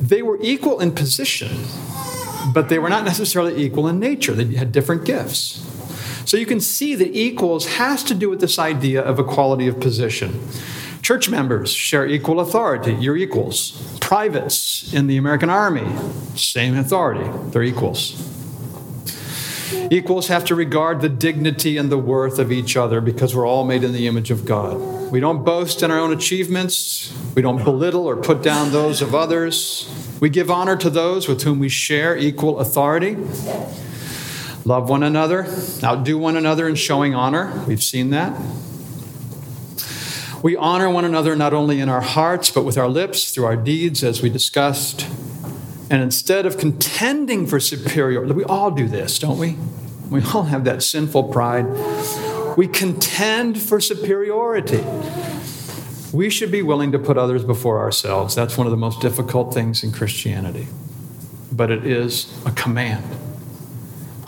they 0.00 0.20
were 0.20 0.38
equal 0.42 0.80
in 0.80 0.92
position, 0.92 1.64
but 2.52 2.68
they 2.68 2.78
were 2.78 2.90
not 2.90 3.04
necessarily 3.04 3.62
equal 3.64 3.88
in 3.88 3.98
nature. 3.98 4.34
They 4.34 4.56
had 4.56 4.72
different 4.72 5.04
gifts. 5.04 5.64
So 6.26 6.36
you 6.36 6.44
can 6.44 6.60
see 6.60 6.96
that 6.96 7.16
equals 7.16 7.66
has 7.76 8.02
to 8.04 8.14
do 8.14 8.28
with 8.28 8.40
this 8.40 8.58
idea 8.58 9.00
of 9.00 9.18
equality 9.20 9.68
of 9.68 9.78
position. 9.80 10.40
Church 11.00 11.28
members 11.28 11.70
share 11.70 12.04
equal 12.04 12.40
authority. 12.40 12.94
You're 12.94 13.16
equals. 13.16 13.96
Privates 14.00 14.92
in 14.92 15.06
the 15.06 15.16
American 15.16 15.48
Army, 15.48 15.86
same 16.34 16.76
authority. 16.76 17.30
They're 17.50 17.62
equals. 17.62 18.20
Equals 19.88 20.26
have 20.26 20.44
to 20.46 20.56
regard 20.56 21.00
the 21.00 21.08
dignity 21.08 21.76
and 21.76 21.92
the 21.92 21.98
worth 21.98 22.40
of 22.40 22.50
each 22.50 22.76
other 22.76 23.00
because 23.00 23.36
we're 23.36 23.46
all 23.46 23.64
made 23.64 23.84
in 23.84 23.92
the 23.92 24.08
image 24.08 24.32
of 24.32 24.44
God. 24.44 25.12
We 25.12 25.20
don't 25.20 25.44
boast 25.44 25.80
in 25.84 25.92
our 25.92 25.98
own 26.00 26.12
achievements. 26.12 27.16
We 27.36 27.42
don't 27.42 27.62
belittle 27.62 28.04
or 28.04 28.16
put 28.16 28.42
down 28.42 28.72
those 28.72 29.00
of 29.00 29.14
others. 29.14 29.88
We 30.18 30.28
give 30.28 30.50
honor 30.50 30.76
to 30.78 30.90
those 30.90 31.28
with 31.28 31.42
whom 31.42 31.60
we 31.60 31.68
share 31.68 32.16
equal 32.16 32.58
authority. 32.58 33.16
Love 34.66 34.88
one 34.88 35.04
another, 35.04 35.46
outdo 35.84 36.18
one 36.18 36.36
another 36.36 36.66
in 36.66 36.74
showing 36.74 37.14
honor. 37.14 37.62
We've 37.68 37.80
seen 37.80 38.10
that. 38.10 38.36
We 40.42 40.56
honor 40.56 40.90
one 40.90 41.04
another 41.04 41.36
not 41.36 41.54
only 41.54 41.78
in 41.78 41.88
our 41.88 42.00
hearts, 42.00 42.50
but 42.50 42.64
with 42.64 42.76
our 42.76 42.88
lips, 42.88 43.30
through 43.30 43.44
our 43.44 43.54
deeds, 43.54 44.02
as 44.02 44.22
we 44.22 44.28
discussed. 44.28 45.06
And 45.88 46.02
instead 46.02 46.46
of 46.46 46.58
contending 46.58 47.46
for 47.46 47.60
superiority, 47.60 48.32
we 48.32 48.42
all 48.42 48.72
do 48.72 48.88
this, 48.88 49.20
don't 49.20 49.38
we? 49.38 49.56
We 50.10 50.20
all 50.34 50.42
have 50.42 50.64
that 50.64 50.82
sinful 50.82 51.28
pride. 51.28 51.66
We 52.56 52.66
contend 52.66 53.62
for 53.62 53.78
superiority. 53.78 54.84
We 56.12 56.28
should 56.28 56.50
be 56.50 56.62
willing 56.62 56.90
to 56.90 56.98
put 56.98 57.16
others 57.16 57.44
before 57.44 57.78
ourselves. 57.78 58.34
That's 58.34 58.58
one 58.58 58.66
of 58.66 58.72
the 58.72 58.76
most 58.76 59.00
difficult 59.00 59.54
things 59.54 59.84
in 59.84 59.92
Christianity. 59.92 60.66
But 61.52 61.70
it 61.70 61.86
is 61.86 62.36
a 62.44 62.50
command. 62.50 63.04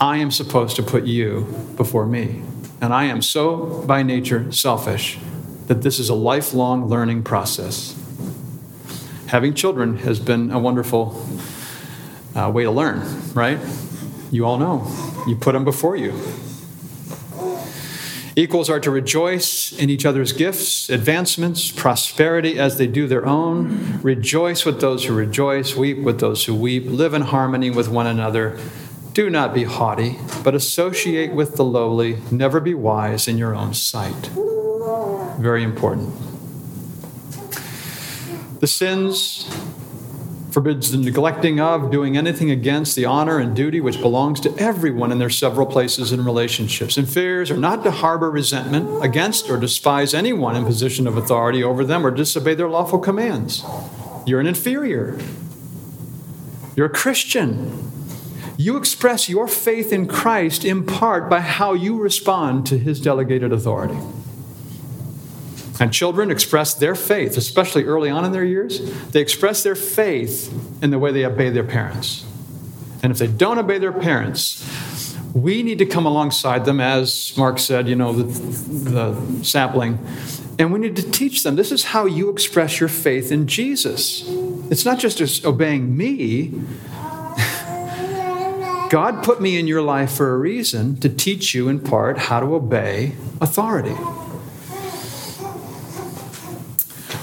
I 0.01 0.17
am 0.17 0.31
supposed 0.31 0.77
to 0.77 0.83
put 0.83 1.03
you 1.03 1.41
before 1.75 2.05
me. 2.05 2.41
And 2.79 2.93
I 2.93 3.05
am 3.05 3.21
so, 3.21 3.83
by 3.85 4.01
nature, 4.01 4.49
selfish 4.51 5.19
that 5.67 5.81
this 5.81 5.99
is 5.99 6.07
a 6.07 6.15
lifelong 6.15 6.87
learning 6.87 7.23
process. 7.23 7.95
Having 9.27 9.55
children 9.55 9.97
has 9.97 10.19
been 10.19 10.51
a 10.51 10.57
wonderful 10.57 11.21
uh, 12.33 12.49
way 12.49 12.63
to 12.63 12.71
learn, 12.71 13.05
right? 13.33 13.59
You 14.31 14.45
all 14.45 14.57
know. 14.57 14.87
You 15.27 15.35
put 15.35 15.51
them 15.51 15.65
before 15.65 15.97
you. 15.97 16.13
Equals 18.35 18.69
are 18.69 18.79
to 18.79 18.89
rejoice 18.89 19.77
in 19.77 19.89
each 19.89 20.05
other's 20.05 20.31
gifts, 20.31 20.89
advancements, 20.89 21.71
prosperity 21.71 22.57
as 22.57 22.77
they 22.77 22.87
do 22.87 23.05
their 23.05 23.25
own. 23.25 23.99
Rejoice 24.01 24.63
with 24.63 24.79
those 24.79 25.05
who 25.05 25.13
rejoice, 25.13 25.75
weep 25.75 25.99
with 25.99 26.21
those 26.21 26.45
who 26.45 26.55
weep, 26.55 26.85
live 26.85 27.13
in 27.13 27.23
harmony 27.23 27.69
with 27.69 27.89
one 27.89 28.07
another. 28.07 28.57
Do 29.19 29.29
not 29.29 29.53
be 29.53 29.65
haughty, 29.65 30.17
but 30.45 30.55
associate 30.55 31.33
with 31.33 31.57
the 31.57 31.65
lowly. 31.65 32.19
Never 32.31 32.61
be 32.61 32.73
wise 32.73 33.27
in 33.27 33.37
your 33.37 33.53
own 33.53 33.73
sight. 33.73 34.27
Very 35.37 35.61
important. 35.61 36.13
The 38.61 38.67
sins 38.67 39.43
forbids 40.51 40.91
the 40.91 40.97
neglecting 40.97 41.59
of, 41.59 41.91
doing 41.91 42.15
anything 42.15 42.49
against 42.49 42.95
the 42.95 43.03
honor 43.03 43.39
and 43.39 43.53
duty 43.53 43.81
which 43.81 43.99
belongs 43.99 44.39
to 44.39 44.57
everyone 44.57 45.11
in 45.11 45.19
their 45.19 45.29
several 45.29 45.65
places 45.65 46.13
and 46.13 46.25
relationships. 46.25 46.97
Inferiors 46.97 47.51
are 47.51 47.57
not 47.57 47.83
to 47.83 47.91
harbor 47.91 48.31
resentment 48.31 49.03
against 49.03 49.49
or 49.49 49.57
despise 49.57 50.13
anyone 50.13 50.55
in 50.55 50.63
position 50.63 51.05
of 51.05 51.17
authority 51.17 51.61
over 51.61 51.83
them 51.83 52.05
or 52.05 52.11
disobey 52.11 52.55
their 52.55 52.69
lawful 52.69 52.99
commands. 52.99 53.65
You're 54.25 54.39
an 54.39 54.47
inferior. 54.47 55.19
You're 56.77 56.85
a 56.85 56.89
Christian. 56.89 57.98
You 58.59 58.75
express 58.75 59.29
your 59.29 59.47
faith 59.47 59.93
in 59.93 60.05
Christ 60.05 60.65
in 60.65 60.85
part 60.85 61.29
by 61.29 61.39
how 61.39 61.71
you 61.71 61.97
respond 61.97 62.65
to 62.67 62.77
his 62.77 62.99
delegated 62.99 63.53
authority. 63.53 63.97
And 65.79 65.93
children 65.93 66.29
express 66.29 66.73
their 66.73 66.93
faith, 66.93 67.37
especially 67.37 67.85
early 67.85 68.09
on 68.09 68.25
in 68.25 68.33
their 68.33 68.43
years, 68.43 68.81
they 69.11 69.21
express 69.21 69.63
their 69.63 69.75
faith 69.75 70.53
in 70.83 70.89
the 70.89 70.99
way 70.99 71.13
they 71.13 71.25
obey 71.25 71.51
their 71.51 71.63
parents. 71.63 72.25
And 73.01 73.13
if 73.13 73.17
they 73.17 73.27
don't 73.27 73.59
obey 73.59 73.77
their 73.77 73.93
parents, 73.93 75.15
we 75.33 75.63
need 75.63 75.77
to 75.77 75.85
come 75.85 76.05
alongside 76.05 76.65
them, 76.65 76.81
as 76.81 77.37
Mark 77.37 77.59
said, 77.59 77.87
you 77.87 77.95
know, 77.95 78.11
the, 78.11 78.23
the 78.89 79.43
sapling, 79.45 80.05
and 80.59 80.73
we 80.73 80.79
need 80.79 80.97
to 80.97 81.09
teach 81.09 81.43
them 81.43 81.55
this 81.55 81.71
is 81.71 81.85
how 81.85 82.05
you 82.05 82.29
express 82.29 82.81
your 82.81 82.89
faith 82.89 83.31
in 83.31 83.47
Jesus. 83.47 84.25
It's 84.69 84.83
not 84.83 84.99
just 84.99 85.45
obeying 85.45 85.95
me. 85.95 86.61
God 88.89 89.23
put 89.23 89.39
me 89.39 89.59
in 89.59 89.67
your 89.67 89.83
life 89.83 90.11
for 90.11 90.33
a 90.33 90.37
reason 90.37 90.99
to 91.01 91.09
teach 91.09 91.53
you, 91.53 91.69
in 91.69 91.79
part, 91.79 92.17
how 92.17 92.39
to 92.39 92.55
obey 92.55 93.13
authority. 93.39 93.95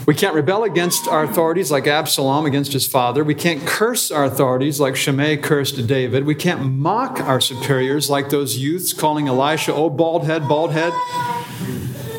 We 0.06 0.14
can't 0.14 0.36
rebel 0.36 0.62
against 0.62 1.08
our 1.08 1.24
authorities 1.24 1.72
like 1.72 1.88
Absalom 1.88 2.46
against 2.46 2.72
his 2.72 2.86
father. 2.86 3.24
We 3.24 3.34
can't 3.34 3.66
curse 3.66 4.12
our 4.12 4.24
authorities 4.24 4.78
like 4.78 4.94
Shimei 4.94 5.36
cursed 5.38 5.84
David. 5.88 6.24
We 6.24 6.36
can't 6.36 6.72
mock 6.72 7.18
our 7.20 7.40
superiors 7.40 8.08
like 8.08 8.30
those 8.30 8.56
youths 8.56 8.92
calling 8.92 9.26
Elisha, 9.26 9.74
oh, 9.74 9.90
bald 9.90 10.24
head, 10.24 10.46
bald 10.46 10.70
head. 10.70 10.92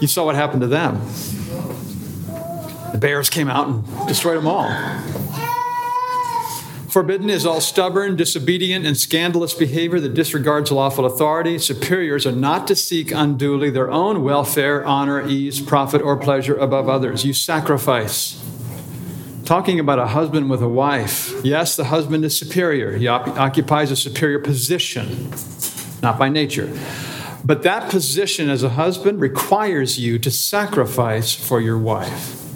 You 0.02 0.08
saw 0.08 0.26
what 0.26 0.36
happened 0.36 0.62
to 0.62 0.68
them. 0.68 1.00
The 2.92 2.98
bears 3.00 3.30
came 3.30 3.48
out 3.48 3.70
and 3.70 4.08
destroyed 4.08 4.38
them 4.38 4.48
all. 4.48 4.68
Forbidden 6.88 7.30
is 7.30 7.46
all 7.46 7.60
stubborn, 7.60 8.16
disobedient, 8.16 8.86
and 8.86 8.96
scandalous 8.96 9.54
behavior 9.54 10.00
that 10.00 10.14
disregards 10.14 10.72
lawful 10.72 11.06
authority. 11.06 11.60
Superiors 11.60 12.26
are 12.26 12.32
not 12.32 12.66
to 12.68 12.76
seek 12.78 13.12
unduly 13.12 13.70
their 13.70 13.92
own 13.92 14.24
welfare, 14.24 14.86
honor, 14.86 15.28
ease, 15.28 15.60
profit, 15.60 16.02
or 16.02 16.16
pleasure 16.16 16.56
above 16.56 16.88
others. 16.88 17.26
You 17.26 17.34
sacrifice. 17.34 18.42
Talking 19.44 19.82
about 19.82 20.00
a 20.00 20.08
husband 20.08 20.50
with 20.50 20.62
a 20.62 20.70
wife. 20.70 21.34
Yes, 21.44 21.76
the 21.76 21.86
husband 21.86 22.24
is 22.24 22.38
superior. 22.38 22.98
He 22.98 23.08
op- 23.08 23.28
occupies 23.38 23.92
a 23.92 23.96
superior 23.98 24.40
position, 24.40 25.32
not 26.02 26.18
by 26.18 26.30
nature. 26.30 26.74
But 27.44 27.64
that 27.64 27.90
position 27.90 28.50
as 28.50 28.64
a 28.64 28.70
husband 28.70 29.20
requires 29.20 30.00
you 30.00 30.20
to 30.20 30.32
sacrifice 30.32 31.34
for 31.34 31.60
your 31.60 31.78
wife. 31.78 32.47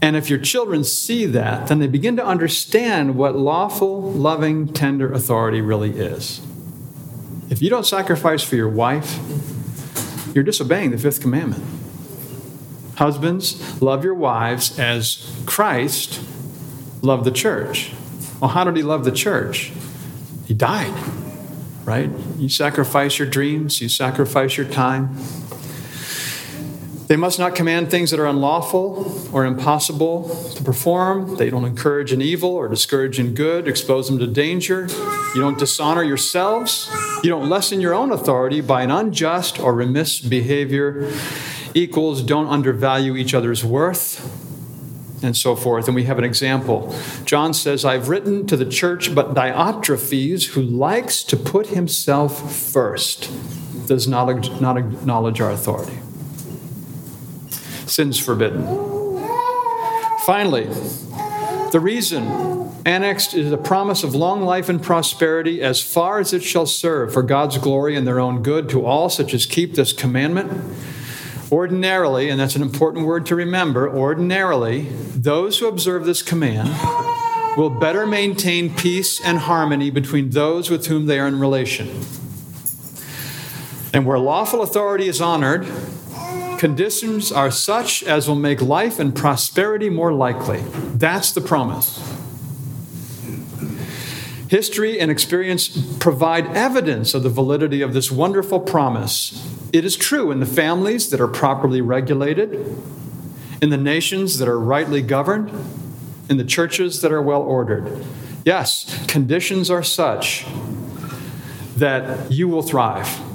And 0.00 0.16
if 0.16 0.30
your 0.30 0.38
children 0.38 0.84
see 0.84 1.26
that, 1.26 1.66
then 1.68 1.80
they 1.80 1.88
begin 1.88 2.16
to 2.16 2.24
understand 2.24 3.16
what 3.16 3.36
lawful, 3.36 4.00
loving, 4.12 4.72
tender 4.72 5.12
authority 5.12 5.60
really 5.60 5.98
is. 5.98 6.40
If 7.50 7.60
you 7.62 7.70
don't 7.70 7.86
sacrifice 7.86 8.42
for 8.42 8.56
your 8.56 8.68
wife, 8.68 9.18
you're 10.34 10.44
disobeying 10.44 10.92
the 10.92 10.98
fifth 10.98 11.20
commandment. 11.20 11.64
Husbands, 12.96 13.80
love 13.80 14.04
your 14.04 14.14
wives 14.14 14.78
as 14.78 15.32
Christ 15.46 16.20
loved 17.02 17.24
the 17.24 17.30
church. 17.30 17.92
Well, 18.40 18.50
how 18.50 18.64
did 18.64 18.76
he 18.76 18.82
love 18.82 19.04
the 19.04 19.12
church? 19.12 19.72
He 20.46 20.54
died, 20.54 20.94
right? 21.84 22.10
You 22.36 22.48
sacrifice 22.48 23.18
your 23.18 23.28
dreams, 23.28 23.80
you 23.80 23.88
sacrifice 23.88 24.56
your 24.56 24.66
time. 24.66 25.16
They 27.08 27.16
must 27.16 27.38
not 27.38 27.54
command 27.54 27.90
things 27.90 28.10
that 28.10 28.20
are 28.20 28.26
unlawful 28.26 29.30
or 29.32 29.46
impossible 29.46 30.28
to 30.54 30.62
perform. 30.62 31.36
They 31.36 31.48
don't 31.48 31.64
encourage 31.64 32.12
in 32.12 32.20
evil 32.20 32.50
or 32.50 32.68
discourage 32.68 33.18
in 33.18 33.32
good, 33.32 33.66
expose 33.66 34.08
them 34.08 34.18
to 34.18 34.26
danger. 34.26 34.88
You 35.34 35.40
don't 35.40 35.58
dishonor 35.58 36.02
yourselves. 36.02 36.90
You 37.24 37.30
don't 37.30 37.48
lessen 37.48 37.80
your 37.80 37.94
own 37.94 38.12
authority 38.12 38.60
by 38.60 38.82
an 38.82 38.90
unjust 38.90 39.58
or 39.58 39.74
remiss 39.74 40.20
behavior. 40.20 41.10
Equals 41.72 42.22
don't 42.22 42.46
undervalue 42.46 43.16
each 43.16 43.32
other's 43.32 43.64
worth 43.64 44.20
and 45.24 45.34
so 45.34 45.56
forth. 45.56 45.86
And 45.86 45.94
we 45.94 46.04
have 46.04 46.18
an 46.18 46.24
example. 46.24 46.94
John 47.24 47.54
says, 47.54 47.86
I've 47.86 48.10
written 48.10 48.46
to 48.48 48.56
the 48.56 48.66
church, 48.66 49.14
but 49.14 49.32
Diotrephes, 49.32 50.48
who 50.48 50.60
likes 50.60 51.22
to 51.24 51.38
put 51.38 51.68
himself 51.68 52.54
first, 52.54 53.30
does 53.86 54.06
not, 54.06 54.60
not 54.60 54.76
acknowledge 54.76 55.40
our 55.40 55.50
authority. 55.50 55.98
Sin's 57.88 58.18
forbidden. 58.18 58.64
Finally, 60.24 60.64
the 61.72 61.80
reason 61.80 62.26
annexed 62.84 63.34
is 63.34 63.52
a 63.52 63.56
promise 63.58 64.02
of 64.02 64.14
long 64.14 64.42
life 64.42 64.68
and 64.68 64.82
prosperity 64.82 65.60
as 65.60 65.82
far 65.82 66.20
as 66.20 66.32
it 66.32 66.42
shall 66.42 66.66
serve 66.66 67.12
for 67.12 67.22
God's 67.22 67.58
glory 67.58 67.96
and 67.96 68.06
their 68.06 68.20
own 68.20 68.42
good 68.42 68.68
to 68.70 68.86
all 68.86 69.10
such 69.10 69.34
as 69.34 69.46
keep 69.46 69.74
this 69.74 69.92
commandment. 69.92 70.50
Ordinarily, 71.50 72.28
and 72.28 72.38
that's 72.38 72.56
an 72.56 72.62
important 72.62 73.06
word 73.06 73.26
to 73.26 73.34
remember, 73.34 73.88
ordinarily, 73.88 74.88
those 75.14 75.58
who 75.58 75.66
observe 75.66 76.04
this 76.04 76.22
command 76.22 76.68
will 77.56 77.70
better 77.70 78.06
maintain 78.06 78.74
peace 78.74 79.20
and 79.20 79.38
harmony 79.38 79.90
between 79.90 80.30
those 80.30 80.70
with 80.70 80.86
whom 80.86 81.06
they 81.06 81.18
are 81.18 81.26
in 81.26 81.40
relation. 81.40 81.88
And 83.92 84.06
where 84.06 84.18
lawful 84.18 84.62
authority 84.62 85.08
is 85.08 85.20
honored, 85.20 85.66
conditions 86.58 87.30
are 87.30 87.50
such 87.50 88.02
as 88.02 88.28
will 88.28 88.34
make 88.34 88.60
life 88.60 88.98
and 88.98 89.14
prosperity 89.14 89.88
more 89.88 90.12
likely. 90.12 90.60
That's 90.94 91.32
the 91.32 91.40
promise. 91.40 92.18
History 94.48 94.98
and 94.98 95.10
experience 95.10 95.68
provide 95.98 96.46
evidence 96.56 97.12
of 97.12 97.22
the 97.22 97.28
validity 97.28 97.82
of 97.82 97.92
this 97.92 98.10
wonderful 98.10 98.60
promise. 98.60 99.46
It 99.72 99.84
is 99.84 99.94
true 99.94 100.30
in 100.30 100.40
the 100.40 100.46
families 100.46 101.10
that 101.10 101.20
are 101.20 101.28
properly 101.28 101.82
regulated, 101.82 102.54
in 103.60 103.68
the 103.68 103.76
nations 103.76 104.38
that 104.38 104.48
are 104.48 104.58
rightly 104.58 105.02
governed, 105.02 105.50
in 106.30 106.38
the 106.38 106.44
churches 106.44 107.02
that 107.02 107.12
are 107.12 107.20
well 107.20 107.42
ordered. 107.42 108.04
Yes, 108.44 109.06
conditions 109.06 109.70
are 109.70 109.82
such 109.82 110.46
that 111.76 112.32
you 112.32 112.48
will 112.48 112.62
thrive. 112.62 113.27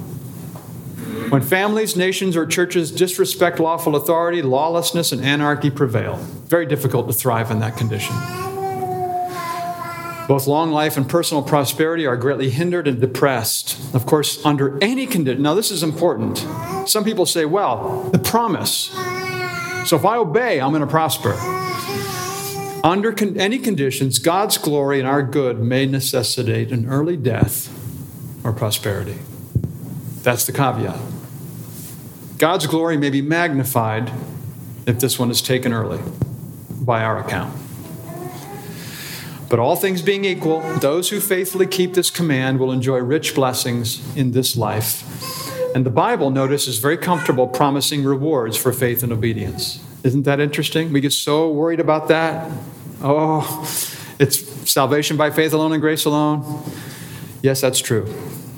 When 1.30 1.42
families, 1.42 1.96
nations, 1.96 2.36
or 2.36 2.46
churches 2.46 2.90
disrespect 2.90 3.58
lawful 3.58 3.96
authority, 3.96 4.42
lawlessness 4.42 5.12
and 5.12 5.24
anarchy 5.24 5.70
prevail. 5.70 6.16
Very 6.46 6.66
difficult 6.66 7.06
to 7.08 7.12
thrive 7.12 7.50
in 7.50 7.60
that 7.60 7.76
condition. 7.76 8.14
Both 10.26 10.46
long 10.46 10.70
life 10.70 10.96
and 10.96 11.08
personal 11.08 11.42
prosperity 11.42 12.06
are 12.06 12.16
greatly 12.16 12.48
hindered 12.48 12.88
and 12.88 13.00
depressed. 13.00 13.94
Of 13.94 14.06
course, 14.06 14.42
under 14.44 14.82
any 14.82 15.06
condition. 15.06 15.42
Now, 15.42 15.54
this 15.54 15.70
is 15.70 15.82
important. 15.82 16.38
Some 16.88 17.04
people 17.04 17.26
say, 17.26 17.44
well, 17.44 18.04
the 18.10 18.18
promise. 18.18 18.90
So 19.86 19.96
if 19.96 20.04
I 20.04 20.16
obey, 20.16 20.60
I'm 20.60 20.70
going 20.70 20.80
to 20.80 20.86
prosper. 20.86 21.34
Under 22.82 23.12
con- 23.12 23.38
any 23.38 23.58
conditions, 23.58 24.18
God's 24.18 24.56
glory 24.56 24.98
and 24.98 25.06
our 25.06 25.22
good 25.22 25.60
may 25.60 25.84
necessitate 25.84 26.72
an 26.72 26.86
early 26.88 27.18
death 27.18 27.68
or 28.44 28.52
prosperity. 28.52 29.18
That's 30.24 30.46
the 30.46 30.52
caveat. 30.52 30.98
God's 32.38 32.66
glory 32.66 32.96
may 32.96 33.10
be 33.10 33.22
magnified 33.22 34.10
if 34.86 34.98
this 34.98 35.18
one 35.18 35.30
is 35.30 35.40
taken 35.40 35.72
early, 35.72 36.00
by 36.80 37.04
our 37.04 37.18
account. 37.18 37.54
But 39.50 39.58
all 39.58 39.76
things 39.76 40.02
being 40.02 40.24
equal, 40.24 40.60
those 40.78 41.10
who 41.10 41.20
faithfully 41.20 41.66
keep 41.66 41.94
this 41.94 42.10
command 42.10 42.58
will 42.58 42.72
enjoy 42.72 42.98
rich 42.98 43.34
blessings 43.34 44.16
in 44.16 44.32
this 44.32 44.56
life. 44.56 45.04
And 45.74 45.84
the 45.84 45.90
Bible, 45.90 46.30
notice, 46.30 46.66
is 46.66 46.78
very 46.78 46.96
comfortable 46.96 47.46
promising 47.46 48.02
rewards 48.02 48.56
for 48.56 48.72
faith 48.72 49.02
and 49.02 49.12
obedience. 49.12 49.84
Isn't 50.02 50.22
that 50.22 50.40
interesting? 50.40 50.92
We 50.92 51.00
get 51.00 51.12
so 51.12 51.50
worried 51.50 51.80
about 51.80 52.08
that. 52.08 52.50
Oh, 53.02 53.60
it's 54.18 54.38
salvation 54.70 55.16
by 55.16 55.30
faith 55.30 55.52
alone 55.52 55.72
and 55.72 55.82
grace 55.82 56.04
alone. 56.06 56.62
Yes, 57.42 57.60
that's 57.60 57.80
true. 57.80 58.06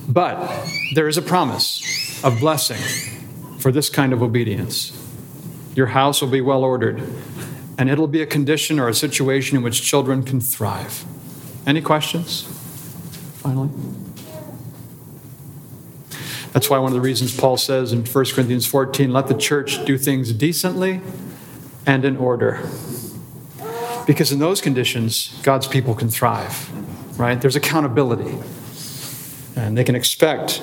But 0.09 0.69
there 0.95 1.09
is 1.09 1.19
a 1.19 1.23
promise 1.23 2.23
of 2.25 2.41
blessing 2.41 2.81
for 3.59 3.73
this 3.73 3.91
kind 3.91 4.13
of 4.13 4.23
obedience. 4.23 4.93
Your 5.75 5.89
house 5.89 6.23
will 6.23 6.29
be 6.29 6.41
well 6.41 6.65
ordered 6.65 7.03
and 7.79 7.91
it'll 7.91 8.07
be 8.07 8.23
a 8.23 8.27
condition 8.27 8.79
or 8.79 8.89
a 8.89 8.95
situation 8.95 9.57
in 9.57 9.63
which 9.63 9.83
children 9.83 10.23
can 10.23 10.41
thrive. 10.41 11.05
Any 11.67 11.83
questions? 11.83 12.43
Finally? 13.37 13.71
That's 16.53 16.71
why 16.71 16.79
one 16.79 16.93
of 16.93 16.95
the 16.95 17.03
reasons 17.03 17.37
Paul 17.37 17.59
says 17.59 17.93
in 17.93 18.07
1 18.07 18.25
Corinthians 18.27 18.67
14 18.67 19.13
let 19.13 19.27
the 19.27 19.35
church 19.35 19.85
do 19.85 19.99
things 19.99 20.33
decently 20.33 21.03
and 21.85 22.05
in 22.05 22.17
order. 22.17 22.67
Because 24.07 24.33
in 24.33 24.39
those 24.39 24.61
conditions, 24.61 25.39
God's 25.43 25.67
people 25.67 25.95
can 25.95 26.09
thrive, 26.09 26.71
right? 27.19 27.41
There's 27.41 27.57
accountability. 27.57 28.39
And 29.57 29.77
they 29.77 29.85
can 29.85 29.97
expect, 29.97 30.63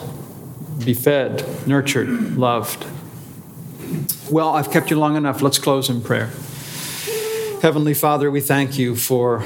be 0.86 0.94
fed, 0.94 1.44
nurtured, 1.68 2.38
loved. 2.38 2.86
Well, 4.32 4.50
I've 4.50 4.72
kept 4.72 4.92
you 4.92 5.00
long 5.00 5.16
enough. 5.16 5.42
Let's 5.42 5.60
close 5.60 5.90
in 5.90 6.02
prayer. 6.02 6.30
Heavenly 7.62 7.94
Father, 7.94 8.30
we 8.30 8.40
thank 8.40 8.78
you 8.78 8.96
for 8.96 9.44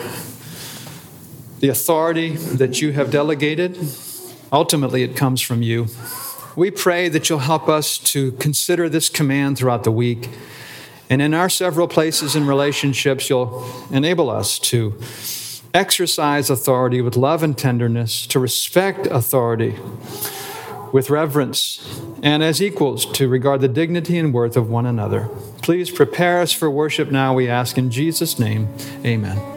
the 1.59 1.69
authority 1.69 2.35
that 2.35 2.81
you 2.81 2.91
have 2.91 3.09
delegated. 3.09 3.77
Ultimately, 4.51 5.03
it 5.03 5.15
comes 5.15 5.41
from 5.41 5.61
you. 5.61 5.87
We 6.55 6.71
pray 6.71 7.09
that 7.09 7.29
you'll 7.29 7.39
help 7.39 7.69
us 7.69 7.97
to 7.99 8.31
consider 8.33 8.89
this 8.89 9.09
command 9.09 9.57
throughout 9.57 9.83
the 9.83 9.91
week. 9.91 10.29
And 11.09 11.21
in 11.21 11.33
our 11.33 11.49
several 11.49 11.87
places 11.87 12.35
and 12.35 12.47
relationships, 12.47 13.29
you'll 13.29 13.65
enable 13.91 14.29
us 14.29 14.59
to 14.59 14.99
exercise 15.77 16.49
authority 16.49 17.01
with 17.01 17.15
love 17.15 17.43
and 17.43 17.55
tenderness, 17.55 18.25
to 18.27 18.39
respect 18.39 19.05
authority 19.07 19.75
with 20.91 21.09
reverence, 21.09 22.01
and 22.23 22.43
as 22.43 22.61
equals 22.61 23.05
to 23.05 23.27
regard 23.29 23.61
the 23.61 23.67
dignity 23.67 24.17
and 24.17 24.33
worth 24.33 24.57
of 24.57 24.69
one 24.69 24.85
another. 24.85 25.29
Please 25.61 25.91
prepare 25.91 26.41
us 26.41 26.51
for 26.51 26.69
worship 26.71 27.11
now, 27.11 27.33
we 27.33 27.47
ask 27.47 27.77
in 27.77 27.91
Jesus' 27.91 28.39
name. 28.39 28.67
Amen. 29.05 29.56